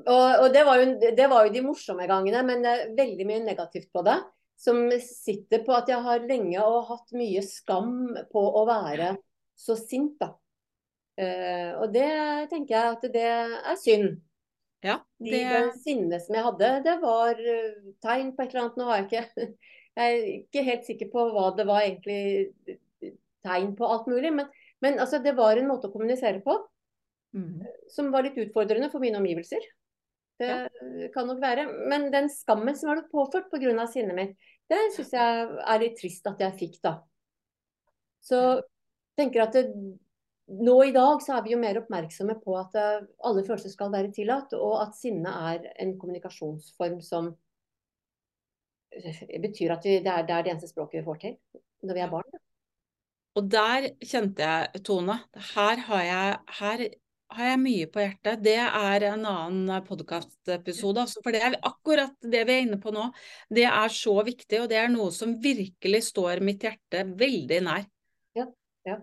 og, 0.06 0.26
og 0.42 0.48
det, 0.54 0.64
var 0.66 0.80
jo, 0.80 0.90
det, 1.00 1.28
var 1.30 1.46
jo, 1.46 1.54
de 1.54 1.62
morsomme 1.64 2.08
gangene, 2.10 2.42
men 2.46 2.64
det 2.64 2.74
er 2.74 2.92
veldig 2.98 3.28
mye 3.28 3.46
negativt 3.46 3.90
på 3.94 4.04
det. 4.06 4.18
Som 4.58 4.88
sitter 5.04 5.62
på 5.62 5.74
at 5.76 5.90
jeg 5.90 6.02
har 6.02 6.24
lenge 6.26 6.62
og 6.64 6.88
hatt 6.88 7.12
mye 7.14 7.44
skam 7.46 8.16
på 8.32 8.42
å 8.42 8.64
være 8.66 9.12
så 9.58 9.76
sint, 9.78 10.16
da. 10.18 10.32
Uh, 11.18 11.82
og 11.82 11.92
det 11.94 12.10
tenker 12.50 12.74
jeg 12.74 12.96
at 12.96 13.06
det 13.14 13.28
er 13.28 13.78
synd. 13.78 14.18
Ja, 14.86 15.00
det... 15.18 15.30
De 15.42 15.62
sinnet 15.82 16.22
som 16.22 16.36
jeg 16.38 16.46
hadde, 16.46 16.68
det 16.84 16.94
var 17.02 17.38
uh, 17.38 17.88
tegn 18.02 18.32
på 18.34 18.44
et 18.44 18.54
eller 18.54 18.64
annet. 18.64 18.78
Nå 18.78 18.88
har 18.90 19.00
jeg 19.02 19.08
ikke 19.08 19.48
Jeg 19.98 20.14
er 20.14 20.26
ikke 20.30 20.62
helt 20.62 20.84
sikker 20.86 21.08
på 21.10 21.22
hva 21.34 21.48
det 21.58 21.64
var 21.66 21.82
egentlig 21.82 22.76
tegn 23.42 23.72
på 23.74 23.88
alt 23.90 24.04
mulig. 24.06 24.30
Men, 24.30 24.46
men 24.84 25.00
altså, 25.02 25.18
det 25.22 25.32
var 25.34 25.58
en 25.58 25.66
måte 25.66 25.88
å 25.88 25.94
kommunisere 25.94 26.38
på 26.44 26.54
mm. 27.36 27.66
som 27.92 28.12
var 28.14 28.26
litt 28.26 28.38
utfordrende 28.40 28.90
for 28.92 29.02
mine 29.04 29.20
omgivelser. 29.20 29.64
Det 30.38 30.48
ja. 30.48 31.08
kan 31.14 31.26
nok 31.26 31.40
være. 31.42 31.66
Men 31.90 32.10
den 32.14 32.28
skammen 32.30 32.76
som 32.78 32.92
var 32.92 33.02
påført 33.10 33.50
pga. 33.50 33.86
sinnet 33.90 34.14
mitt, 34.16 34.50
det 34.70 34.78
syns 34.94 35.14
jeg 35.16 35.46
er 35.64 35.80
litt 35.82 35.96
trist 35.98 36.26
at 36.30 36.40
jeg 36.44 36.58
fikk, 36.60 36.76
da. 36.84 36.98
Så 38.22 38.60
tenker 39.18 39.46
at 39.46 39.56
det, 39.56 39.64
nå 40.48 40.76
i 40.84 40.94
dag 40.94 41.22
så 41.24 41.38
er 41.38 41.44
vi 41.46 41.54
jo 41.54 41.60
mer 41.60 41.80
oppmerksomme 41.80 42.38
på 42.42 42.54
at 42.58 42.76
uh, 42.78 43.06
alle 43.26 43.44
følelser 43.46 43.72
skal 43.72 43.92
være 43.92 44.12
tillatt, 44.14 44.54
og 44.56 44.78
at 44.84 44.96
sinne 44.98 45.32
er 45.50 45.70
en 45.82 45.96
kommunikasjonsform 46.00 47.00
som 47.04 47.32
uh, 47.32 49.22
betyr 49.42 49.74
at 49.74 49.88
vi, 49.88 49.98
det, 50.04 50.12
er, 50.12 50.28
det, 50.28 50.36
er, 50.36 50.46
det 50.46 50.54
eneste 50.54 50.70
språket 50.70 51.00
vi 51.00 51.08
får 51.08 51.24
til 51.24 51.38
når 51.88 51.94
vi 51.98 52.04
er 52.04 52.12
barn. 52.12 52.38
Og 53.38 53.50
der 53.52 53.90
kjente 54.02 54.42
jeg, 54.42 54.80
Tone, 54.86 55.14
her 55.54 55.84
har 55.88 56.02
jeg, 56.02 56.38
her 56.58 56.88
har 57.34 57.50
jeg 57.50 57.60
mye 57.60 57.88
på 57.92 58.02
hjertet. 58.02 58.40
Det 58.44 58.56
er 58.56 59.04
en 59.10 59.26
annen 59.28 59.84
podkastepisode. 59.84 61.04
Altså, 61.04 61.22
for 61.24 61.34
det 61.34 61.42
er 61.44 61.58
akkurat 61.66 62.14
det 62.22 62.40
vi 62.48 62.54
er 62.54 62.64
inne 62.64 62.78
på 62.80 62.92
nå. 62.94 63.08
Det 63.52 63.66
er 63.68 63.92
så 63.92 64.14
viktig, 64.26 64.62
og 64.62 64.70
det 64.70 64.80
er 64.80 64.90
noe 64.92 65.12
som 65.14 65.36
virkelig 65.42 66.02
står 66.08 66.42
mitt 66.44 66.64
hjerte 66.64 67.04
veldig 67.20 67.60
nær. 67.68 67.84
Ja, 68.38 68.48
ja. 68.88 68.98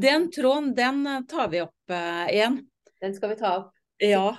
Den 0.00 0.30
tråden, 0.32 0.72
den 0.74 1.04
eh, 1.06 1.22
tar 1.28 1.50
vi 1.52 1.60
opp 1.62 1.92
uh, 1.92 2.24
igjen. 2.32 2.62
Den 3.04 3.14
skal 3.14 3.34
vi 3.34 3.38
ta 3.42 3.52
opp. 3.60 3.72
Ja. 4.02 4.30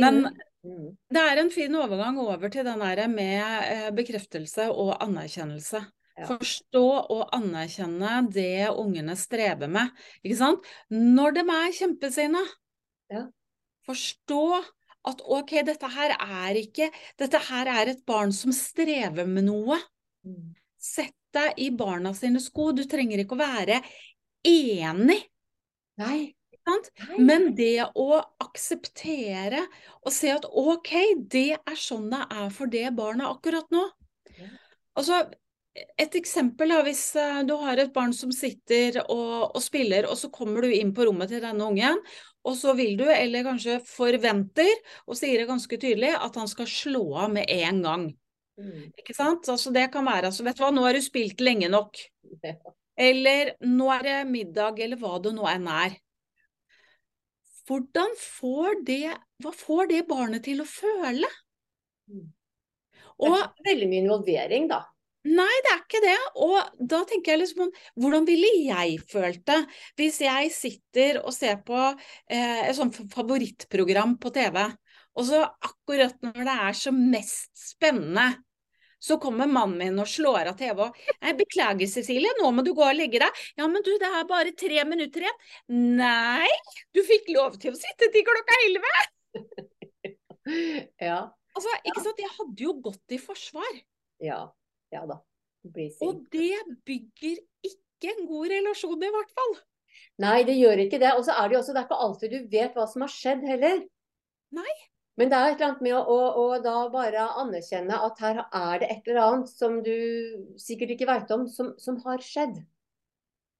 Men 0.00 0.24
mm. 0.66 0.90
det 1.14 1.22
er 1.22 1.40
en 1.40 1.54
fin 1.54 1.78
overgang 1.78 2.18
over 2.22 2.50
til 2.52 2.66
den 2.66 2.82
der 2.82 3.06
med 3.10 3.94
bekreftelse 3.96 4.68
og 4.74 4.96
anerkjennelse. 4.98 5.84
Forstå 6.28 6.84
og 7.12 7.22
anerkjenne 7.36 8.20
det 8.32 8.68
ungene 8.72 9.16
strever 9.18 9.70
med. 9.72 9.92
Ikke 10.24 10.38
sant? 10.40 10.66
Når 10.92 11.38
de 11.38 11.44
er 11.54 11.76
kjempesinna. 11.78 12.42
Ja. 13.12 13.24
Forstå 13.88 14.44
at 15.08 15.22
ok, 15.24 15.54
dette 15.64 15.88
her 15.94 16.12
er 16.18 16.58
ikke 16.60 16.90
Dette 17.18 17.40
her 17.48 17.70
er 17.72 17.94
et 17.94 18.02
barn 18.06 18.34
som 18.36 18.52
strever 18.54 19.28
med 19.28 19.48
noe. 19.48 19.78
Mm. 20.26 20.52
Sett 20.80 21.16
deg 21.34 21.56
i 21.62 21.70
barna 21.72 22.12
sine 22.16 22.42
sko. 22.42 22.70
Du 22.76 22.84
trenger 22.88 23.22
ikke 23.22 23.38
å 23.38 23.44
være 23.44 23.80
enig. 24.46 25.22
Nei. 26.00 26.34
Men 27.18 27.50
det 27.58 27.82
å 27.98 28.20
akseptere 28.44 29.64
og 30.04 30.12
se 30.14 30.30
at 30.30 30.44
OK, 30.46 30.92
det 31.32 31.56
er 31.58 31.78
sånn 31.78 32.10
det 32.12 32.20
er 32.30 32.52
for 32.54 32.70
det 32.70 32.84
barnet 32.94 33.26
akkurat 33.26 33.66
nå. 33.74 33.86
Ja. 34.36 34.50
Altså, 34.98 35.22
et 36.00 36.16
eksempel 36.18 36.72
da, 36.72 36.80
hvis 36.86 37.04
eh, 37.18 37.42
du 37.48 37.54
har 37.60 37.80
et 37.80 37.92
barn 37.94 38.12
som 38.16 38.32
sitter 38.34 39.00
og, 39.06 39.52
og, 39.54 39.60
spiller, 39.64 40.08
og 40.10 40.18
så 40.18 40.30
kommer 40.32 40.64
du 40.64 40.74
inn 40.74 40.92
på 40.96 41.06
rommet 41.08 41.32
til 41.32 41.42
denne 41.44 41.66
ungen, 41.66 42.00
og 42.46 42.56
så 42.56 42.74
vil 42.76 42.96
du, 43.00 43.04
eller 43.12 43.44
kanskje 43.46 43.78
forventer, 43.84 44.70
og 45.06 45.18
sier 45.18 45.42
det 45.42 45.48
ganske 45.50 45.80
tydelig, 45.80 46.14
at 46.16 46.38
han 46.40 46.48
skal 46.50 46.68
slå 46.70 47.04
av 47.26 47.32
med 47.34 47.50
en 47.52 47.80
gang. 47.84 48.06
Mm. 48.60 48.90
Ikke 49.00 49.16
sant? 49.16 49.48
Altså, 49.48 49.72
det 49.72 49.86
kan 49.92 50.04
være 50.04 50.28
altså, 50.28 50.44
Vet 50.44 50.58
du 50.58 50.64
hva, 50.64 50.70
nå 50.74 50.84
har 50.84 50.96
du 50.96 51.04
spilt 51.04 51.40
lenge 51.44 51.70
nok. 51.72 52.00
Eller 53.00 53.54
nå 53.64 53.86
er 53.94 54.02
det 54.04 54.16
middag, 54.28 54.80
eller 54.84 54.98
hva 55.00 55.14
det 55.24 55.30
nå 55.32 55.46
enn 55.48 55.68
er. 55.72 55.94
Hvordan 57.64 58.10
får 58.18 58.82
det 58.84 59.14
Hva 59.40 59.52
får 59.56 59.88
det 59.88 60.00
barnet 60.10 60.44
til 60.44 60.60
å 60.60 60.66
føle? 60.68 61.30
Mm. 62.10 62.26
Og, 63.20 63.36
det 63.36 63.40
er 63.40 63.68
veldig 63.70 63.88
mye 63.88 64.02
involvering, 64.04 64.68
da. 64.68 64.82
Nei, 65.28 65.52
det 65.66 65.72
er 65.74 65.80
ikke 65.82 66.00
det. 66.00 66.18
Og 66.40 66.84
da 66.92 67.02
tenker 67.08 67.34
jeg 67.34 67.42
liksom 67.42 67.72
Hvordan 68.00 68.24
ville 68.28 68.50
jeg 68.64 69.00
følt 69.10 69.42
det 69.48 69.58
hvis 70.00 70.20
jeg 70.24 70.52
sitter 70.54 71.20
og 71.20 71.34
ser 71.36 71.58
på 71.66 71.76
eh, 71.76 72.62
et 72.68 72.76
sånt 72.78 72.96
favorittprogram 73.12 74.16
på 74.20 74.32
TV, 74.32 74.62
og 75.18 75.26
så 75.26 75.42
akkurat 75.44 76.16
når 76.24 76.38
det 76.40 76.54
er 76.68 76.78
som 76.78 77.02
mest 77.12 77.50
spennende, 77.58 78.30
så 79.00 79.16
kommer 79.20 79.48
mannen 79.48 79.78
min 79.80 80.00
og 80.02 80.08
slår 80.08 80.50
av 80.50 80.58
TV 80.60 80.82
og 80.84 80.96
'Beklager, 81.36 81.88
Cecilie, 81.88 82.32
nå 82.38 82.50
må 82.52 82.64
du 82.64 82.74
gå 82.76 82.84
og 82.84 82.96
legge 82.96 83.20
deg.' 83.22 83.40
'Ja, 83.56 83.66
men 83.66 83.84
du, 83.84 83.92
det 84.00 84.08
er 84.08 84.28
bare 84.28 84.52
tre 84.52 84.84
minutter 84.84 85.24
igjen.' 85.24 85.96
'Nei, 86.00 86.48
du 86.92 87.00
fikk 87.04 87.32
lov 87.32 87.56
til 87.60 87.72
å 87.72 87.80
sitte 87.80 88.10
til 88.12 88.26
klokka 88.28 88.60
elleve.' 88.66 89.04
ja. 91.08 91.20
Altså, 91.56 91.72
ikke 91.84 92.04
sant. 92.04 92.20
Jeg 92.20 92.32
hadde 92.36 92.64
jo 92.64 92.74
gått 92.84 93.16
i 93.16 93.18
forsvar. 93.20 93.80
Ja. 94.22 94.44
Ja 94.94 95.04
da. 95.08 95.20
Og 96.06 96.22
det 96.32 96.54
bygger 96.88 97.40
ikke 97.66 98.14
en 98.14 98.28
god 98.28 98.52
relasjon, 98.54 99.02
i 99.04 99.12
hvert 99.12 99.34
fall. 99.36 99.58
Nei, 100.20 100.38
det 100.48 100.56
gjør 100.56 100.84
ikke 100.86 101.00
det. 101.02 101.12
Og 101.18 101.26
så 101.26 101.36
er 101.36 101.48
det 101.48 101.56
jo 101.56 101.60
også, 101.62 101.74
det 101.74 101.82
er 101.82 101.88
ikke 101.88 102.04
alltid 102.06 102.32
du 102.32 102.54
vet 102.54 102.78
hva 102.78 102.86
som 102.88 103.04
har 103.04 103.12
skjedd 103.12 103.44
heller. 103.48 103.82
Nei. 104.56 104.72
Men 105.20 105.28
det 105.28 105.36
er 105.36 105.50
et 105.50 105.58
eller 105.58 105.68
annet 105.68 105.84
med 105.84 105.96
å, 105.98 106.02
å, 106.08 106.18
å, 106.40 106.44
da 106.64 106.74
bare 106.92 107.26
anerkjenne 107.42 107.96
at 108.06 108.20
her 108.24 108.38
er 108.46 108.80
det 108.80 108.86
et 108.88 109.08
eller 109.10 109.20
annet 109.26 109.50
som 109.52 109.80
du 109.84 109.96
sikkert 110.60 110.94
ikke 110.94 111.08
veit 111.10 111.32
om, 111.34 111.44
som, 111.50 111.74
som, 111.82 111.98
har 112.06 112.24
skjedd. 112.24 112.62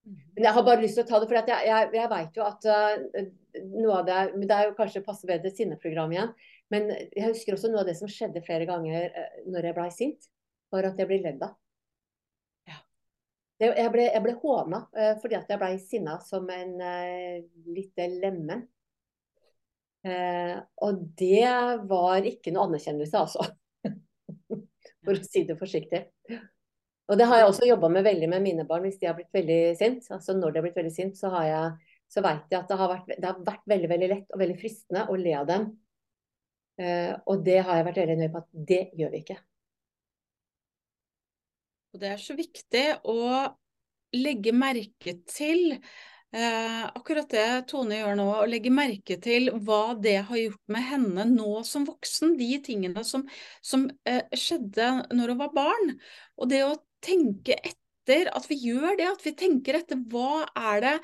Men 0.07 0.47
jeg 0.47 0.57
har 0.57 0.65
bare 0.65 0.81
lyst 0.81 0.97
til 0.97 1.05
å 1.05 1.11
ta 1.11 1.21
det, 1.21 1.29
for 1.29 1.37
jeg, 1.37 1.67
jeg, 1.69 1.91
jeg 1.99 2.11
veit 2.15 2.39
jo 2.39 2.47
at 2.47 2.65
uh, 2.71 3.19
noe 3.77 3.99
av 3.99 4.07
det 4.09 4.23
Det 4.49 4.57
er 4.57 4.71
jo 4.71 4.77
kanskje 4.79 5.05
passe 5.05 5.29
bedre 5.29 5.53
sinneprogram 5.53 6.15
igjen, 6.17 6.33
men 6.73 6.89
jeg 6.97 7.27
husker 7.27 7.59
også 7.59 7.69
noe 7.69 7.85
av 7.85 7.91
det 7.91 7.99
som 7.99 8.09
skjedde 8.09 8.41
flere 8.47 8.65
ganger 8.71 9.11
uh, 9.13 9.37
når 9.53 9.69
jeg 9.69 9.77
blei 9.77 9.91
sint, 9.93 10.31
var 10.71 10.89
at 10.91 11.01
jeg 11.01 11.09
ble 11.11 11.21
ledd 11.25 11.43
av. 11.45 11.57
Ja. 12.69 12.79
jeg 13.61 13.93
ble, 13.93 14.05
jeg 14.07 14.23
ble 14.25 14.37
håna 14.43 14.85
uh, 14.87 15.15
fordi 15.23 15.39
at 15.39 15.51
jeg 15.51 15.61
ble 15.61 15.73
sinna 15.83 16.19
som 16.25 16.47
en 16.55 16.77
uh, 16.81 17.41
lite 17.71 18.07
lemen. 18.13 18.67
Uh, 20.07 20.57
og 20.81 21.03
det 21.21 21.51
var 21.91 22.25
ikke 22.29 22.55
noe 22.55 22.71
anerkjennelse, 22.71 23.21
altså. 23.21 23.45
For 25.05 25.17
å 25.17 25.27
si 25.27 25.45
det 25.49 25.59
forsiktig. 25.61 26.07
Og 27.11 27.19
det 27.19 27.27
har 27.27 27.41
jeg 27.41 27.51
også 27.51 27.67
jobba 27.67 27.91
med 27.91 28.07
veldig 28.07 28.29
med 28.31 28.45
mine 28.45 28.65
barn 28.69 28.85
hvis 28.87 29.01
de 29.01 29.09
har 29.11 29.17
blitt 29.19 29.35
veldig 29.35 29.61
sint. 29.77 30.07
Altså 30.15 30.37
når 30.39 30.53
de 30.53 30.61
har 30.61 30.67
blitt 30.69 30.79
veldig 30.79 30.95
sint, 30.95 31.19
så, 31.19 31.33
har 31.35 31.47
jeg, 31.49 31.95
så 32.13 32.23
vet 32.23 32.53
jeg 32.53 32.61
at 32.61 32.71
det 32.71 32.79
har, 32.79 32.93
vært, 32.93 33.15
det 33.17 33.27
har 33.27 33.41
vært 33.49 33.65
veldig 33.73 33.91
veldig 33.91 34.11
lett 34.13 34.37
og 34.37 34.43
veldig 34.45 34.59
fristende 34.61 35.07
å 35.11 35.17
le 35.19 35.35
av 35.41 35.49
dem. 35.51 35.71
og 37.27 37.43
det 37.45 37.59
har 37.67 37.81
jeg 37.81 37.87
vært 37.91 37.99
veldig 38.01 38.17
nøye 38.21 38.33
på 38.33 38.41
at 38.45 38.47
det 38.71 38.83
gjør 39.01 39.11
vi 39.13 39.25
ikke. 39.25 39.41
Og 41.91 42.03
det 42.03 42.13
er 42.13 42.23
så 42.23 42.37
viktig 42.39 42.85
å 43.11 43.19
legge 44.15 44.53
merke 44.55 45.17
til 45.31 45.75
eh, 45.75 46.85
akkurat 46.87 47.31
det 47.31 47.47
Tone 47.71 47.99
gjør 47.99 48.19
nå, 48.19 48.27
å 48.43 48.47
legge 48.51 48.73
merke 48.75 49.19
til 49.23 49.51
hva 49.67 49.97
det 49.99 50.17
har 50.29 50.41
gjort 50.41 50.75
med 50.75 50.87
henne 50.87 51.27
nå 51.33 51.65
som 51.67 51.87
voksen. 51.89 52.37
De 52.39 52.53
tingene 52.67 53.05
som, 53.07 53.27
som 53.63 53.89
eh, 54.07 54.23
skjedde 54.35 54.93
når 55.15 55.35
hun 55.35 55.43
var 55.43 55.57
barn. 55.57 55.97
Og 56.39 56.51
det 56.53 56.63
å 56.67 56.79
tenke 57.03 57.59
etter, 57.59 58.31
at 58.35 58.47
vi 58.51 58.59
gjør 58.69 58.97
det, 58.99 59.11
at 59.11 59.27
vi 59.27 59.35
tenker 59.39 59.83
etter 59.83 60.01
hva 60.11 60.47
er 60.59 60.87
det 60.87 60.97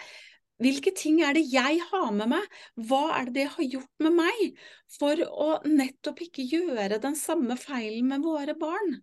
hvilke 0.63 0.89
ting 0.97 1.19
er 1.21 1.37
det 1.37 1.43
jeg 1.53 1.83
har 1.91 2.13
med 2.17 2.31
meg? 2.33 2.45
Hva 2.89 3.19
er 3.19 3.27
det 3.29 3.35
det 3.37 3.51
har 3.53 3.67
gjort 3.75 4.05
med 4.07 4.15
meg? 4.17 4.63
For 4.97 5.21
å 5.27 5.49
nettopp 5.69 6.23
ikke 6.25 6.47
gjøre 6.49 6.97
den 7.03 7.19
samme 7.19 7.59
feilen 7.61 8.09
med 8.09 8.25
våre 8.25 8.55
barn. 8.57 8.97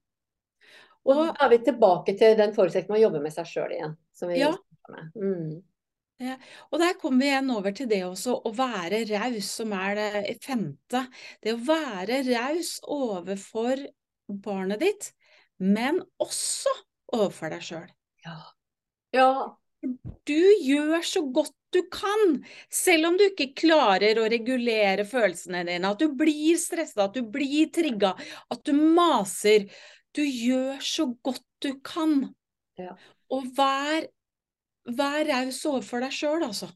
Og 1.04 1.20
da 1.20 1.28
er 1.44 1.52
vi 1.52 1.60
tilbake 1.66 2.16
til 2.20 2.38
den 2.39 2.54
forutsetningen 2.56 3.00
å 3.00 3.06
jobbe 3.08 3.22
med 3.24 3.36
seg 3.36 3.50
sjøl 3.50 3.76
igjen. 3.76 3.96
ja. 4.39 4.52
Mm. 5.20 5.62
Ja. 6.22 6.38
Og 6.72 6.80
der 6.80 6.94
kommer 7.00 7.24
vi 7.26 7.32
igjen 7.32 7.52
over 7.52 7.74
til 7.76 7.89
det 7.89 8.04
også 8.06 8.38
å 8.48 8.52
være 8.56 9.04
raus, 9.10 9.50
som 9.60 9.74
er 9.76 9.98
det 10.00 10.38
femte. 10.44 11.06
Det 11.44 11.56
å 11.56 11.63
være 11.68 12.22
raus 12.30 12.78
overfor 12.86 13.82
barnet 14.46 14.84
ditt, 14.84 15.10
men 15.60 16.00
også 16.24 16.72
overfor 17.13 17.52
deg 17.56 17.66
sjøl. 17.66 17.89
Ja. 18.24 18.38
ja. 19.16 19.34
Du 20.24 20.39
gjør 20.63 21.04
så 21.04 21.26
godt 21.36 21.58
du 21.74 21.82
kan, 21.92 22.38
selv 22.72 23.10
om 23.10 23.18
du 23.18 23.26
ikke 23.26 23.50
klarer 23.58 24.20
å 24.22 24.30
regulere 24.32 25.04
følelsene 25.10 25.63
dine. 25.68 25.89
At 25.89 26.00
du 26.00 26.13
blir 26.16 26.60
stressa, 26.62 27.08
at 27.08 27.18
du 27.18 27.26
blir 27.34 27.72
trigga, 27.74 28.13
at 28.54 28.63
du 28.63 28.72
maser. 28.78 29.68
Du 30.13 30.21
gjør 30.21 30.82
så 30.84 31.08
godt 31.26 31.43
du 31.63 31.73
kan. 31.86 32.34
Ja. 32.80 32.93
Og 33.34 33.49
vær, 33.58 34.08
vær 34.97 35.28
raus 35.30 35.62
overfor 35.69 36.04
deg 36.06 36.13
sjøl, 36.15 36.45
altså. 36.45 36.69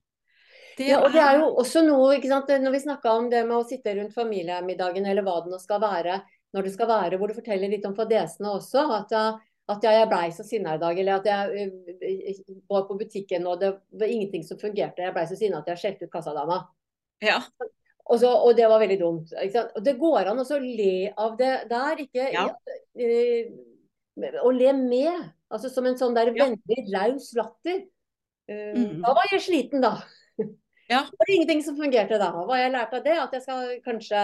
Det 0.78 0.91
ja, 0.91 1.00
og 1.02 1.10
det 1.13 1.21
er 1.23 1.39
jo 1.39 1.47
også 1.58 1.82
noe, 1.82 2.12
ikke 2.19 2.30
sant, 2.30 2.52
Når 2.62 2.73
vi 2.76 2.84
snakka 2.84 3.13
om 3.17 3.32
det 3.32 3.41
med 3.47 3.58
å 3.58 3.65
sitte 3.65 3.95
rundt 3.97 4.13
familiemiddagen, 4.13 5.06
eller 5.10 5.26
hva 5.26 5.39
det 5.41 5.54
nå 5.54 5.58
skal 5.62 5.82
være, 5.82 6.19
når 6.54 6.67
det 6.67 6.73
skal 6.76 6.89
være, 6.91 7.17
hvor 7.17 7.30
du 7.30 7.38
forteller 7.38 7.71
litt 7.71 7.86
om 7.89 7.95
fadesene 7.97 8.52
også. 8.60 8.84
At, 9.00 9.15
at 9.73 9.88
ja, 9.88 9.95
jeg 10.00 10.10
blei 10.12 10.28
så 10.36 10.45
sinna 10.45 10.76
i 10.78 10.82
dag, 10.82 11.02
eller 11.02 11.17
at 11.17 11.30
jeg 11.30 11.71
uh, 11.73 12.54
var 12.69 12.86
på 12.89 13.00
butikken 13.02 13.50
og 13.50 13.62
det 13.62 13.73
var 13.89 14.13
ingenting 14.13 14.45
som 14.45 14.62
fungerte. 14.62 15.06
Jeg 15.06 15.17
blei 15.17 15.26
så 15.30 15.39
sinna 15.39 15.63
at 15.63 15.73
jeg 15.73 15.82
skjelte 15.82 16.08
ut 16.08 16.13
kassadama. 16.13 16.62
Ja. 17.26 17.41
Og, 18.08 18.20
så, 18.22 18.30
og, 18.32 18.54
det 18.56 18.67
var 18.72 18.82
veldig 18.82 19.00
dumt. 19.02 19.34
Og 19.36 19.82
det 19.84 19.96
går 20.00 20.30
an 20.32 20.39
å 20.43 20.60
le 20.63 21.10
av 21.12 21.36
det 21.39 21.54
der. 21.72 22.04
Ikke 22.06 22.30
ja. 22.34 22.46
uh, 22.48 24.38
å 24.43 24.54
le 24.56 24.74
med. 24.80 25.26
Altså 25.52 25.72
som 25.72 25.88
en 25.88 25.98
sånn 26.00 26.15
der 26.15 26.34
ja. 26.36 26.48
laus 26.48 26.91
raus 26.93 27.32
latter. 27.38 27.84
Uh, 28.48 28.76
mm. 28.78 29.00
Da 29.04 29.15
var 29.17 29.34
jeg 29.34 29.46
sliten, 29.50 29.84
da. 29.84 29.98
Ja. 30.88 31.02
Det 31.04 31.17
var 31.20 31.30
ingenting 31.34 31.60
som 31.65 31.76
fungerte 31.76 32.15
da. 32.15 32.30
Hva 32.32 32.54
har 32.54 32.62
jeg 32.62 32.72
lært 32.72 32.93
av 32.96 33.02
det? 33.04 33.15
At 33.20 33.34
jeg 33.36 33.43
skal 33.43 33.74
kanskje 33.84 34.22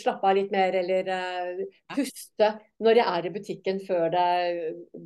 slappe 0.00 0.26
av 0.26 0.34
litt 0.34 0.48
mer 0.50 0.74
eller 0.80 1.10
uh, 1.14 1.60
puste 1.94 2.48
når 2.82 2.98
jeg 2.98 3.06
er 3.06 3.28
i 3.28 3.30
butikken 3.36 3.78
før 3.86 4.08
det 4.10 4.24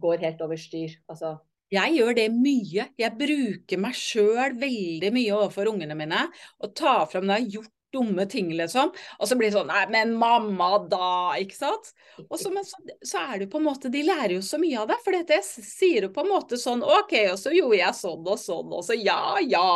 går 0.01 0.25
helt 0.25 0.41
over 0.47 0.57
styr. 0.57 0.95
Altså, 1.13 1.35
jeg 1.75 1.97
gjør 1.99 2.15
det 2.15 2.27
mye. 2.31 2.85
Jeg 2.95 3.19
bruker 3.19 3.81
meg 3.83 3.97
sjøl 3.99 4.55
veldig 4.61 5.11
mye 5.15 5.33
overfor 5.35 5.73
ungene 5.73 5.97
mine. 5.99 6.21
Og 6.63 6.75
tar 6.79 7.09
fram 7.11 7.27
når 7.27 7.41
jeg 7.41 7.47
har 7.47 7.55
gjort 7.57 7.73
dumme 7.97 8.29
ting, 8.31 8.53
liksom. 8.59 8.93
Og 9.19 9.29
så 9.29 9.39
blir 9.39 9.51
det 9.51 9.57
sånn 9.57 9.71
Nei, 9.73 9.83
men 9.93 10.15
mamma, 10.21 10.71
da! 10.93 11.11
Ikke 11.43 11.59
sant? 11.59 11.93
Og 12.29 12.39
så, 12.39 12.53
så, 12.65 12.83
så, 13.03 13.23
er 13.25 13.37
det 13.37 13.49
jo 13.49 13.53
på 13.57 13.61
en 13.63 13.69
måte 13.69 13.93
De 13.93 14.05
lærer 14.07 14.37
jo 14.39 14.43
så 14.45 14.61
mye 14.63 14.81
av 14.83 14.91
det. 14.93 15.01
For 15.05 15.17
dette 15.17 15.43
sier 15.45 16.09
jo 16.09 16.15
på 16.15 16.25
en 16.25 16.33
måte 16.33 16.61
sånn 16.61 16.85
OK, 16.87 17.15
og 17.33 17.39
så 17.41 17.55
gjorde 17.55 17.81
jeg 17.81 18.01
sånn 18.01 18.27
og 18.27 18.43
sånn, 18.43 18.75
og 18.77 18.85
så 18.87 18.99
ja, 18.99 19.21
ja. 19.45 19.71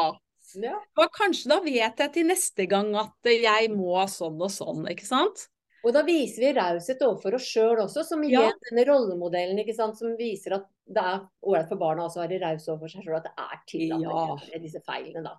ja. 0.61 0.77
Og 0.99 1.17
kanskje 1.17 1.55
da 1.55 1.63
vet 1.65 2.05
jeg 2.05 2.15
til 2.17 2.29
neste 2.31 2.69
gang 2.71 2.93
at 3.01 3.33
jeg 3.33 3.73
må 3.75 3.97
sånn 4.11 4.41
og 4.41 4.53
sånn, 4.55 4.87
ikke 4.93 5.09
sant? 5.09 5.49
Og 5.81 5.95
da 5.97 6.03
viser 6.05 6.45
vi 6.45 6.53
raushet 6.57 7.01
overfor 7.07 7.39
oss 7.39 7.47
sjøl 7.49 7.79
også, 7.87 8.05
som 8.05 8.23
igjen 8.25 8.51
ja. 8.51 8.57
denne 8.69 8.85
rollemodellen 8.89 9.61
ikke 9.63 9.77
sant, 9.77 9.97
som 9.97 10.13
viser 10.19 10.59
at 10.59 10.67
det 10.91 11.05
er 11.13 11.23
ålreit 11.47 11.71
for 11.71 11.81
barna 11.81 12.05
også 12.05 12.21
å 12.21 12.25
være 12.27 12.41
rause 12.43 12.69
overfor 12.73 12.93
seg 12.93 13.07
sjøl, 13.07 13.17
at 13.21 13.29
det 13.29 13.47
er 13.47 13.63
tillatt 13.71 14.51
ja. 14.51 14.61
disse 14.61 14.83
feilene, 14.85 15.23
da. 15.25 15.39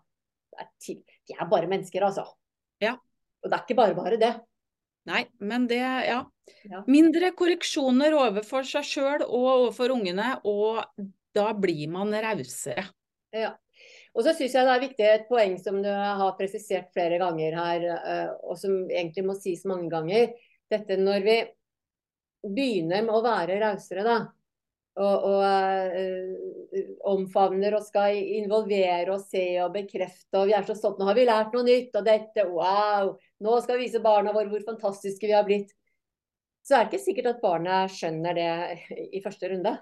Er 0.59 0.67
til, 0.83 1.03
de 1.29 1.35
er 1.37 1.49
bare 1.51 1.69
mennesker, 1.69 2.03
altså. 2.07 2.25
Ja. 2.81 2.95
Og 3.41 3.49
det 3.49 3.57
er 3.57 3.65
ikke 3.65 3.79
bare 3.79 3.97
bare 3.97 4.19
det. 4.21 4.31
Nei, 5.09 5.23
men 5.41 5.65
det, 5.69 5.79
ja. 5.81 6.19
ja. 6.69 6.83
Mindre 6.91 7.31
korreksjoner 7.37 8.13
overfor 8.13 8.67
seg 8.67 8.85
sjøl 8.85 9.23
og 9.25 9.47
overfor 9.55 9.95
ungene, 9.95 10.35
og 10.45 10.83
da 11.33 11.47
blir 11.57 11.89
man 11.89 12.13
rausere. 12.13 12.85
Ja. 13.33 13.55
Og 14.11 14.25
så 14.25 14.33
syns 14.35 14.53
jeg 14.57 14.67
det 14.67 14.73
er 14.73 14.83
viktig 14.83 15.07
et 15.07 15.29
poeng 15.29 15.55
som 15.61 15.79
du 15.81 15.89
har 15.89 16.35
presisert 16.37 16.91
flere 16.93 17.17
ganger 17.21 17.55
her, 17.55 17.85
eh, 17.95 18.29
og 18.43 18.59
som 18.59 18.75
egentlig 18.91 19.23
må 19.25 19.37
sies 19.39 19.63
mange 19.69 19.87
ganger. 19.93 20.35
Dette 20.71 20.97
når 20.99 21.25
vi 21.25 21.37
begynner 22.41 23.05
med 23.05 23.15
å 23.15 23.23
være 23.23 23.57
rausere, 23.63 24.03
da 24.05 24.17
og, 24.99 25.25
og 25.29 25.43
uh, 25.95 26.81
omfavner 27.13 27.77
og 27.77 27.85
skal 27.85 28.17
involvere 28.41 29.13
og 29.15 29.23
se 29.23 29.45
og 29.63 29.71
bekrefte. 29.75 30.33
og 30.39 30.49
Vi 30.49 30.55
er 30.57 30.67
så 30.67 30.75
stolte. 30.77 31.01
Nå 31.01 31.09
har 31.09 31.17
vi 31.17 31.27
lært 31.29 31.55
noe 31.55 31.67
nytt 31.67 31.95
og 31.95 32.07
dette. 32.07 32.47
Wow! 32.49 33.15
Nå 33.41 33.59
skal 33.63 33.79
vi 33.79 33.87
vise 33.87 34.03
barna 34.03 34.35
våre 34.35 34.51
hvor 34.51 34.67
fantastiske 34.73 35.29
vi 35.29 35.37
har 35.37 35.47
blitt. 35.47 35.71
Så 36.61 36.75
er 36.75 36.85
det 36.85 36.91
ikke 36.91 37.05
sikkert 37.07 37.31
at 37.31 37.41
barna 37.41 37.81
skjønner 37.89 38.37
det 38.37 38.51
i 39.17 39.23
første 39.23 39.49
runde. 39.49 39.75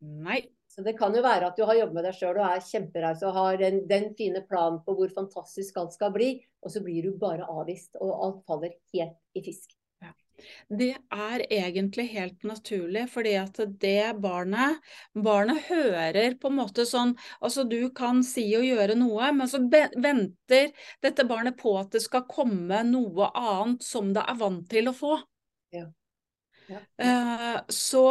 Nei. 0.00 0.40
Så 0.72 0.80
det 0.80 0.94
kan 0.96 1.12
jo 1.12 1.20
være 1.20 1.50
at 1.50 1.58
du 1.58 1.66
har 1.68 1.76
jobbet 1.76 1.98
med 1.98 2.06
deg 2.08 2.16
sjøl 2.16 2.38
og 2.38 2.46
er 2.46 2.62
kjemperaus 2.64 3.20
og 3.28 3.34
har 3.36 3.58
den, 3.60 3.82
den, 3.90 4.06
fine 4.16 4.40
planen 4.48 4.78
på 4.86 4.94
hvor 4.96 5.10
fantastisk 5.12 5.76
alt 5.76 5.92
skal 5.92 6.14
bli, 6.14 6.30
og 6.64 6.72
så 6.72 6.80
blir 6.80 7.04
du 7.04 7.18
bare 7.20 7.44
avvist, 7.44 7.98
og 8.00 8.14
alt 8.24 8.38
faller 8.48 8.72
helt 8.96 9.18
i 9.36 9.44
fisk. 9.44 9.76
Det 10.68 10.90
er 11.14 11.44
egentlig 11.48 12.08
helt 12.12 12.46
naturlig, 12.46 13.06
fordi 13.12 13.34
at 13.40 13.60
det 13.82 14.12
barnet 14.22 14.80
Barnet 15.14 15.64
hører 15.68 16.36
på 16.40 16.50
en 16.50 16.58
måte 16.58 16.86
sånn 16.88 17.14
Altså, 17.40 17.64
du 17.68 17.90
kan 17.94 18.22
si 18.26 18.44
og 18.58 18.66
gjøre 18.66 18.96
noe, 18.98 19.32
men 19.36 19.50
så 19.50 19.62
venter 19.62 20.70
dette 21.02 21.26
barnet 21.28 21.58
på 21.60 21.74
at 21.80 21.92
det 21.94 22.02
skal 22.04 22.26
komme 22.30 22.82
noe 22.88 23.30
annet 23.38 23.84
som 23.86 24.12
det 24.14 24.24
er 24.28 24.38
vant 24.40 24.68
til 24.70 24.90
å 24.90 24.96
få. 24.96 25.16
Ja. 25.74 25.88
Ja. 26.70 26.80
Uh, 27.02 27.58
så 27.72 28.04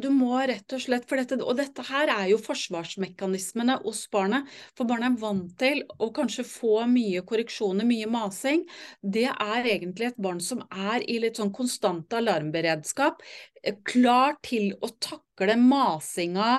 du 0.00 0.08
må 0.14 0.38
rett 0.48 0.72
og 0.72 0.80
slett, 0.80 1.04
for 1.08 1.20
dette, 1.20 1.36
og 1.44 1.58
dette 1.58 1.84
her 1.84 2.08
er 2.08 2.30
jo 2.30 2.38
forsvarsmekanismene 2.40 3.76
hos 3.82 4.06
barnet. 4.12 4.48
For 4.78 4.88
barnet 4.88 5.10
er 5.10 5.20
vant 5.20 5.52
til 5.60 5.82
å 6.00 6.08
kanskje 6.16 6.46
få 6.48 6.86
mye 6.88 7.20
korreksjoner, 7.28 7.84
mye 7.88 8.08
masing. 8.10 8.64
Det 9.02 9.28
er 9.28 9.68
egentlig 9.74 10.08
et 10.10 10.20
barn 10.22 10.40
som 10.40 10.64
er 10.70 11.04
i 11.04 11.18
litt 11.22 11.40
sånn 11.40 11.52
konstant 11.52 12.16
alarmberedskap. 12.16 13.20
Eh, 13.62 13.80
klar 13.84 14.38
til 14.44 14.72
å 14.80 14.94
takle 14.96 15.58
masinga 15.60 16.54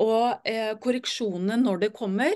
og 0.00 0.48
eh, 0.48 0.72
korreksjonene 0.80 1.60
når 1.60 1.84
det 1.84 1.94
kommer. 1.96 2.32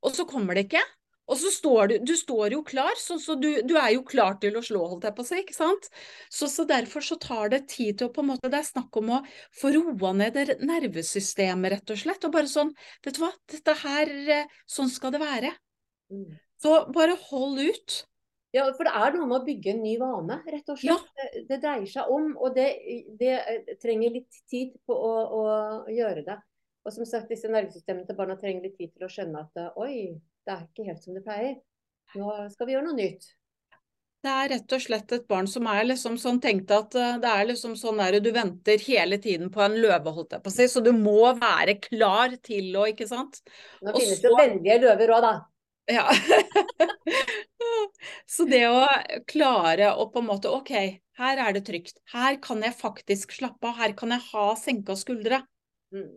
Og 0.00 0.14
så 0.14 0.24
kommer 0.30 0.56
det 0.56 0.68
ikke. 0.68 0.84
Og 1.28 1.36
så 1.36 1.50
står 1.52 1.90
du, 1.90 1.94
du 2.08 2.14
står 2.16 2.54
jo 2.56 2.62
klar, 2.66 2.96
så, 2.96 3.18
så 3.20 3.36
du, 3.36 3.50
du, 3.68 3.74
er 3.76 3.92
jo 3.92 4.04
klar 4.08 4.38
til 4.40 4.56
å 4.56 4.64
slå, 4.64 4.80
holdt 4.94 5.04
jeg 5.04 5.16
på 5.16 5.24
å 5.24 5.28
si. 5.28 5.40
ikke 5.42 5.56
sant? 5.56 5.88
Så, 6.32 6.48
så, 6.48 6.64
derfor 6.68 7.04
så 7.04 7.18
tar 7.20 7.52
det 7.52 7.66
tid 7.68 7.98
til 8.00 8.08
å 8.08 8.14
på 8.14 8.24
en 8.24 8.30
måte, 8.32 8.48
Det 8.48 8.62
er 8.62 8.68
snakk 8.70 8.96
om 9.00 9.12
å 9.18 9.22
få 9.60 9.72
roa 9.76 10.14
ned 10.16 10.38
nervesystemet, 10.64 11.74
rett 11.76 11.94
og 11.94 12.00
slett. 12.00 12.24
Og 12.24 12.34
bare 12.34 12.50
sånn 12.50 12.72
Vet 13.04 13.18
du 13.18 13.22
hva, 13.22 13.32
dette 13.52 13.74
her 13.82 14.12
eh, 14.38 14.60
Sånn 14.68 14.88
skal 14.92 15.12
det 15.14 15.20
være. 15.22 15.52
Mm. 16.12 16.30
Så 16.58 16.78
bare 16.94 17.18
hold 17.28 17.60
ut. 17.60 17.98
Ja, 18.56 18.64
for 18.72 18.88
det 18.88 18.94
er 18.96 19.12
noe 19.14 19.28
med 19.28 19.42
å 19.42 19.44
bygge 19.44 19.74
en 19.74 19.82
ny 19.84 19.94
vane, 20.00 20.38
rett 20.48 20.70
og 20.72 20.80
slett. 20.80 21.04
Ja. 21.04 21.20
Det, 21.20 21.42
det, 21.50 21.58
dreier 21.60 21.88
seg 21.90 22.08
om, 22.14 22.30
og 22.40 22.56
det, 22.56 22.68
det 23.20 23.34
eh, 23.36 23.74
trenger 23.82 24.16
litt 24.16 24.40
tid 24.48 24.72
på 24.88 24.96
å, 24.96 25.12
å, 25.36 25.42
gjøre 25.92 26.24
det. 26.24 26.38
Og 26.88 26.94
som 26.94 27.04
sagt, 27.04 27.28
disse 27.28 27.50
nervesystemene 27.52 28.08
til 28.08 28.16
barna 28.16 28.38
trenger 28.40 28.64
litt 28.64 28.78
tid 28.80 28.94
til 28.94 29.04
å 29.04 29.12
skjønne 29.12 29.44
at 29.44 29.76
oi, 29.76 30.16
det 30.48 30.54
er 30.54 30.62
ikke 30.64 30.86
helt 30.88 31.04
som 31.04 31.16
det 31.16 31.24
pleier. 31.26 31.58
Nå 32.16 32.32
skal 32.52 32.68
vi 32.68 32.74
gjøre 32.74 32.86
noe 32.88 32.96
nytt. 32.96 33.26
Det 34.24 34.30
er 34.32 34.48
rett 34.50 34.72
og 34.74 34.82
slett 34.82 35.12
et 35.14 35.26
barn 35.30 35.46
som 35.46 35.66
er 35.70 35.84
liksom 35.86 36.16
sånn 36.18 36.40
tenkte 36.42 36.80
at 36.82 36.96
eh, 36.98 37.18
det 37.22 37.30
er 37.30 37.44
liksom 37.52 37.76
sånn 37.78 38.00
der 38.02 38.16
du 38.24 38.32
venter 38.34 38.80
hele 38.82 39.20
tiden 39.22 39.52
på 39.54 39.62
en 39.62 39.76
løve, 39.78 40.10
holdt 40.10 40.34
jeg 40.34 40.42
på 40.42 40.50
å 40.50 40.54
si, 40.56 40.66
så 40.72 40.82
du 40.82 40.90
må 40.96 41.20
være 41.38 41.76
klar 41.84 42.34
til 42.42 42.72
å, 42.74 42.88
ikke 42.90 43.06
sant. 43.06 43.38
Nå 43.84 43.94
finnes 43.94 44.18
det 44.24 44.32
jo 44.32 44.40
vennlige 44.40 44.80
løver 44.82 45.14
òg, 45.14 45.28
da. 45.28 45.34
Ja. 45.88 46.08
så 48.34 48.48
det 48.50 48.64
å 48.68 48.82
klare 49.30 49.92
å 49.94 50.08
på 50.10 50.24
en 50.24 50.30
måte 50.32 50.50
OK, 50.50 50.74
her 51.22 51.44
er 51.44 51.54
det 51.54 51.62
trygt. 51.70 52.02
Her 52.10 52.40
kan 52.42 52.66
jeg 52.66 52.74
faktisk 52.76 53.38
slappe 53.38 53.70
av. 53.70 53.78
Her 53.78 53.94
kan 53.98 54.12
jeg 54.16 54.26
ha 54.32 54.48
senka 54.58 54.98
skuldre. 54.98 55.44
Mm. 55.94 56.10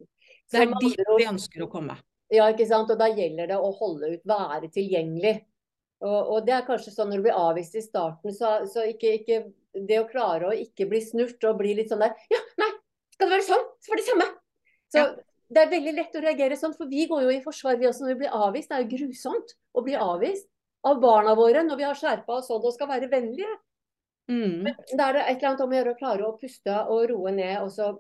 Det 0.52 0.66
er 0.66 0.74
dit 0.82 1.06
vi 1.20 1.30
ønsker 1.30 1.64
å 1.64 1.70
komme. 1.72 2.02
Ja, 2.32 2.48
ikke 2.52 2.68
sant. 2.68 2.92
Og 2.94 3.00
da 3.00 3.10
gjelder 3.12 3.50
det 3.52 3.58
å 3.60 3.72
holde 3.76 4.14
ut, 4.14 4.22
være 4.28 4.70
tilgjengelig. 4.72 5.42
Og, 6.02 6.20
og, 6.20 6.38
det 6.48 6.56
er 6.56 6.68
kanskje 6.68 6.94
sånn 6.96 7.12
når 7.12 7.20
du 7.20 7.26
blir 7.28 7.38
avvist 7.38 7.76
i 7.78 7.84
starten, 7.84 8.34
så, 8.34 8.62
så 8.70 8.88
ikke, 8.90 9.18
ikke, 9.20 9.42
det 9.88 10.00
å 10.02 10.08
klare 10.10 10.48
å 10.50 10.56
ikke 10.58 10.88
bli 10.90 11.02
snurt 11.04 11.44
og 11.46 11.60
bli 11.60 11.76
litt 11.78 11.92
sånn 11.92 12.02
der 12.02 12.16
Ja, 12.34 12.40
nei, 12.58 12.72
skal 13.14 13.30
det 13.30 13.36
være 13.36 13.46
sånn, 13.46 13.68
så 13.78 13.92
var 13.92 14.02
det 14.02 14.06
samme. 14.08 14.28
Så 14.92 15.04
ja. 15.04 15.12
det 15.54 15.62
er 15.62 15.74
veldig 15.76 15.94
lett 16.00 16.18
å 16.18 16.24
reagere 16.24 16.58
sånn, 16.58 16.74
for 16.78 16.90
vi 16.90 17.06
går 17.12 17.28
jo 17.28 17.36
i 17.36 17.44
forsvar 17.44 17.78
vi 17.78 17.90
også 17.92 18.08
når 18.08 18.16
vi 18.16 18.22
blir 18.24 18.40
avvist. 18.48 18.72
Det 18.72 18.80
er 18.80 18.88
jo 18.88 18.96
grusomt 18.96 19.54
å 19.78 19.86
bli 19.86 20.00
avvist 20.00 20.50
av 20.90 21.04
barna 21.04 21.36
våre 21.38 21.62
når 21.68 21.78
vi 21.78 21.86
har 21.86 22.00
skjerpa 22.00 22.40
oss 22.40 22.50
sånn 22.50 22.66
og 22.66 22.74
skal 22.74 22.90
være 22.90 23.12
vennlige. 23.12 23.52
Mm. 24.32 24.58
Men 24.66 24.82
da 24.98 25.12
er 25.12 25.20
det 25.20 25.28
et 25.28 25.36
eller 25.36 25.52
annet 25.52 25.64
om 25.68 25.76
å 25.76 25.78
gjøre 25.78 25.94
å 25.94 26.02
klare 26.02 26.26
å 26.26 26.34
puste 26.42 26.82
og 26.96 27.06
roe 27.12 27.36
ned 27.36 27.60
og 27.62 27.70
så 27.76 27.94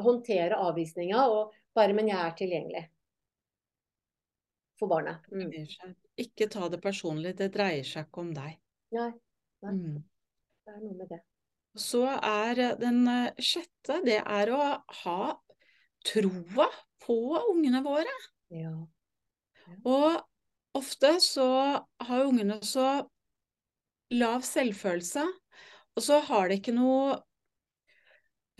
håndtere 0.00 0.56
avvisninga 0.64 1.28
og 1.28 1.52
bare 1.76 1.94
Men 1.96 2.08
jeg 2.08 2.20
er 2.20 2.34
tilgjengelig 2.36 2.82
for 4.82 4.90
barnet. 4.90 5.22
Mm. 5.30 5.94
Ikke 6.20 6.48
ta 6.50 6.68
det 6.72 6.82
personlig, 6.82 7.36
det 7.38 7.52
dreier 7.54 7.86
seg 7.86 8.08
ikke 8.08 8.24
om 8.24 8.32
deg. 8.36 8.58
Nei. 8.96 9.12
Nei. 9.62 9.76
Mm. 9.76 10.00
Det 10.62 10.74
er 10.74 10.82
noe 10.82 10.96
med 10.98 11.12
det. 11.14 11.20
Så 11.78 12.02
er 12.04 12.58
den 12.80 13.06
eh, 13.08 13.40
sjette, 13.40 14.02
det 14.04 14.18
er 14.20 14.52
å 14.52 14.60
ha 15.02 15.20
troa 16.04 16.66
på 17.02 17.18
ungene 17.48 17.80
våre. 17.84 18.12
Ja. 18.52 18.74
ja. 19.62 19.78
Og 19.88 20.76
ofte 20.76 21.14
så 21.24 21.48
har 21.80 22.26
ungene 22.26 22.58
så 22.66 22.88
lav 24.12 24.44
selvfølelse, 24.44 25.24
og 25.96 26.04
så 26.04 26.20
har 26.28 26.50
de 26.50 26.58
ikke 26.60 26.74
noe 26.76 27.16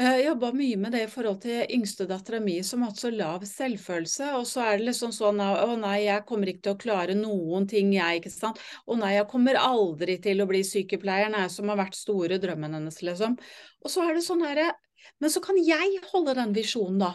jeg 0.00 0.24
jobba 0.24 0.48
mye 0.56 0.76
med 0.80 0.94
det 0.94 1.02
i 1.04 1.10
forhold 1.10 1.42
til 1.42 1.66
yngstedattera 1.76 2.38
mi 2.40 2.54
som 2.64 2.82
hatt 2.86 2.98
så 2.98 3.10
lav 3.12 3.44
selvfølelse. 3.46 4.30
Og 4.38 4.46
så 4.48 4.62
er 4.64 4.78
det 4.78 4.86
liksom 4.88 5.12
sånn 5.14 5.40
å 5.42 5.74
nei, 5.78 6.06
jeg 6.06 6.24
kommer 6.28 6.48
ikke 6.48 6.64
til 6.66 6.74
å 6.74 6.80
klare 6.80 7.16
noen 7.18 7.66
ting, 7.70 7.92
jeg, 7.94 8.22
ikke 8.22 8.32
sant. 8.32 8.60
Å 8.88 8.96
nei, 8.98 9.12
jeg 9.18 9.28
kommer 9.30 9.60
aldri 9.60 10.16
til 10.24 10.40
å 10.42 10.48
bli 10.48 10.62
sykepleier, 10.66 11.28
nei, 11.32 11.44
som 11.52 11.68
har 11.70 11.80
vært 11.82 11.98
store 11.98 12.40
drømmen 12.42 12.78
hennes, 12.78 13.02
liksom. 13.04 13.36
Og 13.84 13.92
så 13.92 14.06
er 14.06 14.16
det 14.16 14.24
sånn 14.26 14.46
herre 14.46 14.70
Men 15.18 15.32
så 15.34 15.40
kan 15.42 15.58
jeg 15.58 15.98
holde 16.12 16.34
den 16.38 16.54
visjonen, 16.54 16.98
da. 17.02 17.12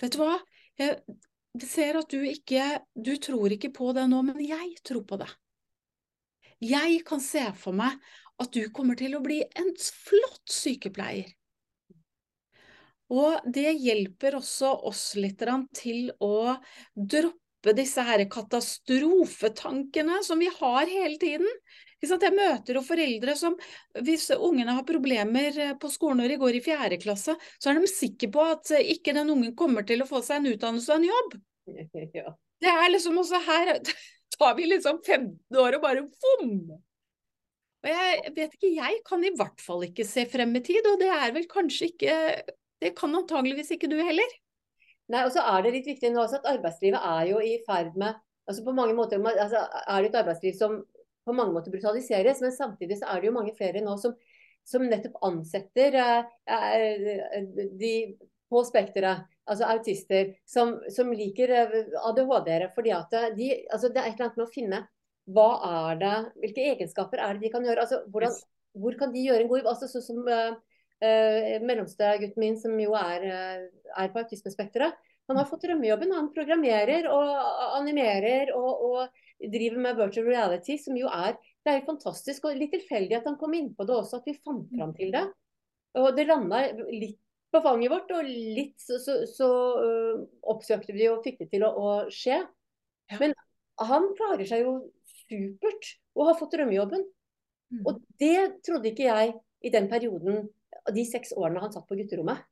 Vet 0.00 0.14
du 0.14 0.20
hva? 0.22 0.36
Jeg 0.78 1.66
ser 1.66 1.98
at 1.98 2.12
du 2.12 2.22
ikke 2.24 2.78
Du 2.94 3.16
tror 3.20 3.52
ikke 3.52 3.72
på 3.74 3.90
det 3.96 4.06
nå, 4.08 4.22
men 4.22 4.38
jeg 4.44 4.76
tror 4.86 5.04
på 5.08 5.18
det. 5.20 5.28
Jeg 6.62 7.02
kan 7.06 7.20
se 7.22 7.44
for 7.58 7.76
meg 7.76 7.98
at 8.38 8.54
du 8.54 8.70
kommer 8.74 8.98
til 8.98 9.16
å 9.18 9.22
bli 9.22 9.40
en 9.58 9.72
flott 9.78 10.46
sykepleier. 10.52 11.37
Og 13.14 13.44
det 13.48 13.72
hjelper 13.80 14.36
også 14.38 14.72
oss 14.88 15.14
litt 15.16 15.40
til 15.76 16.10
å 16.20 16.56
droppe 16.94 17.74
disse 17.76 18.02
her 18.04 18.24
katastrofetankene 18.30 20.20
som 20.24 20.38
vi 20.38 20.50
har 20.60 20.86
hele 20.86 21.16
tiden. 21.20 21.48
Jeg 21.98 22.30
møter 22.30 22.76
jo 22.78 22.82
foreldre 22.86 23.34
som, 23.34 23.56
hvis 24.06 24.28
ungene 24.36 24.76
har 24.76 24.84
problemer 24.86 25.56
eh, 25.58 25.72
på 25.80 25.88
skolen 25.90 26.20
når 26.22 26.34
de 26.34 26.36
går 26.44 26.58
i 26.58 26.62
fjerde 26.62 26.98
klasse, 27.02 27.34
så 27.58 27.70
er 27.70 27.80
de 27.80 27.90
sikre 27.90 28.28
på 28.30 28.44
at 28.44 28.70
eh, 28.76 28.92
ikke 28.94 29.16
den 29.16 29.32
ungen 29.34 29.56
kommer 29.58 29.82
til 29.86 30.04
å 30.04 30.06
få 30.06 30.20
seg 30.22 30.38
en 30.38 30.52
utdannelse 30.52 30.92
og 30.92 31.00
en 31.00 31.08
jobb. 31.10 31.38
Ja. 32.14 32.30
Det 32.58 32.70
er 32.70 32.88
liksom 32.90 33.18
også 33.20 33.38
her 33.44 33.74
tar 34.38 34.54
vi 34.56 34.68
liksom 34.70 35.02
15 35.04 35.58
år 35.58 35.76
og 35.78 35.82
bare 35.82 36.04
vom! 36.06 36.78
Og 37.78 37.90
jeg 37.90 38.32
vet 38.34 38.54
ikke, 38.56 38.70
jeg 38.74 39.02
kan 39.06 39.22
i 39.22 39.34
hvert 39.38 39.60
fall 39.62 39.84
ikke 39.86 40.06
se 40.06 40.24
frem 40.30 40.54
i 40.58 40.62
tid, 40.66 40.86
og 40.90 40.98
det 41.02 41.10
er 41.14 41.34
vel 41.34 41.46
kanskje 41.50 41.90
ikke 41.92 42.14
det 42.82 42.94
kan 42.98 43.14
antageligvis 43.18 43.72
ikke 43.74 43.90
du 43.90 43.98
heller. 44.00 44.38
Nei, 45.08 45.24
og 45.24 45.32
så 45.32 45.42
er 45.54 45.64
det 45.64 45.74
litt 45.74 45.88
viktig 45.88 46.10
nå 46.12 46.22
også 46.22 46.42
at 46.42 46.50
arbeidslivet 46.52 47.00
er 47.00 47.30
jo 47.30 47.40
i 47.40 47.56
ferd 47.66 47.94
med 47.98 48.16
altså 48.48 48.64
på 48.64 48.74
mange 48.76 48.96
måter 48.96 49.20
altså 49.20 49.62
er 49.64 50.02
det 50.02 50.10
et 50.10 50.18
arbeidsliv 50.22 50.56
som 50.56 50.80
på 51.28 51.34
mange 51.36 51.52
måter 51.52 51.72
brutaliseres, 51.72 52.40
men 52.40 52.54
samtidig 52.54 52.96
så 53.00 53.10
er 53.12 53.20
det 53.20 53.28
jo 53.28 53.36
mange 53.36 53.52
flere 53.56 53.82
nå 53.84 53.98
som, 54.00 54.14
som 54.64 54.84
nettopp 54.88 55.18
ansetter 55.28 55.96
eh, 56.00 56.30
eh 56.48 57.48
de 57.76 57.92
på 58.48 58.62
spekteret, 58.64 59.26
altså 59.44 59.66
autister, 59.74 60.30
som, 60.48 60.78
som 60.88 61.10
liker 61.12 61.52
eh, 61.52 61.74
ADHD-ere. 62.00 62.70
fordi 62.74 62.94
at 62.96 63.12
de, 63.36 63.50
altså 63.68 63.90
Det 63.92 64.00
er 64.00 64.08
et 64.08 64.14
eller 64.14 64.30
annet 64.30 64.40
med 64.40 64.46
å 64.46 64.54
finne 64.54 64.80
hva 65.28 65.48
er 65.68 66.00
det, 66.00 66.14
hvilke 66.40 66.64
egenskaper 66.72 67.20
er 67.20 67.36
det 67.36 67.44
de 67.44 67.52
kan 67.52 67.66
gjøre. 67.68 67.84
altså 67.84 68.00
hvordan, 68.08 68.32
Hvor 68.72 68.96
kan 68.98 69.12
de 69.12 69.26
gjøre 69.26 69.44
en 69.44 69.48
god 69.48 69.60
jobb? 69.60 69.70
altså 69.74 69.88
sånn 69.92 70.06
som 70.06 70.24
uh, 70.24 70.56
eh, 71.04 71.58
mellomste 71.64 72.14
gutten 72.22 72.42
min, 72.42 72.56
som 72.60 72.74
jo 72.80 72.94
er, 72.98 73.26
eh, 73.28 73.92
er 73.98 74.10
på 74.12 74.22
autismespekteret, 74.22 74.96
han 75.28 75.36
har 75.36 75.44
fått 75.44 75.66
drømmejobben. 75.66 76.12
Han 76.16 76.30
programmerer 76.32 77.06
og 77.12 77.26
animerer 77.76 78.54
og, 78.56 78.84
og 78.88 79.50
driver 79.52 79.82
med 79.84 79.98
virtual 79.98 80.30
reality, 80.30 80.78
som 80.80 80.96
jo 80.96 81.10
er 81.12 81.36
det 81.66 81.74
er 81.74 81.84
fantastisk 81.84 82.46
og 82.48 82.56
litt 82.56 82.72
tilfeldig 82.72 83.18
at 83.18 83.26
han 83.28 83.36
kom 83.36 83.52
inn 83.56 83.74
på 83.76 83.84
det 83.84 83.92
også, 83.92 84.22
at 84.22 84.28
vi 84.30 84.38
fant 84.40 84.70
fram 84.72 84.94
til 84.96 85.12
det. 85.12 85.26
Og 86.00 86.14
det 86.16 86.24
landa 86.28 86.62
litt 86.88 87.18
på 87.52 87.60
fanget 87.64 87.92
vårt, 87.92 88.10
og 88.12 88.28
litt 88.28 88.76
så, 88.80 88.98
så, 89.00 89.18
så 89.28 89.48
uh, 89.80 90.24
oppsøkte 90.52 90.96
vi 90.96 91.08
og 91.12 91.22
fikk 91.24 91.42
det 91.42 91.50
til 91.52 91.64
å, 91.64 91.70
å 91.76 91.92
skje. 92.12 92.42
Ja. 93.12 93.20
Men 93.20 93.36
han 93.88 94.08
klarer 94.16 94.48
seg 94.48 94.64
jo 94.64 94.74
supert 95.24 95.92
og 96.16 96.30
har 96.30 96.38
fått 96.40 96.56
drømmejobben. 96.56 97.04
Mm. 97.72 97.82
Og 97.84 98.00
det 98.20 98.62
trodde 98.64 98.92
ikke 98.92 99.08
jeg 99.08 99.34
i 99.64 99.72
den 99.72 99.88
perioden 99.90 100.46
de 100.94 101.04
seks 101.06 101.34
årene 101.36 101.62
han 101.64 101.74
satt 101.74 101.86
på 101.88 101.98
gutterommet. 101.98 102.44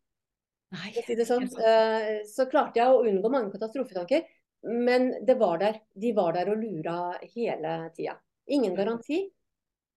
Nei, 0.74 0.92
si 1.06 1.16
sånn. 1.26 1.46
Eh, 1.62 2.24
så 2.26 2.48
klarte 2.50 2.80
jeg 2.80 2.90
å 2.90 3.04
unngå 3.06 3.30
mange 3.32 3.52
katastrofetanker. 3.54 4.26
Men 4.66 5.12
det 5.26 5.36
var 5.38 5.60
der. 5.62 5.80
de 5.94 6.12
var 6.16 6.32
der 6.34 6.50
og 6.50 6.62
lura 6.62 6.96
hele 7.34 7.76
tida. 7.94 8.16
Ingen 8.50 8.74
garanti, 8.74 9.20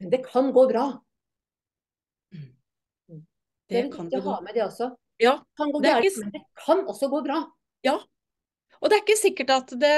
men 0.02 0.12
det 0.12 0.22
kan 0.26 0.52
gå 0.54 0.68
bra. 0.70 0.86
Mm. 2.34 2.46
Mm. 3.10 3.24
Det, 3.70 3.78
er 3.78 3.90
viktig 3.90 4.20
å 4.20 4.26
ha 4.28 4.38
med 4.46 4.58
det 4.58 4.66
også. 4.66 4.92
Ja, 5.20 5.40
kan 5.58 5.74
gå 5.74 5.82
det, 5.84 5.96
ikke... 6.06 6.24
men 6.24 6.34
det 6.38 6.44
kan 6.66 6.86
også 6.86 7.10
gå 7.12 7.22
bra. 7.26 7.42
Ja, 7.86 7.98
og 8.80 8.92
det 8.92 8.98
er 8.98 9.04
ikke 9.04 9.20
sikkert 9.20 9.52
at 9.54 9.74
det 9.80 9.96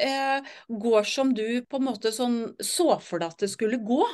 eh, 0.00 0.52
går 0.68 1.08
som 1.08 1.34
du 1.36 1.44
på 1.68 1.80
en 1.80 1.86
måte 1.90 2.12
sånn 2.14 2.38
så 2.64 2.94
for 3.04 3.20
deg 3.20 3.34
at 3.34 3.44
det 3.44 3.50
skulle 3.52 3.80
gå. 3.84 4.06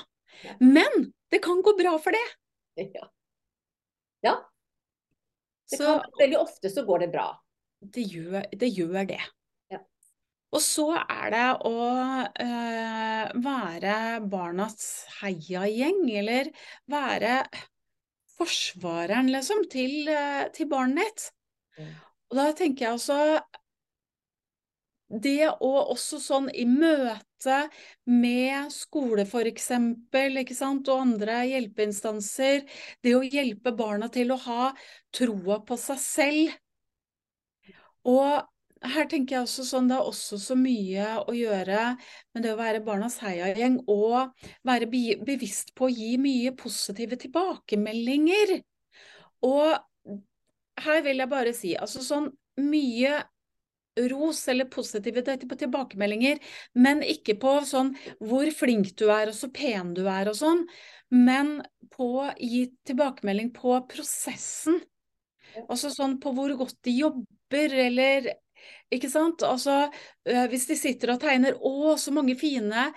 Men 0.62 1.10
det 1.30 1.42
kan 1.44 1.62
gå 1.62 1.76
bra 1.78 1.96
for 2.02 2.16
det. 2.16 2.26
Ja. 2.94 3.08
Ja. 4.24 4.36
Det 5.68 5.78
kan, 5.82 6.00
veldig 6.18 6.38
ofte 6.40 6.70
så 6.72 6.84
går 6.88 7.04
det 7.04 7.10
bra. 7.12 7.26
Det 7.80 8.04
gjør 8.08 8.46
det. 8.56 8.70
Gjør 8.72 9.08
det. 9.08 9.20
Ja. 9.70 9.80
Og 10.56 10.62
så 10.64 10.86
er 11.02 11.34
det 11.34 11.46
å 11.68 11.74
øh, 12.46 13.34
være 13.44 13.96
barnas 14.32 14.88
heiagjeng, 15.20 16.06
eller 16.22 16.50
være 16.90 17.42
forsvareren, 18.38 19.30
liksom, 19.34 19.66
til, 19.70 20.08
eh, 20.08 20.46
til 20.54 20.70
barnet 20.70 21.04
ditt. 21.04 21.28
Mm. 21.78 21.94
Og 22.28 22.38
da 22.38 22.50
tenker 22.56 22.86
jeg 22.86 22.96
altså 22.96 23.18
det 25.08 25.48
å 25.48 25.70
også 25.94 26.18
sånn 26.20 26.48
i 26.52 26.66
møte 26.68 27.62
med 28.04 28.72
skole 28.72 29.24
f.eks., 29.24 29.70
og 29.72 30.94
andre 30.94 31.40
hjelpeinstanser, 31.48 32.64
det 33.02 33.14
å 33.16 33.24
hjelpe 33.24 33.72
barna 33.72 34.10
til 34.12 34.34
å 34.34 34.40
ha 34.44 34.70
troa 35.14 35.60
på 35.64 35.78
seg 35.80 36.00
selv. 36.02 36.56
Og 38.08 38.44
her 38.84 39.08
tenker 39.10 39.36
jeg 39.36 39.46
også 39.46 39.64
sånn, 39.66 39.88
Det 39.88 39.96
er 39.96 40.06
også 40.06 40.38
så 40.38 40.54
mye 40.58 41.06
å 41.24 41.34
gjøre 41.34 41.96
med 42.34 42.44
det 42.44 42.52
å 42.52 42.60
være 42.60 42.84
barnas 42.84 43.18
heiagjeng 43.24 43.80
og 43.90 44.30
være 44.66 44.86
bevisst 45.26 45.74
på 45.74 45.88
å 45.88 45.92
gi 45.92 46.16
mye 46.20 46.52
positive 46.56 47.18
tilbakemeldinger. 47.18 48.60
Og 49.42 49.74
her 50.84 51.02
vil 51.02 51.24
jeg 51.24 51.30
bare 51.30 51.54
si 51.56 51.74
altså 51.78 52.04
sånn 52.06 52.30
mye 52.58 53.18
ros 54.12 54.42
eller 54.48 54.68
positive 54.70 55.22
tilbakemeldinger, 55.24 56.38
men 56.78 57.02
ikke 57.02 57.38
på 57.40 57.58
sånn 57.68 57.94
hvor 58.20 58.50
flink 58.54 58.94
du 59.00 59.08
er 59.10 59.30
og 59.30 59.36
så 59.36 59.50
pen 59.54 59.94
du 59.96 60.04
er 60.08 60.30
og 60.30 60.38
sånn, 60.38 60.64
men 61.14 61.58
på 61.94 62.10
å 62.24 62.28
gi 62.36 62.66
tilbakemelding 62.88 63.52
på 63.56 63.78
prosessen. 63.90 64.80
Altså 65.66 65.90
sånn 65.90 66.18
på 66.22 66.34
hvor 66.36 66.52
godt 66.60 66.76
de 66.86 66.98
jobber, 67.00 67.74
eller 67.88 68.28
ikke 68.92 69.08
sant? 69.10 69.42
Altså, 69.46 69.86
hvis 70.24 70.66
de 70.68 70.76
sitter 70.76 71.14
og 71.14 71.22
tegner 71.22 71.56
'Å, 71.56 71.96
så 71.98 72.12
mange 72.12 72.36
fine 72.38 72.90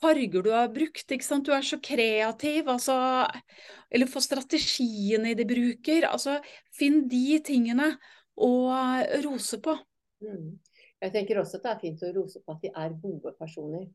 farger 0.00 0.42
du 0.42 0.50
har 0.52 0.70
brukt. 0.72 1.06
ikke 1.10 1.24
sant? 1.24 1.46
Du 1.46 1.52
er 1.54 1.62
så 1.62 1.78
kreativ. 1.82 2.68
altså, 2.68 3.26
Eller 3.90 4.06
for 4.06 4.20
strategiene 4.20 5.34
de 5.36 5.44
bruker. 5.44 6.06
altså, 6.08 6.40
Finn 6.72 7.06
de 7.08 7.40
tingene 7.44 7.96
å 8.36 8.52
rose 9.24 9.60
på. 9.60 9.76
Mm. 10.24 10.58
Jeg 11.02 11.14
tenker 11.14 11.40
også 11.40 11.58
at 11.58 11.64
det 11.64 11.72
er 11.72 11.80
fint 11.82 12.04
å 12.04 12.12
rose 12.16 12.42
på 12.42 12.54
at 12.54 12.64
de 12.64 12.70
er 12.74 12.96
gode 13.02 13.34
personer. 13.38 13.86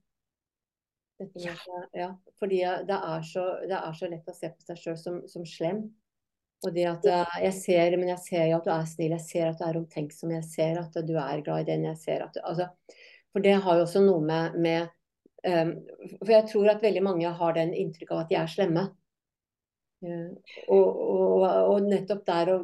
Ja. 1.39 1.53
ja. 1.93 2.07
fordi 2.39 2.57
det 2.87 2.95
er, 2.95 3.21
så, 3.21 3.43
det 3.69 3.75
er, 3.77 3.93
så, 3.95 4.07
lett 4.11 4.27
å 4.27 4.35
se 4.35 4.49
på 4.49 4.65
seg 4.65 4.79
sjøl 4.81 4.97
som, 4.99 5.19
som, 5.29 5.45
slem. 5.47 5.85
Og 6.63 6.73
det 6.75 6.87
at 6.89 7.05
eh, 7.07 7.37
jeg 7.45 7.55
ser, 7.59 7.95
Men 7.99 8.13
jeg 8.13 8.23
ser 8.23 8.49
jo 8.49 8.57
at 8.57 8.67
du 8.67 8.71
er 8.73 8.89
snill, 8.89 9.15
jeg 9.17 9.27
ser 9.27 9.49
at 9.49 9.59
du 9.59 9.65
er 9.67 9.79
omtenksom, 9.79 10.33
jeg 10.33 10.47
ser 10.47 10.81
at 10.81 10.99
du 11.05 11.13
er 11.19 11.45
glad 11.45 11.63
i 11.63 11.69
den. 11.69 11.87
jeg 11.91 11.99
ser 12.01 12.25
at 12.25 12.35
du, 12.35 12.41
altså, 12.43 12.69
For 13.35 13.45
det 13.45 13.57
har 13.65 13.79
jo 13.79 13.85
også 13.85 14.03
noe 14.03 14.23
med, 14.23 14.57
med 14.63 14.91
um, 15.47 15.75
For 16.21 16.33
jeg 16.33 16.49
tror 16.51 16.73
at 16.73 16.85
veldig 16.85 17.03
mange 17.03 17.33
har 17.41 17.57
den 17.59 17.75
inntrykk 17.77 18.15
av 18.15 18.23
at 18.23 18.31
de 18.31 18.39
er 18.41 18.51
slemme. 18.51 18.87
Uh, 20.03 20.33
og, 20.67 20.87
og, 20.99 21.43
og, 21.47 21.85
nettopp 21.87 22.25
der 22.27 22.49
å 22.51 22.57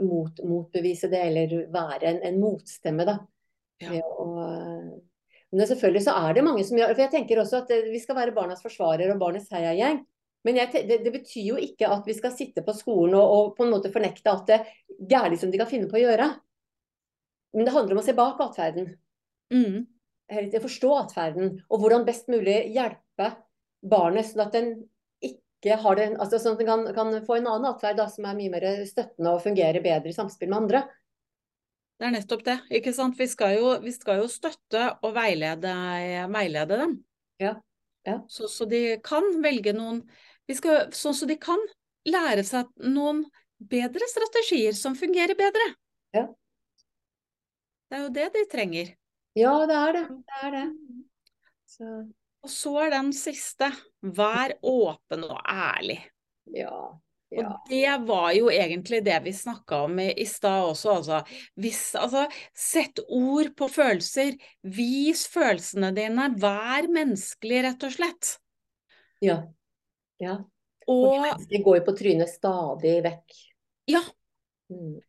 mot, 0.00 0.38
motbevise 0.40 1.10
det, 1.12 1.22
eller 1.28 1.56
være 1.72 2.08
en, 2.08 2.22
en 2.30 2.40
motstemme, 2.40 3.04
da. 3.08 3.18
Ja. 3.84 4.00
Og, 4.00 5.02
men 5.52 5.68
selvfølgelig 5.68 6.06
så 6.06 6.14
er 6.16 6.36
det 6.36 6.44
mange 6.46 6.62
som 6.64 6.78
gjør 6.80 6.94
For 6.94 7.02
jeg 7.04 7.12
tenker 7.12 7.42
også 7.42 7.58
at 7.60 7.72
vi 7.90 7.98
skal 8.00 8.16
være 8.16 8.32
barnas 8.36 8.62
forsvarer 8.64 9.12
og 9.12 9.20
barnets 9.20 9.50
heiagjeng. 9.52 10.00
Men 10.46 10.60
jeg, 10.60 10.86
det, 10.88 11.00
det, 11.02 11.12
betyr 11.12 11.50
jo 11.50 11.58
ikke 11.60 11.88
at 11.90 12.06
vi 12.06 12.14
skal 12.16 12.34
sitte 12.34 12.62
på 12.64 12.74
skolen 12.76 13.16
og, 13.18 13.32
og 13.34 13.52
på 13.56 13.66
en 13.66 13.72
måte 13.74 13.90
fornekte 13.94 14.30
at 14.30 14.48
det 14.48 14.56
er 14.56 14.68
gærent 15.10 15.42
som 15.42 15.50
de 15.52 15.60
kan 15.60 15.68
finne 15.70 15.90
på 15.90 15.98
å 15.98 16.02
gjøre. 16.04 16.28
Men 17.56 17.66
det 17.66 17.74
handler 17.74 17.96
om 17.96 18.02
å 18.02 18.06
se 18.06 18.14
bak 18.16 18.42
atferden. 18.44 18.92
Mm. 19.52 19.86
Forstå 20.62 20.92
atferden. 21.00 21.56
Og 21.66 21.82
hvordan 21.82 22.06
best 22.06 22.30
mulig 22.30 22.60
hjelpe 22.74 23.32
barnet, 23.86 24.28
sånn 24.28 24.44
at 24.46 24.54
den 24.54 24.70
ikke 25.66 25.82
har 25.82 25.98
det 25.98 26.06
altså 26.14 26.38
sånn 26.38 26.54
at 26.54 26.60
den 26.62 26.68
kan, 26.68 26.84
kan 26.94 27.16
få 27.26 27.40
en 27.40 27.48
annen 27.50 27.68
atferd 27.72 28.00
som 28.12 28.28
er 28.28 28.38
mye 28.38 28.52
mer 28.52 28.66
støttende 28.86 29.34
og 29.34 29.42
fungerer 29.42 29.82
bedre 29.82 30.12
i 30.12 30.16
samspill 30.16 30.52
med 30.52 30.60
andre. 30.62 30.82
Det 31.96 32.06
er 32.06 32.12
nettopp 32.12 32.44
det. 32.44 32.56
ikke 32.78 32.92
sant? 32.92 33.16
Vi 33.18 33.26
skal 33.30 33.56
jo, 33.56 33.72
vi 33.80 33.92
skal 33.94 34.20
jo 34.20 34.28
støtte 34.30 34.84
og 35.00 35.14
veilede, 35.16 35.72
veilede 36.32 36.78
dem. 36.82 36.92
Ja. 37.40 37.54
ja. 38.06 38.18
Så, 38.28 38.50
så, 38.52 38.68
de 38.68 38.98
kan 39.04 39.24
velge 39.44 39.72
noen 39.76 40.02
skal, 40.52 40.92
Sånn 40.94 41.16
så 41.16 41.26
de 41.26 41.38
kan 41.40 41.60
lære 42.06 42.44
seg 42.46 42.68
noen 42.86 43.24
bedre 43.56 44.06
strategier 44.12 44.76
som 44.76 44.94
fungerer 44.98 45.34
bedre. 45.38 45.70
Ja. 46.14 46.28
Det 47.88 47.96
er 47.96 48.04
jo 48.04 48.12
det 48.12 48.28
de 48.36 48.44
trenger. 48.52 48.92
Ja, 49.36 49.56
det 49.68 49.80
er 49.80 49.96
det. 49.96 50.04
Det 50.28 50.38
er 50.44 50.54
det. 50.54 50.66
Så. 51.70 51.90
Og 52.46 52.52
så 52.52 52.76
er 52.84 52.92
den 52.94 53.10
siste. 53.16 53.72
Vær 54.14 54.54
åpen 54.62 55.24
og 55.26 55.40
ærlig. 55.50 55.98
Ja. 56.54 56.94
Ja. 57.34 57.42
Og 57.42 57.66
det 57.66 57.94
var 58.06 58.28
jo 58.36 58.52
egentlig 58.54 59.00
det 59.02 59.16
vi 59.24 59.32
snakka 59.34 59.80
om 59.88 59.96
i, 59.98 60.12
i 60.22 60.26
stad 60.30 60.68
også, 60.68 60.92
altså. 61.00 61.16
Hvis, 61.58 61.80
altså. 61.98 62.28
Sett 62.54 63.02
ord 63.02 63.50
på 63.58 63.66
følelser. 63.72 64.36
Vis 64.62 65.24
følelsene 65.32 65.90
dine. 65.96 66.28
Vær 66.38 66.86
menneskelig, 66.94 67.64
rett 67.66 67.88
og 67.88 67.96
slett. 67.96 68.36
Ja. 69.26 69.40
Ja. 70.22 70.38
Og, 70.86 71.26
de 71.50 71.62
går 71.66 71.80
jo 71.80 71.86
på 71.88 71.96
trynet 71.98 72.30
stadig 72.30 73.00
vekk. 73.08 73.40
Ja. 73.90 74.04
Mm. 74.70 75.00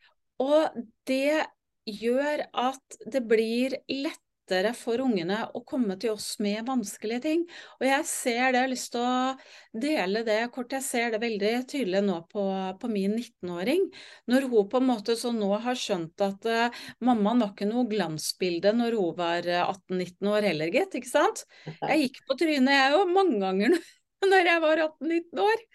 Og 0.41 0.81
det 1.05 1.45
gjør 1.85 2.47
at 2.49 2.97
det 3.13 3.21
blir 3.29 3.77
lett 3.93 4.25
lettere 4.47 4.73
for 4.75 4.99
ungene 5.03 5.45
å 5.53 5.61
komme 5.65 5.97
til 5.99 6.13
oss 6.15 6.37
med 6.39 6.65
vanskelige 6.67 7.21
ting. 7.21 7.43
Og 7.79 7.85
jeg 7.87 8.05
ser 8.05 8.51
det, 8.51 8.57
jeg 8.57 8.63
har 8.63 8.71
lyst 8.71 8.91
til 8.93 9.01
å 9.01 9.35
dele 9.73 10.23
det 10.23 10.51
kort. 10.53 10.71
Jeg 10.71 10.83
ser 10.83 11.11
det 11.11 11.19
veldig 11.21 11.67
tydelig 11.67 12.01
nå 12.05 12.21
på, 12.31 12.43
på 12.79 12.87
min 12.87 13.17
19-åring. 13.17 13.87
Når 14.27 14.47
hun 14.47 14.69
på 14.71 14.79
en 14.79 14.87
måte 14.87 15.17
så 15.19 15.33
nå 15.35 15.51
har 15.63 15.75
skjønt 15.75 16.21
at 16.21 16.47
uh, 16.47 16.81
mammaen 16.99 17.43
var 17.43 17.53
ikke 17.53 17.69
noe 17.69 17.87
glansbilde 17.89 18.73
når 18.73 18.97
hun 18.97 19.15
var 19.17 19.43
18-19 19.43 20.01
eh, 20.07 20.31
år 20.31 20.49
heller, 20.51 20.73
gitt. 20.73 20.99
Ikke 20.99 21.11
sant? 21.11 21.45
Jeg 21.67 22.07
gikk 22.07 22.23
på 22.27 22.39
trynet, 22.39 22.75
jeg 22.77 22.97
òg, 22.97 23.13
mange 23.13 23.41
ganger 23.43 23.79
når 24.31 24.53
jeg 24.53 24.63
var 24.63 24.85
18-19 24.87 25.47
år. 25.47 25.65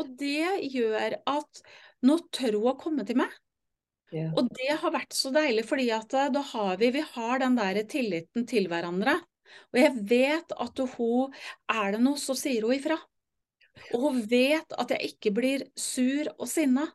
Og 0.00 0.16
det 0.20 0.50
gjør 0.70 1.20
at 1.28 1.64
nå 2.06 2.20
tør 2.32 2.60
hun 2.60 2.74
å 2.74 2.80
komme 2.80 3.06
til 3.08 3.18
meg. 3.20 3.32
Ja. 4.10 4.30
Og 4.34 4.48
det 4.56 4.72
har 4.82 4.94
vært 4.94 5.14
så 5.14 5.30
deilig, 5.34 5.64
fordi 5.68 5.88
at 5.94 6.14
eh, 6.18 6.30
da 6.34 6.42
har 6.52 6.80
vi, 6.80 6.90
vi 6.96 7.04
har 7.14 7.42
den 7.42 7.58
der 7.58 7.82
tilliten 7.90 8.46
til 8.50 8.66
hverandre. 8.70 9.18
Og 9.70 9.80
jeg 9.80 9.92
vet 10.10 10.54
at 10.62 10.82
hun 10.96 11.34
er 11.70 11.94
det 11.94 12.02
noe, 12.02 12.18
så 12.18 12.36
sier 12.38 12.66
hun 12.66 12.76
ifra. 12.76 12.98
Og 13.94 14.06
hun 14.06 14.22
vet 14.30 14.74
at 14.78 14.94
jeg 14.94 15.12
ikke 15.14 15.34
blir 15.34 15.68
sur 15.78 16.30
og 16.36 16.48
sinna. 16.50 16.88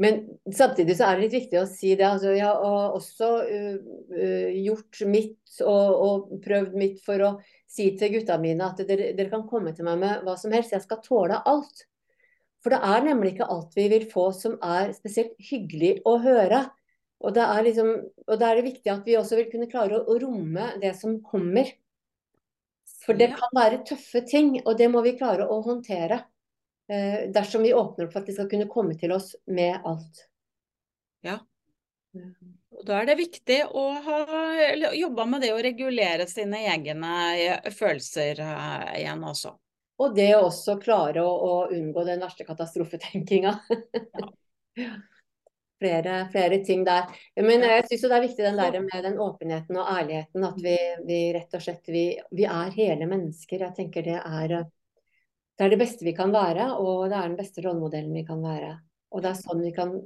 Men 0.00 0.22
samtidig 0.48 0.94
så 0.96 1.10
er 1.10 1.18
det 1.18 1.26
litt 1.26 1.34
viktig 1.36 1.58
å 1.60 1.68
si 1.68 1.92
det. 1.92 2.06
Altså, 2.08 2.32
jeg 2.32 2.48
har 2.48 2.94
også 2.96 3.28
uh, 3.44 3.90
uh, 4.16 4.50
gjort 4.64 5.02
mitt 5.04 5.58
og, 5.60 5.88
og, 5.92 6.30
prøvd 6.44 6.76
mitt 6.80 7.02
for 7.04 7.24
å 7.26 7.32
si 7.70 7.90
til 8.00 8.14
gutta 8.16 8.38
mine 8.40 8.70
at 8.70 8.80
dere, 8.88 9.12
dere, 9.12 9.28
kan 9.32 9.44
komme 9.48 9.74
til 9.76 9.86
meg 9.88 10.00
med 10.00 10.24
hva 10.24 10.36
som 10.40 10.54
helst. 10.56 10.72
Jeg 10.72 10.86
skal 10.86 11.02
tåle 11.04 11.42
alt. 11.48 11.84
For 12.62 12.74
det 12.74 12.80
er 12.86 13.04
nemlig 13.08 13.34
ikke 13.34 13.50
alt 13.50 13.74
vi 13.74 13.88
vil 13.90 14.06
få 14.10 14.28
som 14.36 14.54
er 14.62 14.92
spesielt 14.94 15.34
hyggelig 15.42 15.96
å 16.06 16.16
høre. 16.22 16.64
Og 17.22 17.34
da 17.34 17.48
er, 17.54 17.64
liksom, 17.66 17.90
er 18.26 18.40
det 18.42 18.66
viktig 18.66 18.90
at 18.90 19.06
vi 19.06 19.16
også 19.18 19.38
vil 19.38 19.48
kunne 19.50 19.70
klare 19.70 19.98
å, 19.98 20.04
å 20.10 20.18
romme 20.22 20.72
det 20.82 20.94
som 20.98 21.18
kommer. 21.26 21.70
For 23.02 23.18
det 23.18 23.32
kan 23.34 23.50
være 23.54 23.82
tøffe 23.86 24.22
ting, 24.26 24.56
og 24.62 24.76
det 24.78 24.88
må 24.90 25.02
vi 25.02 25.16
klare 25.18 25.46
å 25.50 25.58
håndtere. 25.66 26.20
Eh, 26.90 27.30
dersom 27.34 27.62
vi 27.66 27.74
åpner 27.74 28.06
opp 28.06 28.14
for 28.14 28.22
at 28.22 28.30
de 28.30 28.36
skal 28.36 28.50
kunne 28.50 28.70
komme 28.70 28.94
til 28.98 29.14
oss 29.14 29.32
med 29.50 29.82
alt. 29.86 30.26
Ja. 31.26 31.38
Og 32.72 32.84
da 32.86 32.98
er 33.00 33.08
det 33.08 33.18
viktig 33.20 33.58
å 33.78 33.84
ha 34.04 34.18
jobba 34.98 35.26
med 35.30 35.44
det 35.44 35.52
å 35.54 35.60
regulere 35.62 36.26
sine 36.28 36.64
egne 36.72 37.12
følelser 37.72 38.42
eh, 38.42 38.88
igjen 39.00 39.22
også. 39.30 39.54
Og 40.02 40.16
det 40.16 40.32
å 40.34 40.46
også 40.48 40.78
klare 40.82 41.22
å, 41.22 41.30
å 41.30 41.54
unngå 41.70 42.04
den 42.08 42.22
verste 42.24 42.46
katastrofetenkinga. 42.48 43.56
Flere, 45.82 46.28
flere, 46.30 46.60
ting 46.62 46.84
der. 46.86 47.08
Men 47.42 47.64
jeg 47.66 47.88
syns 47.88 48.04
det 48.04 48.14
er 48.14 48.22
viktig 48.22 48.44
den 48.44 48.58
der 48.60 48.76
med 48.84 49.02
den 49.02 49.16
åpenheten 49.18 49.80
og 49.80 49.88
ærligheten. 49.90 50.44
At 50.46 50.60
vi, 50.62 50.76
vi 51.08 51.16
rett 51.34 51.56
og 51.58 51.64
slett 51.64 51.90
vi, 51.90 52.04
vi, 52.30 52.44
er 52.46 52.70
hele 52.76 53.08
mennesker. 53.10 53.64
Jeg 53.66 53.74
tenker 53.74 54.06
det 54.06 54.20
er, 54.20 54.54
det 54.62 55.66
er 55.66 55.74
det 55.74 55.80
beste 55.80 56.06
vi 56.06 56.14
kan 56.14 56.30
være, 56.30 56.68
og 56.78 57.08
det 57.10 57.18
er 57.18 57.26
den 57.26 57.34
beste 57.40 57.66
rollemodellen 57.66 58.14
vi 58.14 58.22
kan 58.28 58.38
være. 58.46 58.76
Og 59.10 59.24
det 59.24 59.32
er 59.32 59.40
sånn 59.40 59.64
vi 59.66 59.74
kan 59.74 59.96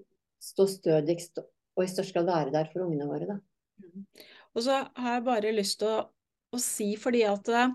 stå 0.47 0.64
stødigst 0.78 1.44
og 1.44 1.84
i 1.84 1.92
størst 1.92 2.16
grad 2.16 2.32
være 2.32 2.57
der 2.57 2.72
for 2.72 2.86
ungene 2.86 3.11
våre. 3.11 3.36
Da. 3.36 4.26
Og 4.57 4.64
så 4.64 4.80
har 4.97 5.18
jeg 5.18 5.26
bare 5.28 5.53
lyst 5.59 5.82
til 5.84 5.92
å, 5.92 6.01
å 6.57 6.62
si, 6.62 6.94
fordi 6.97 7.26
at 7.28 7.53
Uh, 7.53 7.68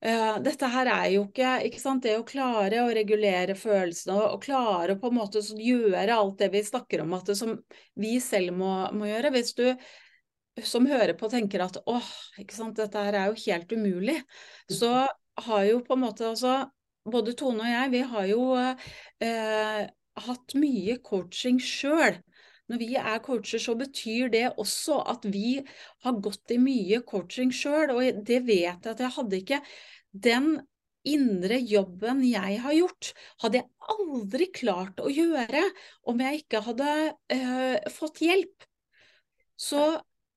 dette 0.00 0.68
her 0.72 0.88
er 0.88 1.08
jo 1.12 1.24
ikke, 1.26 1.48
ikke 1.68 1.80
sant, 1.82 2.06
det 2.06 2.14
å 2.16 2.24
klare 2.24 2.78
å 2.86 2.92
regulere 2.96 3.56
følelsene 3.58 4.14
og, 4.16 4.36
og 4.38 4.44
klare 4.46 4.94
å 4.94 5.00
på 5.00 5.10
en 5.10 5.18
måte 5.18 5.42
gjøre 5.44 6.16
alt 6.16 6.38
det 6.40 6.48
vi 6.54 6.62
snakker 6.64 7.02
om, 7.04 7.12
at 7.18 7.28
det 7.28 7.36
som 7.36 7.52
vi 8.00 8.14
selv 8.24 8.56
må, 8.56 8.72
må 8.96 9.10
gjøre. 9.10 9.34
Hvis 9.34 9.52
du 9.58 9.66
som 10.64 10.88
hører 10.88 11.14
på 11.18 11.28
tenker 11.32 11.62
at 11.64 11.78
åh, 11.88 12.10
ikke 12.40 12.56
sant, 12.56 12.80
dette 12.80 13.04
her 13.04 13.16
er 13.16 13.30
jo 13.30 13.38
helt 13.44 13.72
umulig, 13.72 14.16
så 14.72 15.06
har 15.46 15.64
jo 15.68 15.80
på 15.84 15.96
en 15.96 16.06
måte 16.08 16.28
altså 16.32 16.62
Både 17.10 17.32
Tone 17.32 17.64
og 17.64 17.70
jeg, 17.70 17.90
vi 17.94 18.00
har 18.10 18.26
jo 18.28 18.42
eh, 18.60 19.86
hatt 20.20 20.54
mye 20.60 20.98
coaching 21.00 21.56
sjøl. 21.64 22.18
Når 22.70 22.80
vi 22.80 22.90
er 23.00 23.22
coacher, 23.24 23.62
så 23.62 23.74
betyr 23.78 24.30
det 24.32 24.46
også 24.60 25.00
at 25.10 25.26
vi 25.26 25.58
har 26.04 26.20
gått 26.22 26.54
i 26.54 26.58
mye 26.62 27.00
coaching 27.06 27.52
sjøl. 27.54 27.94
Og 27.96 28.22
det 28.26 28.42
vet 28.46 28.86
jeg 28.86 28.92
at 28.94 29.02
jeg 29.02 29.14
hadde 29.16 29.40
ikke 29.40 29.62
den 30.10 30.52
indre 31.08 31.56
jobben 31.64 32.20
jeg 32.28 32.58
har 32.60 32.74
gjort, 32.76 33.12
hadde 33.40 33.62
jeg 33.62 33.94
aldri 33.94 34.50
klart 34.52 35.00
å 35.00 35.08
gjøre 35.10 35.62
om 36.10 36.20
jeg 36.20 36.42
ikke 36.42 36.60
hadde 36.66 36.90
øh, 37.36 37.90
fått 37.94 38.20
hjelp. 38.24 38.68
Så 39.60 39.80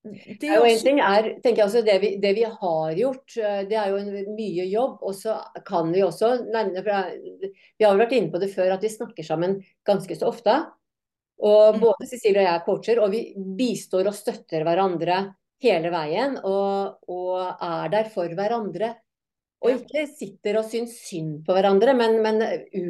det 0.04 0.50
er 0.50 0.58
jo 0.58 0.68
en 0.68 0.82
ting 0.84 0.98
er, 1.00 1.30
tenker 1.40 1.62
jeg 1.62 1.68
også, 1.70 1.80
det 1.84 1.94
vi, 2.02 2.10
det 2.20 2.34
vi, 2.36 2.42
har 2.44 2.96
gjort, 2.98 3.36
eh, 3.40 3.62
det 3.70 3.76
er 3.80 3.92
jo 3.92 4.00
en, 4.02 4.32
mye 4.36 4.66
jobb. 4.68 4.98
Og 5.00 5.16
så 5.16 5.38
kan 5.64 5.92
vi 5.94 6.02
også 6.04 6.34
nevne 6.44 6.82
Vi 6.84 7.86
har 7.86 7.94
jo 7.94 8.00
vært 8.02 8.16
inne 8.16 8.32
på 8.32 8.40
det 8.42 8.50
før 8.52 8.74
at 8.76 8.84
vi 8.84 8.92
snakker 8.92 9.24
sammen 9.24 9.62
ganske 9.88 10.18
så 10.20 10.28
ofte. 10.28 10.58
Og 11.42 11.76
mm. 11.76 11.80
både 11.82 12.08
Cecilie 12.10 12.42
og 12.42 12.46
jeg 12.46 12.54
er 12.54 12.66
coacher, 12.66 13.00
og 13.02 13.14
vi 13.14 13.24
bistår 13.58 14.10
og 14.10 14.16
støtter 14.16 14.66
hverandre 14.66 15.22
hele 15.64 15.90
veien. 15.94 16.38
Og, 16.44 17.00
og 17.10 17.64
er 17.64 17.90
der 17.92 18.12
for 18.12 18.30
hverandre 18.38 18.94
og 19.64 19.78
ikke 19.78 20.04
sitter 20.12 20.58
og 20.60 20.68
syns 20.68 20.98
synd 21.06 21.38
på 21.46 21.54
hverandre, 21.56 21.94
men, 21.96 22.18
men 22.24 22.42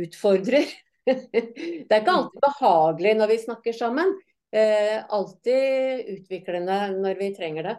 utfordrer. 0.02 0.66
det 1.06 1.86
er 1.86 2.00
ikke 2.00 2.10
mm. 2.10 2.16
alltid 2.16 2.46
behagelig 2.48 3.12
når 3.20 3.30
vi 3.30 3.42
snakker 3.44 3.76
sammen. 3.78 4.14
Eh, 4.54 4.98
alltid 5.14 6.10
utviklende 6.16 6.78
når 6.98 7.20
vi 7.20 7.30
trenger 7.36 7.68
det. 7.70 7.76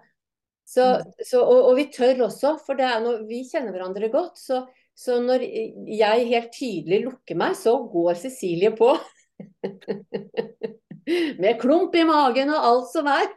Så, 0.66 0.86
mm. 1.02 1.12
så, 1.28 1.44
og, 1.44 1.60
og, 1.60 1.74
vi 1.78 1.90
tør 1.94 2.26
også, 2.30 2.56
for 2.66 2.80
noe, 2.80 3.20
vi 3.28 3.44
kjenner 3.50 3.76
hverandre 3.76 4.10
godt. 4.14 4.40
Så, 4.40 4.64
så, 4.96 5.20
når 5.24 5.44
jeg 5.44 6.30
helt 6.32 6.56
tydelig 6.56 7.02
lukker 7.04 7.40
meg, 7.40 7.60
så 7.60 7.76
går 7.92 8.22
Cecilie 8.24 8.72
på. 8.80 8.94
med 11.42 11.62
klump 11.62 11.96
i 11.96 12.04
magen 12.08 12.52
og 12.54 12.68
alt 12.70 12.92
som 12.92 13.10
er. 13.12 13.28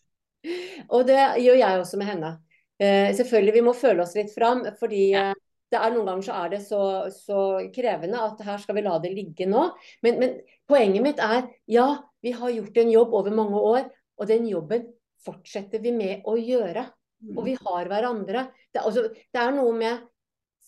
og 0.94 1.06
det 1.08 1.20
gjør 1.44 1.60
jeg 1.60 1.82
også 1.82 2.00
med 2.00 2.10
henne. 2.10 2.32
Eh, 2.80 3.10
selvfølgelig, 3.16 3.56
vi 3.58 3.64
må 3.64 3.76
føle 3.76 4.04
oss 4.04 4.16
litt 4.16 4.32
fram, 4.32 4.62
fordi 4.80 5.10
eh, 5.18 5.32
det 5.70 5.78
er 5.78 5.92
noen 5.94 6.08
ganger 6.08 6.26
så 6.26 6.38
er 6.42 6.54
det 6.54 6.60
så, 6.64 6.84
så, 7.14 7.40
krevende 7.74 8.22
at 8.24 8.40
her 8.46 8.62
skal 8.62 8.78
vi 8.78 8.86
la 8.86 8.96
det 9.02 9.12
ligge 9.14 9.48
nå. 9.48 9.66
Men, 10.06 10.22
men, 10.22 10.38
poenget 10.70 11.04
mitt 11.04 11.20
er 11.22 11.50
ja, 11.70 11.88
vi 12.22 12.32
har 12.36 12.54
gjort 12.54 12.80
en 12.80 12.94
jobb 12.94 13.18
over 13.20 13.34
mange 13.34 13.66
år, 13.74 13.84
og 14.20 14.30
den 14.30 14.48
jobben 14.50 14.88
fortsetter 15.24 15.82
vi 15.84 15.92
med 15.94 16.26
å 16.28 16.36
gjøre. 16.40 16.88
Og 17.36 17.44
vi 17.44 17.52
har 17.58 17.88
hverandre. 17.90 18.46
Det, 18.72 18.80
altså, 18.80 19.10
det 19.12 19.40
er 19.42 19.52
noe 19.52 19.74
med 19.76 20.06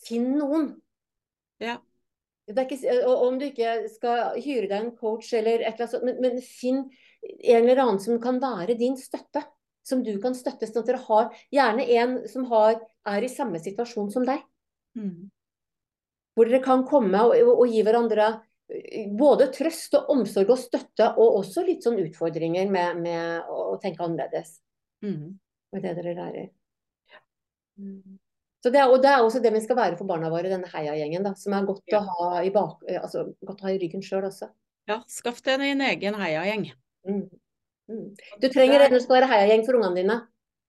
Finn 0.02 0.34
noen. 0.36 0.66
Ja. 1.62 1.78
Ikke, 2.50 2.76
og 3.06 3.24
om 3.28 3.38
du 3.38 3.46
ikke 3.46 3.74
skal 3.92 4.38
hyre 4.42 4.66
deg 4.66 4.78
en 4.78 4.94
coach 4.98 5.30
eller 5.38 5.62
et 5.62 5.76
eller 5.76 5.84
annet 5.84 5.92
sånt, 5.92 6.06
men, 6.08 6.16
men, 6.24 6.40
finn 6.42 6.80
en 7.22 7.62
eller 7.62 7.82
annen 7.84 8.00
som 8.02 8.18
kan 8.22 8.40
være 8.42 8.78
din 8.78 8.96
støtte. 8.98 9.44
Som 9.86 10.04
du 10.06 10.12
kan 10.22 10.34
støtte. 10.38 10.68
Sånn 10.68 10.84
at 10.84 10.90
dere 10.92 11.02
har 11.08 11.44
gjerne 11.50 11.86
en 11.98 12.16
som 12.30 12.46
har, 12.52 12.76
er 13.10 13.24
i 13.26 13.30
samme 13.30 13.58
situasjon 13.62 14.12
som 14.14 14.26
deg. 14.26 14.42
Mm. 14.98 15.30
Hvor 16.36 16.48
dere 16.48 16.62
kan 16.62 16.84
komme 16.86 17.18
og, 17.26 17.34
og, 17.34 17.64
gi 17.66 17.82
hverandre 17.82 18.28
både 19.18 19.50
trøst 19.52 19.96
og 19.98 20.10
omsorg 20.14 20.52
og 20.54 20.60
støtte, 20.60 21.10
og 21.18 21.40
også 21.42 21.64
litt 21.66 21.84
sånn 21.84 21.98
utfordringer 22.00 22.70
med, 22.70 23.02
med 23.02 23.50
å 23.50 23.76
tenke 23.82 24.06
annerledes. 24.06 24.54
Mm. 25.04 25.34
Med 25.74 25.84
det 25.84 25.96
dere 25.98 26.14
lærer. 26.16 26.48
Mm. 27.82 28.21
Så 28.62 28.70
det 28.70 28.78
er, 28.78 28.90
og 28.90 29.02
det 29.02 29.10
er 29.10 29.24
også 29.24 29.40
det 29.42 29.50
vi 29.56 29.62
skal 29.64 29.78
være 29.78 29.98
for 29.98 30.06
barna 30.06 30.30
våre, 30.30 30.50
denne 30.50 30.70
heiagjengen. 30.70 31.26
Som 31.38 31.56
er 31.56 31.64
godt, 31.66 31.82
ja. 31.90 31.98
å 31.98 32.18
ha 32.30 32.42
i 32.46 32.52
bak, 32.54 32.84
altså, 33.00 33.26
godt 33.42 33.64
å 33.64 33.68
ha 33.68 33.74
i 33.74 33.80
ryggen 33.82 34.04
sjøl 34.06 34.28
også. 34.28 34.52
Ja, 34.90 35.00
skaff 35.10 35.40
deg 35.46 35.62
en 35.66 35.82
egen 35.86 36.18
heiagjeng. 36.18 36.68
Mm. 37.06 37.24
Mm. 37.90 38.04
Du 38.42 38.46
trenger 38.52 38.84
en 38.84 38.94
som 38.94 39.02
skal 39.04 39.18
være 39.20 39.32
heiagjeng 39.32 39.66
for 39.66 39.78
ungene 39.78 39.98
dine. 39.98 40.18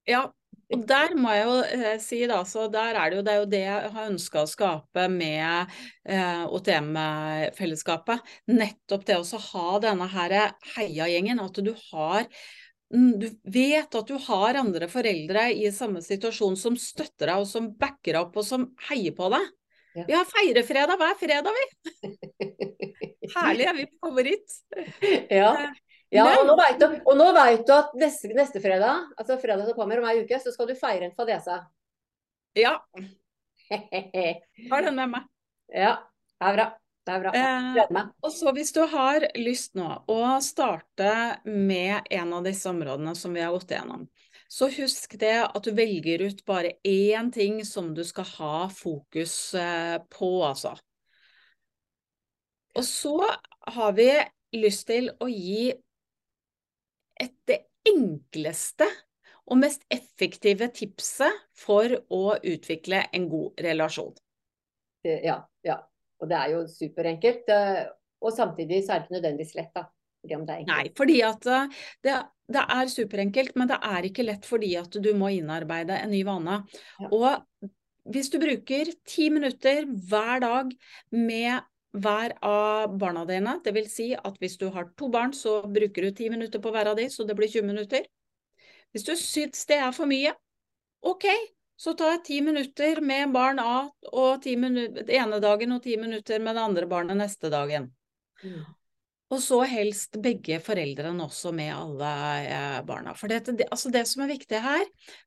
Ja, 0.09 0.25
og 0.73 0.87
der 0.89 1.13
må 1.19 1.33
jeg 1.35 1.45
jo 1.45 1.53
eh, 1.77 1.99
si 2.01 2.19
da, 2.29 2.39
så 2.49 2.65
der 2.71 2.97
er 2.97 3.11
det 3.11 3.19
jo 3.19 3.23
det, 3.25 3.33
er 3.33 3.41
jo 3.43 3.49
det 3.51 3.61
jeg 3.61 3.91
har 3.95 4.09
ønska 4.09 4.41
å 4.41 4.49
skape 4.49 5.05
med 5.11 5.73
eh, 6.09 6.43
OTM-fellesskapet. 6.49 8.33
Nettopp 8.49 9.05
det 9.09 9.19
å 9.21 9.41
ha 9.51 9.79
denne 9.83 10.09
her 10.15 10.35
heiagjengen. 10.73 11.41
At 11.43 11.61
du 11.61 11.73
har 11.91 12.25
du 12.93 13.27
vet 13.49 13.95
at 13.95 14.07
du 14.07 14.17
har 14.27 14.59
andre 14.59 14.87
foreldre 14.91 15.47
i 15.57 15.71
samme 15.73 16.01
situasjon 16.05 16.57
som 16.59 16.75
støtter 16.77 17.31
deg, 17.31 17.41
og 17.41 17.49
som 17.49 17.71
backer 17.79 18.19
opp, 18.19 18.37
og 18.37 18.45
som 18.45 18.67
heier 18.89 19.15
på 19.17 19.29
deg. 19.33 19.47
Ja. 19.93 20.03
Vi 20.07 20.17
har 20.17 20.29
feirefredag 20.29 21.01
hver 21.01 21.17
fredag, 21.17 21.57
vi. 21.57 22.11
Herlig, 23.35 23.65
er 23.69 23.75
vi 23.77 23.87
på 23.89 24.09
favoritt. 24.09 24.59
Ja. 25.29 25.49
Eh, 25.53 25.81
ja, 26.13 26.27
og 26.37 26.45
nå 26.45 26.53
vet 26.59 26.77
du, 26.81 27.65
du 27.65 27.73
at 27.73 27.93
neste, 27.97 28.29
neste, 28.37 28.61
fredag, 28.61 29.07
altså 29.17 29.39
fredag 29.41 29.65
som 29.65 29.77
kommer 29.77 30.01
om 30.01 30.05
ei 30.11 30.19
uke, 30.21 30.37
så 30.41 30.53
skal 30.53 30.69
du 30.69 30.75
feire 30.77 31.09
en 31.09 31.15
fadese. 31.17 31.57
Ja. 32.57 32.75
Har 34.69 34.85
den 34.85 34.99
med 35.01 35.15
meg. 35.15 35.29
Ja, 35.73 35.95
det 36.37 36.51
er 36.51 36.59
bra. 36.59 36.69
Det 37.04 37.12
er 37.12 37.24
bra. 37.24 37.32
Eh, 37.36 38.06
og 38.24 38.32
så 38.32 38.54
hvis 38.56 38.72
du 38.76 38.80
har 38.88 39.26
lyst 39.36 39.74
nå 39.76 39.89
å 40.08 40.20
starte 40.43 41.10
med 41.43 42.08
en 42.16 42.32
av 42.38 42.45
disse 42.47 42.70
områdene 42.72 43.12
som 43.20 43.36
vi 43.36 43.43
har 43.43 43.51
gått 43.51 43.74
igjennom, 43.74 44.06
så 44.47 44.70
husk 44.72 45.18
det 45.20 45.36
at 45.43 45.66
du 45.66 45.74
velger 45.76 46.24
ut 46.24 46.43
bare 46.47 46.76
én 46.88 47.32
ting 47.34 47.60
som 47.68 47.91
du 47.97 48.04
skal 48.08 48.28
ha 48.38 48.58
fokus 48.72 49.36
eh, 49.58 49.97
på, 50.14 50.32
altså. 50.47 50.76
Og 52.74 52.86
så 52.88 53.18
har 53.76 53.97
vi 53.97 54.10
lyst 54.56 54.88
til 54.89 55.12
å 55.22 55.28
gi 55.30 55.74
et, 57.20 57.34
det 57.49 57.66
enkleste 57.89 58.88
og 59.43 59.60
mest 59.60 59.84
effektive 59.91 60.70
tipset 60.74 61.43
for 61.58 61.91
å 62.14 62.38
utvikle 62.39 63.04
en 63.12 63.28
god 63.30 63.66
relasjon. 63.66 64.14
Ja, 65.04 65.41
ja. 65.68 65.82
Og 66.24 66.32
det 66.32 66.39
er 66.39 66.53
jo 66.55 66.63
superenkelt. 66.71 67.51
Eh, 67.51 67.84
og 68.24 68.32
samtidig 68.36 68.86
så 68.86 68.95
er 68.95 69.01
det 69.01 69.09
ikke 69.09 69.17
nødvendigvis 69.19 69.57
lett, 69.59 69.74
da. 69.76 69.89
Fordi 70.24 70.38
det 70.47 70.57
Nei, 70.69 70.84
fordi 70.95 71.17
at 71.28 71.47
eh, 71.51 71.82
det, 72.07 72.15
det, 72.55 72.63
er 72.78 72.91
superenkelt, 72.93 73.57
men 73.59 73.71
det 73.74 73.80
er 73.84 74.07
ikke 74.07 74.24
lett 74.24 74.47
fordi 74.47 74.71
at 74.80 74.95
du 75.03 75.11
må 75.19 75.34
innarbeide 75.36 75.99
en 75.99 76.13
ny 76.15 76.24
vane. 76.28 76.61
Ja. 77.03 77.11
Og 77.11 77.69
hvis 78.13 78.32
du 78.32 78.39
bruker 78.39 78.91
ti 79.07 79.28
minutter 79.32 79.84
hver 79.84 80.39
dag 80.43 80.71
med 81.11 81.67
hver 81.93 82.34
av 82.41 82.95
barna 82.97 83.24
dine. 83.30 83.59
Det 83.63 83.74
vil 83.76 83.88
si 83.89 84.07
at 84.17 84.38
hvis 84.41 84.57
du 84.57 84.69
har 84.74 84.89
to 84.97 85.09
barn, 85.13 85.34
så 85.34 85.61
bruker 85.69 86.07
du 86.07 86.15
ti 86.17 86.30
minutter 86.34 86.61
på 86.61 86.71
hver 86.74 86.89
av 86.89 86.97
de, 86.97 87.05
så 87.09 87.26
det 87.28 87.36
blir 87.38 87.51
20 87.51 87.67
minutter. 87.69 88.07
Hvis 88.93 89.05
du 89.05 89.13
syns 89.17 89.65
det 89.69 89.78
er 89.78 89.93
for 89.93 90.09
mye, 90.09 90.34
OK, 91.05 91.28
så 91.76 91.93
tar 91.97 92.15
jeg 92.15 92.24
ti 92.28 92.39
minutter 92.45 93.01
med 93.01 93.34
barn 93.34 93.59
A 93.59 93.89
og 94.11 94.43
ti 94.43 94.55
minutter, 94.59 95.09
ene 95.09 95.39
dagen 95.43 95.76
og 95.76 95.84
ti 95.84 95.97
minutter 95.97 96.39
med 96.43 96.55
det 96.57 96.65
andre 96.67 96.88
barnet 96.89 97.19
neste 97.19 97.51
dagen. 97.53 97.91
Mm. 98.43 98.63
Og 99.34 99.39
så 99.41 99.59
helst 99.65 100.17
begge 100.21 100.59
foreldrene 100.61 101.25
også 101.25 101.53
med 101.55 101.71
alle 101.73 102.09
eh, 102.45 102.79
barna. 102.86 103.15
For 103.17 103.31
det, 103.31 103.55
det, 103.57 103.65
altså 103.73 103.89
det, 103.93 104.03
som 104.09 104.23
er 104.25 104.29
viktig 104.34 104.59
her, 104.61 104.84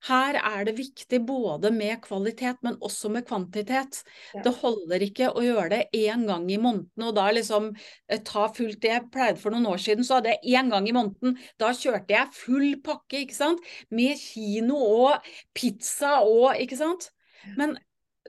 her 0.06 0.38
er 0.38 0.66
det 0.68 0.76
viktig 0.78 1.20
både 1.26 1.72
med 1.74 1.98
kvalitet, 2.04 2.60
men 2.66 2.78
også 2.84 3.10
med 3.12 3.26
kvantitet. 3.26 4.02
Ja. 4.34 4.44
Det 4.44 4.54
holder 4.60 5.06
ikke 5.08 5.32
å 5.32 5.42
gjøre 5.42 5.68
det 5.74 5.82
én 5.96 6.26
gang 6.28 6.46
i 6.52 6.60
måneden, 6.60 7.06
og 7.08 7.16
da 7.18 7.26
liksom 7.34 7.72
eh, 7.74 8.22
ta 8.26 8.46
fullt 8.54 8.78
det. 8.84 8.94
Jeg 8.96 9.08
pleide 9.12 9.42
for 9.42 9.54
noen 9.54 9.66
år 9.72 9.82
siden, 9.82 10.06
så 10.06 10.20
hadde 10.20 10.36
jeg 10.36 10.60
én 10.60 10.70
gang 10.70 10.86
i 10.86 10.94
måneden. 10.94 11.36
Da 11.58 11.72
kjørte 11.74 12.14
jeg 12.14 12.34
full 12.36 12.68
pakke, 12.86 13.24
ikke 13.24 13.38
sant. 13.40 13.74
Med 13.90 14.20
kino 14.20 14.78
og 14.78 15.32
pizza 15.56 16.20
og, 16.22 16.52
ikke 16.62 16.78
sant. 16.78 17.10
Men 17.58 17.76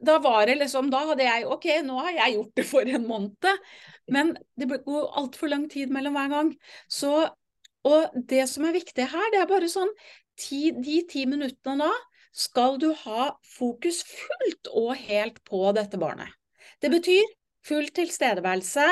da 0.05 0.17
var 0.23 0.45
det 0.47 0.57
liksom 0.59 0.91
Da 0.93 1.03
hadde 1.11 1.25
jeg 1.25 1.47
OK, 1.49 1.67
nå 1.85 1.97
har 2.05 2.13
jeg 2.15 2.37
gjort 2.37 2.59
det 2.59 2.65
for 2.67 2.93
en 2.93 3.07
måned. 3.07 3.65
Men 4.13 4.35
det 4.59 4.69
går 4.71 5.09
altfor 5.19 5.51
lang 5.51 5.67
tid 5.71 5.91
mellom 5.93 6.17
hver 6.17 6.31
gang. 6.33 6.53
Så 6.89 7.29
Og 7.87 8.15
det 8.27 8.49
som 8.51 8.65
er 8.67 8.75
viktig 8.75 9.05
her, 9.07 9.27
det 9.31 9.39
er 9.39 9.47
bare 9.49 9.69
sånn 9.71 9.91
ti, 10.35 10.71
De 10.71 11.01
ti 11.07 11.25
minuttene 11.29 11.85
da 11.85 11.93
skal 12.37 12.77
du 12.77 12.91
ha 13.05 13.31
fokus 13.57 14.03
fullt 14.05 14.69
og 14.75 14.91
helt 15.07 15.39
på 15.47 15.71
dette 15.73 15.97
barnet. 15.97 16.29
Det 16.81 16.91
betyr 16.93 17.25
full 17.65 17.87
tilstedeværelse, 17.95 18.85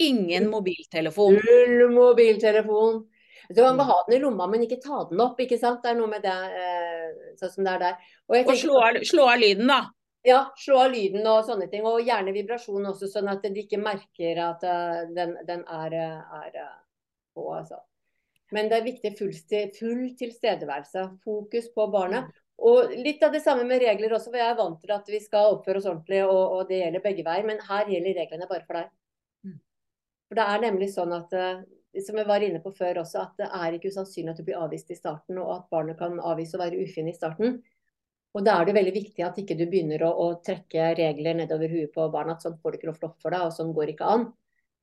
ingen 0.00 0.48
mobiltelefon. 0.48 1.36
Full 1.44 1.90
mobiltelefon. 1.92 3.02
Du 3.48 3.60
kan 3.62 3.78
ha 3.78 4.04
den 4.06 4.16
i 4.16 4.22
lomma, 4.22 4.46
men 4.50 4.64
ikke 4.64 4.80
ta 4.82 5.04
den 5.10 5.20
opp. 5.22 5.38
ikke 5.40 5.58
sant? 5.60 5.82
Det 5.84 5.92
er 5.92 5.98
noe 6.00 6.10
med 6.10 6.24
det, 6.24 6.34
eh, 6.34 7.34
sånn 7.38 7.52
som 7.52 7.66
det 7.66 7.74
er 7.76 7.84
der. 7.84 8.08
Og, 8.26 8.38
og 8.40 8.56
slå, 8.58 8.80
av, 8.82 8.98
slå, 9.06 9.28
av, 9.30 9.38
lyden, 9.42 9.70
da. 9.70 9.80
Ja, 10.26 10.40
slå 10.58 10.80
av 10.82 10.90
lyden 10.90 11.26
og 11.30 11.44
sånne 11.46 11.68
ting. 11.70 11.84
Og 11.86 12.02
gjerne 12.02 12.34
vibrasjon 12.34 12.88
også, 12.90 13.06
sånn 13.12 13.30
at 13.30 13.44
de 13.46 13.62
ikke 13.62 13.78
merker 13.78 14.40
at 14.42 14.64
uh, 14.66 15.04
den, 15.14 15.36
den, 15.46 15.62
er, 15.70 15.94
eh, 15.94 16.40
er 16.40 16.56
uh, 16.64 16.72
på. 17.36 17.44
Altså. 17.54 17.78
Men 18.54 18.70
det 18.70 18.80
er 18.80 18.88
viktig 18.88 19.12
full, 19.20 19.30
full 19.76 20.02
tilstedeværelse. 20.18 21.06
Fokus 21.22 21.70
på 21.74 21.86
barnet. 21.94 22.26
Mm. 22.26 22.42
Og 22.66 22.96
litt 23.04 23.22
av 23.22 23.36
det 23.36 23.44
samme 23.44 23.68
med 23.68 23.84
regler 23.84 24.16
også, 24.16 24.32
for 24.32 24.40
jeg 24.40 24.50
er 24.50 24.58
vant 24.58 24.80
til 24.82 24.94
at 24.96 25.12
vi 25.12 25.20
skal 25.22 25.52
oppføre 25.54 25.78
oss 25.82 25.86
ordentlig, 25.92 26.24
og, 26.24 26.42
og 26.56 26.66
det 26.70 26.80
gjelder 26.80 27.04
begge 27.04 27.26
veier. 27.26 27.46
Men 27.46 27.62
her 27.68 27.94
gjelder 27.94 28.18
reglene 28.24 28.50
bare 28.50 28.66
for 28.66 28.80
deg. 28.80 28.92
Mm. 29.46 29.56
For 30.26 30.40
det 30.40 30.50
er 30.50 30.66
nemlig 30.66 30.90
sånn 30.96 31.14
at 31.14 31.38
som 32.04 32.18
jeg 32.18 32.28
var 32.28 32.42
inne 32.44 32.58
på 32.60 32.72
før 32.76 32.98
også, 33.00 33.22
at 33.22 33.38
det 33.40 33.46
er 33.54 33.76
ikke 33.76 33.92
usannsynlig 33.94 34.34
at 34.34 34.40
du 34.40 34.44
blir 34.44 34.58
avvist 34.60 34.90
i 34.92 34.98
starten, 34.98 35.38
og 35.40 35.52
at 35.54 35.70
barnet 35.72 35.98
kan 36.00 36.18
avvise 36.20 36.58
å 36.58 36.60
være 36.60 36.82
ufin 36.82 37.08
i 37.08 37.14
starten. 37.16 37.60
Og 38.36 38.44
da 38.44 38.58
er 38.60 38.68
det 38.68 38.74
veldig 38.76 38.92
viktig 38.92 39.24
at 39.24 39.38
ikke 39.40 39.56
du 39.56 39.64
begynner 39.64 40.02
å, 40.04 40.10
å 40.12 40.26
trekke 40.44 40.90
regler 40.98 41.38
nedover 41.38 41.72
huet 41.72 41.92
på 41.94 42.08
barna. 42.12 42.34
At 42.36 42.44
sånn 42.44 42.58
får 42.60 42.74
du 42.74 42.78
ikke 42.78 42.90
lov 42.90 42.98
til 42.98 43.08
å 43.08 43.12
oppføre 43.14 43.38
deg, 43.38 43.46
og 43.46 43.54
sånn 43.56 43.72
går 43.76 43.92
ikke 43.94 44.10
an. 44.12 44.26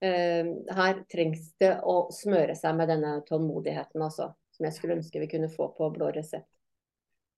Uh, 0.04 0.50
her 0.74 1.04
trengs 1.12 1.52
det 1.62 1.76
å 1.88 2.00
smøre 2.12 2.58
seg 2.60 2.74
med 2.80 2.90
denne 2.90 3.20
tålmodigheten, 3.28 4.02
altså. 4.02 4.32
Som 4.54 4.68
jeg 4.68 4.76
skulle 4.76 4.98
ønske 4.98 5.22
vi 5.22 5.30
kunne 5.30 5.52
få 5.54 5.70
på 5.78 5.92
blå 5.94 6.10
resept. 6.14 6.50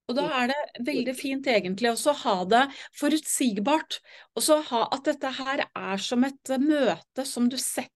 Og 0.06 0.14
da 0.14 0.24
er 0.38 0.52
det 0.52 0.84
veldig 0.86 1.14
fint 1.18 1.48
egentlig 1.50 1.90
også 1.90 2.12
å 2.12 2.20
ha 2.20 2.34
det 2.48 2.62
forutsigbart. 2.96 3.98
Og 4.38 4.44
så 4.46 4.60
ha 4.68 4.84
at 4.94 5.08
dette 5.08 5.32
her 5.40 5.64
er 5.66 6.02
som 6.02 6.24
et 6.28 6.52
møte 6.62 7.26
som 7.26 7.50
du 7.50 7.58
setter 7.58 7.95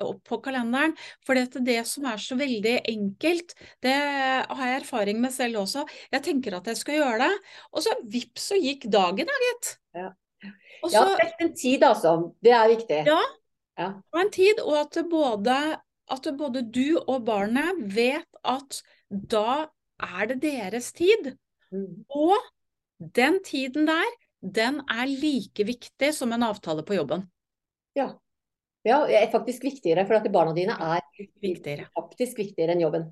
opp 0.00 0.20
på 0.28 0.38
kalenderen. 0.44 0.94
For 1.26 1.38
det, 1.38 1.60
det 1.66 1.80
som 1.88 2.06
er 2.10 2.20
så 2.22 2.38
veldig 2.38 2.76
enkelt, 2.88 3.54
det 3.84 3.96
har 3.96 4.64
jeg 4.64 4.80
erfaring 4.82 5.20
med 5.20 5.34
selv 5.34 5.62
også. 5.64 5.84
Jeg 6.12 6.24
tenker 6.26 6.58
at 6.58 6.70
jeg 6.70 6.80
skal 6.80 7.00
gjøre 7.00 7.18
det, 7.26 7.32
og 7.72 7.84
så 7.84 7.96
vips, 8.04 8.48
så 8.52 8.60
gikk 8.60 8.88
dagen, 8.92 9.28
da, 9.28 9.42
gitt. 9.48 9.74
Ja. 9.98 10.08
Også, 10.86 10.94
ja, 10.94 11.04
sett 11.18 11.42
en 11.42 11.54
tid, 11.56 11.84
altså. 11.84 12.14
Det 12.44 12.54
er 12.54 12.68
viktig. 12.70 13.00
Ja, 13.08 13.22
ja. 13.80 13.88
en 14.20 14.30
tid, 14.34 14.62
og 14.62 14.78
at 14.84 15.00
både, 15.10 15.56
at 16.08 16.30
både 16.38 16.62
du 16.62 17.00
og 17.00 17.26
barnet 17.26 17.82
vet 17.94 18.28
at 18.46 18.80
da 19.08 19.66
er 19.98 20.30
det 20.30 20.40
deres 20.44 20.92
tid. 20.96 21.34
Mm. 21.74 22.04
Og 22.14 22.38
den 22.98 23.42
tiden 23.44 23.88
der, 23.88 24.14
den 24.40 24.80
er 24.86 25.10
like 25.10 25.66
viktig 25.66 26.12
som 26.14 26.32
en 26.32 26.46
avtale 26.46 26.84
på 26.86 26.94
jobben. 26.94 27.26
Ja. 27.98 28.12
Ja, 28.88 28.98
er 29.06 29.30
faktisk 29.32 29.66
viktigere, 29.68 30.06
for 30.08 30.18
at 30.18 30.28
barna 30.32 30.54
dine 30.56 30.74
er 30.74 31.04
viktigere. 31.42 31.88
faktisk 31.96 32.40
viktigere 32.40 32.74
enn 32.74 32.84
jobben. 32.86 33.08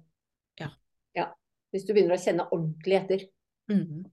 Ja. 0.61 0.71
ja. 1.17 1.31
Hvis 1.75 1.87
du 1.87 1.93
begynner 1.93 2.17
å 2.17 2.23
kjenne 2.23 2.47
ordentlig 2.49 3.01
etter. 3.01 3.27
Mm. 3.71 4.07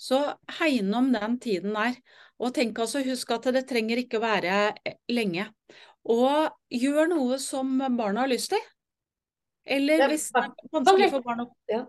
Så 0.00 0.20
hegne 0.58 0.98
om 0.98 1.10
den 1.12 1.38
tiden 1.42 1.74
der. 1.76 1.98
Og 2.42 2.54
tenk 2.56 2.78
altså, 2.82 3.02
husk 3.06 3.30
at 3.36 3.50
det 3.54 3.66
trenger 3.70 4.00
ikke 4.02 4.18
å 4.18 4.24
være 4.24 4.54
eh, 4.82 4.96
lenge. 5.12 5.48
Og 6.10 6.50
gjør 6.72 7.10
noe 7.12 7.38
som 7.40 7.76
barna 7.96 8.24
har 8.24 8.32
lyst 8.32 8.52
til. 8.54 8.64
Eller 9.64 10.08
hvis 10.10 10.28
det 10.34 10.42
er 10.42 10.50
vanskelig 10.74 11.12
for 11.14 11.24
barna 11.24 11.46
ja. 11.72 11.84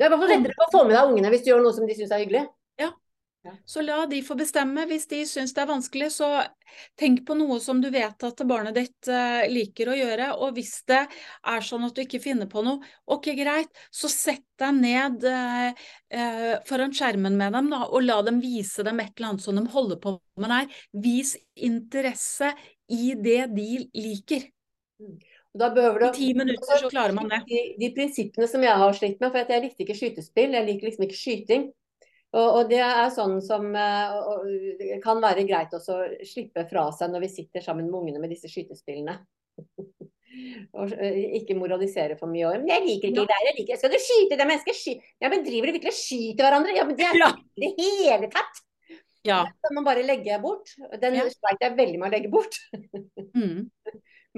Det 0.00 0.06
er 0.06 0.08
i 0.08 0.10
hvert 0.14 0.22
fall 0.22 0.32
lettere 0.32 0.64
å 0.64 0.72
få 0.72 0.80
med 0.88 0.96
deg 0.96 1.10
ungene 1.12 1.30
hvis 1.30 1.42
du 1.44 1.50
gjør 1.52 1.60
noe 1.62 1.76
som 1.76 1.86
de 1.86 1.94
syns 1.94 2.14
er 2.16 2.22
hyggelig. 2.24 2.46
Så 3.64 3.80
la 3.82 4.02
de 4.06 4.20
få 4.22 4.34
bestemme. 4.36 4.84
Hvis 4.88 5.06
de 5.08 5.22
syns 5.28 5.54
det 5.56 5.62
er 5.62 5.70
vanskelig, 5.70 6.10
så 6.12 6.28
tenk 7.00 7.22
på 7.28 7.36
noe 7.38 7.56
som 7.62 7.80
du 7.80 7.88
vet 7.92 8.26
at 8.26 8.42
barnet 8.48 8.76
ditt 8.76 9.08
uh, 9.08 9.46
liker 9.48 9.90
å 9.90 9.96
gjøre. 9.96 10.28
Og 10.44 10.58
hvis 10.58 10.74
det 10.90 11.00
er 11.08 11.64
sånn 11.64 11.86
at 11.88 11.96
du 11.96 12.02
ikke 12.04 12.20
finner 12.22 12.50
på 12.50 12.64
noe, 12.66 12.84
ok, 13.08 13.30
greit, 13.38 13.72
så 13.88 14.12
sett 14.12 14.44
deg 14.60 14.76
ned 14.76 15.24
uh, 15.24 15.72
uh, 15.72 16.54
foran 16.68 16.92
skjermen 16.96 17.38
med 17.40 17.56
dem 17.56 17.72
da, 17.72 17.86
og 17.88 18.04
la 18.04 18.20
dem 18.28 18.42
vise 18.44 18.84
dem 18.86 19.00
et 19.00 19.14
eller 19.16 19.32
annet 19.32 19.46
som 19.46 19.56
de 19.56 19.64
holder 19.72 20.02
på 20.04 20.18
med 20.40 20.56
der. 20.56 20.78
Vis 21.08 21.34
interesse 21.56 22.52
i 22.92 23.14
det 23.16 23.42
de 23.56 23.86
liker. 23.96 24.48
Mm. 25.00 25.16
Da 25.56 25.66
behøver 25.74 25.98
du 25.98 26.04
I 26.06 26.14
ti 26.14 26.32
minutter 26.36 26.78
så 26.78 26.90
klarer 26.92 27.16
man 27.16 27.30
det. 27.32 27.40
De, 27.48 27.60
de, 27.80 27.88
prinsippene 27.96 28.46
som 28.46 28.62
jeg 28.62 28.80
har 28.82 28.92
slitt 28.94 29.16
med, 29.18 29.32
for 29.32 29.48
jeg 29.50 29.64
likte 29.64 29.82
ikke 29.82 29.96
skytespill, 29.98 30.52
jeg 30.54 30.66
liker 30.68 30.86
liksom 30.86 31.06
ikke 31.08 31.18
skyting. 31.18 31.70
Og, 32.30 32.46
og, 32.46 32.68
det 32.70 32.78
er 32.84 33.08
sånn 33.10 33.40
som 33.42 33.72
uh, 33.74 35.00
kan 35.02 35.18
være 35.22 35.42
greit 35.48 35.72
også 35.74 35.96
å 35.96 36.08
slippe 36.26 36.62
fra 36.70 36.86
seg 36.94 37.10
når 37.10 37.24
vi 37.24 37.30
sitter 37.32 37.64
sammen 37.64 37.88
med 37.88 37.98
ungene 38.04 38.22
med 38.22 38.30
disse 38.30 38.50
skytespillene. 38.50 39.16
og 40.78 40.94
uh, 40.94 41.20
ikke 41.40 41.58
moralisere 41.58 42.14
for 42.20 42.30
mye. 42.30 42.52
Men 42.62 42.70
jeg 42.70 42.86
liker 42.86 43.10
ikke 43.10 43.24
ja. 43.24 43.30
det 43.32 43.40
jeg 43.48 43.56
liker. 43.58 43.80
Skal 43.82 43.94
du 43.94 43.98
skyte? 44.04 44.38
Jeg 44.38 44.62
skal 44.62 44.78
skyte. 44.78 45.12
Ja, 45.18 45.32
men 45.32 45.46
driver 45.46 45.70
du 45.70 45.76
virkelig 45.78 45.94
og 45.96 46.00
skyter 46.04 46.46
hverandre? 46.46 46.76
Ja, 46.78 46.86
men 46.86 47.00
det 47.00 47.08
er 47.08 47.18
ja. 47.18 47.32
det 47.58 47.72
hele 47.80 48.30
tatt. 48.30 48.62
Ja. 49.26 49.42
Den 49.44 49.58
kan 49.66 49.74
man 49.80 49.90
bare 49.90 50.06
legge 50.06 50.38
bort. 50.38 50.70
Den 51.02 51.18
ja. 51.18 51.26
sleit 51.34 51.66
jeg 51.66 51.76
veldig 51.82 51.98
med 51.98 52.12
å 52.12 52.14
legge 52.14 52.30
bort. 52.32 52.56
mm. 53.36 53.68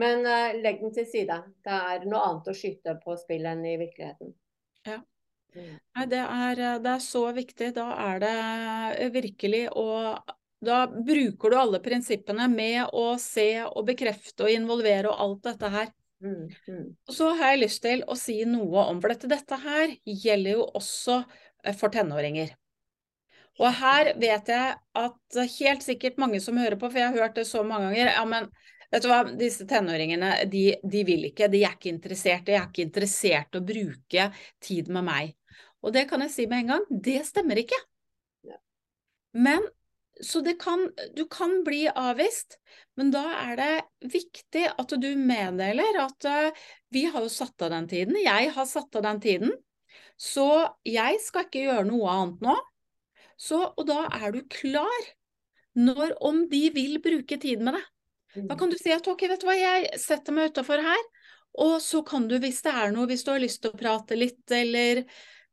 Men 0.01 0.25
uh, 0.25 0.57
legg 0.65 0.81
den 0.81 0.97
til 0.97 1.07
side. 1.13 1.43
Det 1.61 1.79
er 1.93 2.09
noe 2.09 2.25
annet 2.25 2.49
å 2.49 2.57
skyte 2.57 2.97
på 3.05 3.21
spill 3.21 3.47
enn 3.53 3.67
i 3.69 3.77
virkeligheten. 3.85 4.33
Ja. 4.89 5.03
Nei, 5.55 6.07
det 6.09 6.21
er, 6.23 6.63
det 6.83 6.93
er, 6.95 7.03
så 7.05 7.27
viktig. 7.37 7.73
Da 7.77 7.89
er 8.11 8.23
det 8.23 9.11
virkelig 9.15 9.67
å 9.77 9.89
Da 10.63 10.85
bruker 10.87 11.51
du 11.51 11.57
alle 11.59 11.81
prinsippene 11.83 12.47
med 12.49 12.95
å 12.95 13.17
se 13.19 13.65
og 13.65 13.83
bekrefte 13.89 14.47
og 14.47 14.53
involvere 14.55 15.11
og 15.11 15.25
alt 15.25 15.49
dette 15.51 15.71
her. 15.75 15.89
Mm, 16.23 16.47
mm. 16.69 16.85
Og 17.09 17.15
så 17.17 17.33
har 17.35 17.51
jeg 17.51 17.65
lyst 17.65 17.83
til 17.83 18.05
å 18.07 18.15
si 18.15 18.37
noe 18.47 18.85
om 18.93 19.01
For 19.03 19.11
dette, 19.11 19.27
dette 19.27 19.59
her 19.59 19.97
gjelder 20.07 20.61
jo 20.61 20.67
også 20.79 21.17
eh, 21.65 21.75
for 21.75 21.91
tenåringer. 21.91 22.55
Og 23.59 23.75
her 23.81 24.13
vet 24.23 24.49
jeg 24.49 24.77
at 25.03 25.41
helt 25.59 25.83
sikkert 25.85 26.21
mange 26.23 26.39
som 26.41 26.57
hører 26.57 26.79
på, 26.79 26.89
for 26.89 27.01
jeg 27.03 27.11
har 27.11 27.27
hørt 27.27 27.41
det 27.41 27.45
så 27.51 27.65
mange 27.67 27.91
ganger 27.91 28.15
ja, 28.15 28.23
men 28.29 28.47
Vet 28.93 29.07
du 29.07 29.09
hva, 29.09 29.23
disse 29.41 29.65
tenåringene, 29.65 30.35
de, 30.53 30.67
de, 30.85 31.03
vil 31.09 31.23
ikke, 31.31 31.47
de 31.49 31.63
er 31.65 31.79
ikke 31.79 31.89
interessert. 31.89 32.43
De 32.45 32.53
er 32.59 32.67
ikke 32.67 32.85
interessert 32.85 33.57
i 33.57 33.61
å 33.63 33.65
bruke 33.65 34.27
tid 34.61 34.91
med 34.93 35.07
meg. 35.07 35.31
Og 35.83 35.95
det 35.95 36.07
kan 36.11 36.23
jeg 36.25 36.35
si 36.35 36.47
med 36.51 36.65
en 36.65 36.75
gang, 36.75 36.85
det 36.91 37.21
stemmer 37.27 37.59
ikke. 37.63 37.79
Men 39.33 39.65
så 40.23 40.43
det 40.45 40.59
kan, 40.61 40.85
du 41.17 41.25
kan 41.31 41.63
bli 41.65 41.87
avvist, 41.89 42.59
men 43.01 43.11
da 43.15 43.25
er 43.41 43.57
det 43.59 44.11
viktig 44.13 44.67
at 44.79 44.93
du 45.01 45.09
meddeler 45.19 45.99
at 46.05 46.29
uh, 46.29 46.67
vi 46.93 47.07
har 47.11 47.25
jo 47.25 47.33
satt 47.33 47.65
av 47.65 47.73
den 47.73 47.89
tiden, 47.91 48.19
jeg 48.21 48.53
har 48.55 48.69
satt 48.69 49.01
av 49.01 49.07
den 49.09 49.23
tiden, 49.25 49.55
så 50.21 50.69
jeg 50.87 51.19
skal 51.25 51.49
ikke 51.49 51.65
gjøre 51.65 51.89
noe 51.89 52.13
annet 52.13 52.45
nå. 52.45 52.59
Så, 53.41 53.59
og 53.73 53.87
da 53.89 54.05
er 54.21 54.37
du 54.37 54.45
klar 54.53 55.09
når, 55.75 56.15
om 56.23 56.45
de 56.53 56.69
vil 56.77 57.01
bruke 57.03 57.41
tid 57.43 57.65
med 57.65 57.79
deg. 57.79 57.89
Da 58.49 58.57
kan 58.61 58.71
du 58.71 58.79
si 58.79 58.93
at 58.95 59.09
ok, 59.09 59.27
vet 59.29 59.43
du 59.43 59.49
hva, 59.49 59.57
jeg 59.59 59.99
setter 60.01 60.37
meg 60.37 60.53
utafor 60.53 60.81
her, 60.85 61.03
og 61.61 61.75
så 61.85 62.01
kan 62.07 62.29
du, 62.31 62.39
hvis 62.41 62.63
det 62.65 62.73
er 62.73 62.95
noe, 62.95 63.09
hvis 63.11 63.25
du 63.27 63.33
har 63.33 63.43
lyst 63.43 63.61
til 63.65 63.75
å 63.75 63.81
prate 63.81 64.17
litt, 64.17 64.45
eller 64.55 65.03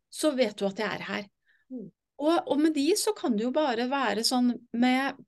så 0.09 0.33
vet 0.37 0.57
du 0.59 0.67
at 0.69 0.81
jeg 0.81 0.89
er 0.89 1.07
her. 1.07 1.25
Mm. 1.69 1.87
Og, 2.19 2.35
og, 2.35 2.55
med 2.59 2.75
de 2.75 2.91
så 2.99 3.13
kan 3.15 3.37
det 3.37 3.45
jo 3.45 3.51
bare 3.55 3.85
være 3.87 4.25
sånn 4.27 4.51
Med 4.75 5.19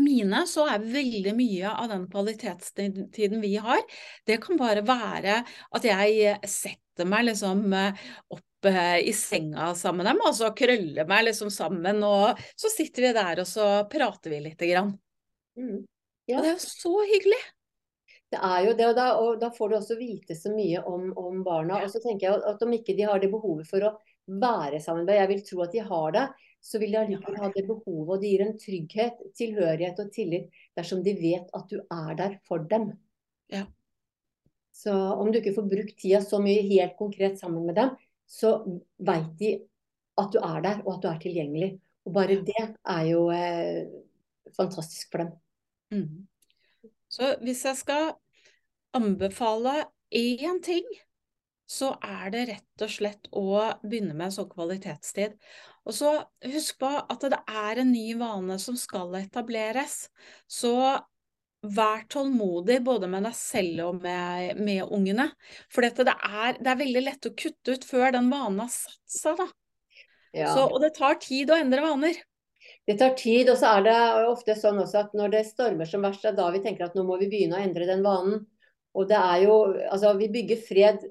mine 0.00 0.44
så 0.48 0.66
er 0.70 0.84
veldig 0.84 1.32
mye 1.36 1.70
av 1.72 1.90
den 1.90 2.06
kvalitetstiden 2.10 3.40
vi 3.42 3.54
har, 3.60 3.80
det 4.24 4.38
kan 4.40 4.56
bare 4.56 4.84
være 4.86 5.40
at 5.44 5.86
jeg 5.86 6.36
setter 6.48 7.08
meg 7.10 7.26
liksom 7.26 7.64
eh, 7.76 7.98
opp 8.32 8.70
eh, 8.70 9.00
i 9.10 9.12
senga 9.16 9.72
sammen 9.76 10.04
med 10.04 10.12
dem, 10.12 10.22
og 10.24 10.36
så 10.38 10.52
krøller 10.56 11.08
meg 11.10 11.26
liksom 11.26 11.50
sammen, 11.52 12.00
og 12.06 12.40
så 12.56 12.72
sitter 12.72 13.08
vi 13.08 13.12
der, 13.18 13.42
og 13.42 13.50
så 13.50 13.66
prater 13.92 14.32
vi 14.32 14.40
lite 14.46 14.70
grann. 14.70 14.94
Mm. 15.58 15.82
Ja. 16.30 16.38
Og 16.38 16.46
det 16.46 16.52
er 16.52 16.56
jo 16.56 16.70
så 16.70 16.94
hyggelig. 17.10 17.42
Det 18.30 18.38
er 18.38 18.60
jo 18.68 18.74
det, 18.78 18.86
og 18.86 18.94
da, 18.94 19.06
og 19.18 19.40
da, 19.40 19.48
får 19.50 19.70
du 19.70 19.76
også 19.80 19.96
vite 19.98 20.36
så 20.38 20.52
mye 20.54 20.82
om, 20.86 21.08
om 21.18 21.42
barna. 21.46 21.80
Og 21.82 21.90
så 21.90 22.02
tenker 22.02 22.28
jeg 22.28 22.44
at 22.46 22.62
om 22.62 22.76
ikke 22.76 22.94
de 22.98 23.08
har 23.08 23.22
det 23.22 23.32
behovet 23.32 23.66
for 23.66 23.86
å 23.88 23.96
være 24.30 24.78
sammen 24.82 25.08
med 25.08 25.18
jeg 25.18 25.30
vil 25.32 25.42
tro 25.48 25.64
at 25.64 25.74
de 25.74 25.82
har 25.88 26.14
det, 26.14 26.24
så 26.62 26.78
vil 26.78 26.94
de 26.94 27.00
allikevel 27.00 27.40
ha 27.42 27.50
det 27.56 27.64
behovet. 27.66 28.12
Og 28.14 28.22
det 28.22 28.30
gir 28.30 28.44
en 28.44 28.56
trygghet, 28.60 29.24
tilhørighet 29.38 30.02
og 30.04 30.12
tillit 30.14 30.62
dersom 30.78 31.02
de 31.02 31.16
vet 31.18 31.50
at 31.56 31.66
du 31.72 31.80
er 31.80 32.14
der 32.20 32.38
for 32.46 32.62
dem. 32.70 32.92
Ja. 33.50 33.64
Så 34.70 34.94
om 34.94 35.32
du 35.32 35.40
ikke 35.40 35.56
får 35.56 35.68
brukt 35.74 35.98
tida 35.98 36.22
så 36.24 36.38
mye 36.42 36.62
helt 36.70 36.94
konkret 37.00 37.40
sammen 37.40 37.66
med 37.66 37.80
dem, 37.80 37.96
så 38.30 38.60
veit 39.02 39.32
de 39.40 39.56
at 40.20 40.30
du 40.30 40.38
er 40.38 40.62
der, 40.62 40.82
og 40.86 40.94
at 40.94 41.02
du 41.02 41.10
er 41.10 41.22
tilgjengelig. 41.22 41.70
Og 42.06 42.14
bare 42.14 42.38
det 42.46 42.62
er 42.62 43.04
jo 43.10 43.26
eh, 43.34 43.88
fantastisk 44.56 45.10
for 45.10 45.24
dem. 45.24 45.32
Mm. 45.90 46.29
Så 47.10 47.34
hvis 47.44 47.64
jeg 47.66 47.78
skal 47.80 48.12
anbefale 48.96 49.84
én 50.14 50.60
ting, 50.62 50.86
så 51.70 51.92
er 52.02 52.32
det 52.34 52.46
rett 52.48 52.82
og 52.82 52.90
slett 52.90 53.28
å 53.36 53.44
begynne 53.84 54.14
med 54.16 54.28
en 54.28 54.34
sånn 54.40 54.50
kvalitetstid. 54.50 55.36
Og 55.86 55.94
så 55.94 56.16
husk 56.50 56.80
på 56.82 56.90
at 56.98 57.26
det 57.30 57.38
er 57.46 57.82
en 57.82 57.92
ny 57.92 58.08
vane 58.18 58.56
som 58.62 58.78
skal 58.78 59.14
etableres. 59.20 60.08
Så 60.50 60.74
vær 61.60 62.06
tålmodig 62.10 62.80
både 62.82 63.08
med 63.12 63.26
deg 63.28 63.36
selv 63.36 63.84
og 63.90 64.00
med, 64.02 64.58
med 64.58 64.82
ungene. 64.88 65.28
For 65.70 65.84
det 65.84 65.92
er, 66.08 66.58
det, 66.58 66.66
er, 66.66 66.80
veldig 66.80 67.04
lett 67.04 67.28
å 67.28 67.34
kutte 67.36 67.76
ut 67.76 67.86
før 67.86 68.16
den 68.16 68.30
vanen 68.32 68.64
har 68.64 68.72
satt 68.74 69.20
seg. 69.20 69.38
da. 69.38 69.48
Ja. 70.34 70.50
Så, 70.54 70.66
og 70.66 70.80
det 70.82 70.94
tar 70.98 71.20
tid 71.22 71.52
å 71.52 71.58
endre 71.60 71.84
vaner. 71.84 72.18
Det 72.90 72.96
tar 72.98 73.12
tid, 73.14 73.46
og 73.52 73.58
så 73.58 73.76
er 73.76 73.84
det 73.86 73.98
ofte 74.26 74.54
sånn 74.58 74.80
også 74.82 75.04
at 75.04 75.12
når 75.14 75.30
det 75.30 75.44
stormer 75.46 75.86
som 75.86 76.02
verst, 76.02 76.24
er 76.26 76.34
da 76.34 76.48
vi 76.50 76.62
tenker 76.64 76.88
at 76.88 76.96
nå 76.98 77.04
må 77.06 77.20
vi 77.20 77.28
begynne 77.30 77.54
å 77.54 77.62
endre 77.62 77.86
den 77.86 78.02
vanen. 78.02 78.40
Og 78.98 79.06
det 79.06 79.18
er 79.18 79.44
jo 79.44 79.58
Altså, 79.92 80.16
vi 80.18 80.26
bygger 80.34 80.62
fred 80.66 81.04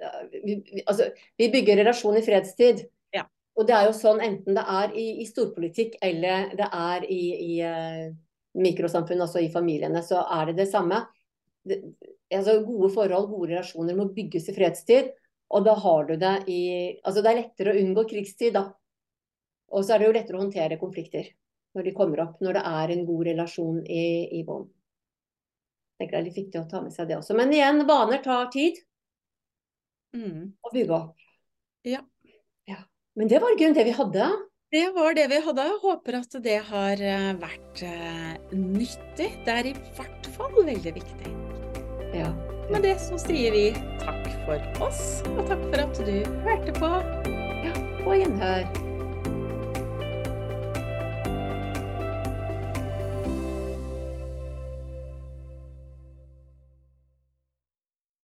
vi, 0.44 0.58
altså, 0.84 1.08
vi 1.40 1.48
bygger 1.54 1.80
relasjon 1.80 2.20
i 2.20 2.26
fredstid. 2.26 2.84
Ja. 3.16 3.24
Og 3.56 3.70
det 3.70 3.78
er 3.78 3.88
jo 3.88 3.96
sånn 3.96 4.20
enten 4.26 4.60
det 4.60 4.66
er 4.82 4.92
i, 4.92 5.08
i 5.24 5.30
storpolitikk 5.30 5.96
eller 6.04 6.52
det 6.60 6.68
er 6.68 7.08
i, 7.08 7.24
i 7.48 7.54
uh, 7.64 8.12
mikrosamfunn, 8.60 9.24
altså 9.24 9.40
i 9.40 9.52
familiene, 9.54 10.04
så 10.04 10.26
er 10.36 10.52
det 10.52 10.60
det 10.60 10.70
samme. 10.74 11.06
Det, 11.64 11.80
altså, 12.28 12.60
gode 12.68 12.92
forhold, 12.98 13.32
gode 13.32 13.54
relasjoner 13.54 13.96
må 13.96 14.12
bygges 14.12 14.52
i 14.52 14.60
fredstid. 14.60 15.14
Og 15.56 15.64
da 15.64 15.80
har 15.80 16.12
du 16.12 16.18
det 16.20 16.36
i 16.52 16.62
Altså 17.00 17.24
det 17.24 17.32
er 17.32 17.44
lettere 17.46 17.72
å 17.72 17.84
unngå 17.88 18.10
krigstid, 18.12 18.58
da. 18.60 18.68
Og 19.72 19.86
så 19.86 19.96
er 19.96 20.02
det 20.02 20.10
jo 20.10 20.18
lettere 20.18 20.42
å 20.42 20.44
håndtere 20.44 20.82
konflikter 20.82 21.30
når 21.78 21.86
de 21.86 21.96
kommer 21.96 22.22
opp, 22.26 22.38
når 22.42 22.58
det 22.58 22.66
er 22.66 22.94
en 22.94 23.08
god 23.08 23.26
relasjon 23.30 23.80
i, 23.86 24.06
i 24.40 24.44
bånd. 24.48 24.70
Det 26.00 26.08
er 26.08 26.24
litt 26.24 26.38
viktig 26.38 26.62
å 26.62 26.68
ta 26.70 26.80
med 26.82 26.94
seg 26.96 27.10
det 27.10 27.18
også. 27.20 27.36
Men 27.36 27.52
igjen, 27.54 27.84
vaner 27.88 28.22
tar 28.24 28.48
tid 28.54 28.78
mm. 30.16 30.46
å 30.64 30.72
bygge 30.74 30.96
opp. 30.96 31.26
Ja. 31.88 32.00
ja. 32.70 32.80
Men 33.20 33.32
det 33.32 33.42
var 33.44 33.58
grunnen 33.60 33.76
til 33.76 33.84
det 33.84 33.92
vi 33.92 33.98
hadde. 33.98 34.30
Det 34.70 34.86
var 34.96 35.16
det 35.18 35.28
vi 35.32 35.42
hadde. 35.44 35.66
Jeg 35.66 35.82
håper 35.84 36.20
at 36.20 36.36
det 36.46 36.58
har 36.70 37.04
eh, 37.12 37.30
vært 37.42 37.84
uh, 37.84 38.34
nyttig. 38.54 39.32
Det 39.46 39.56
er 39.56 39.72
i 39.72 39.78
hvert 39.98 40.30
fall 40.36 40.60
veldig 40.62 40.94
viktig. 41.00 41.34
Ja. 42.16 42.30
Med 42.70 42.86
det 42.86 43.00
så 43.02 43.18
sier 43.18 43.56
vi 43.56 43.64
takk 44.04 44.30
for 44.46 44.86
oss, 44.86 45.02
og 45.34 45.42
takk 45.50 45.64
for 45.72 45.82
at 45.88 46.04
du 46.06 46.14
hørte 46.46 46.78
på. 46.78 46.92
Ja, 47.66 47.74
på 48.04 48.22
gjenhør. 48.22 48.89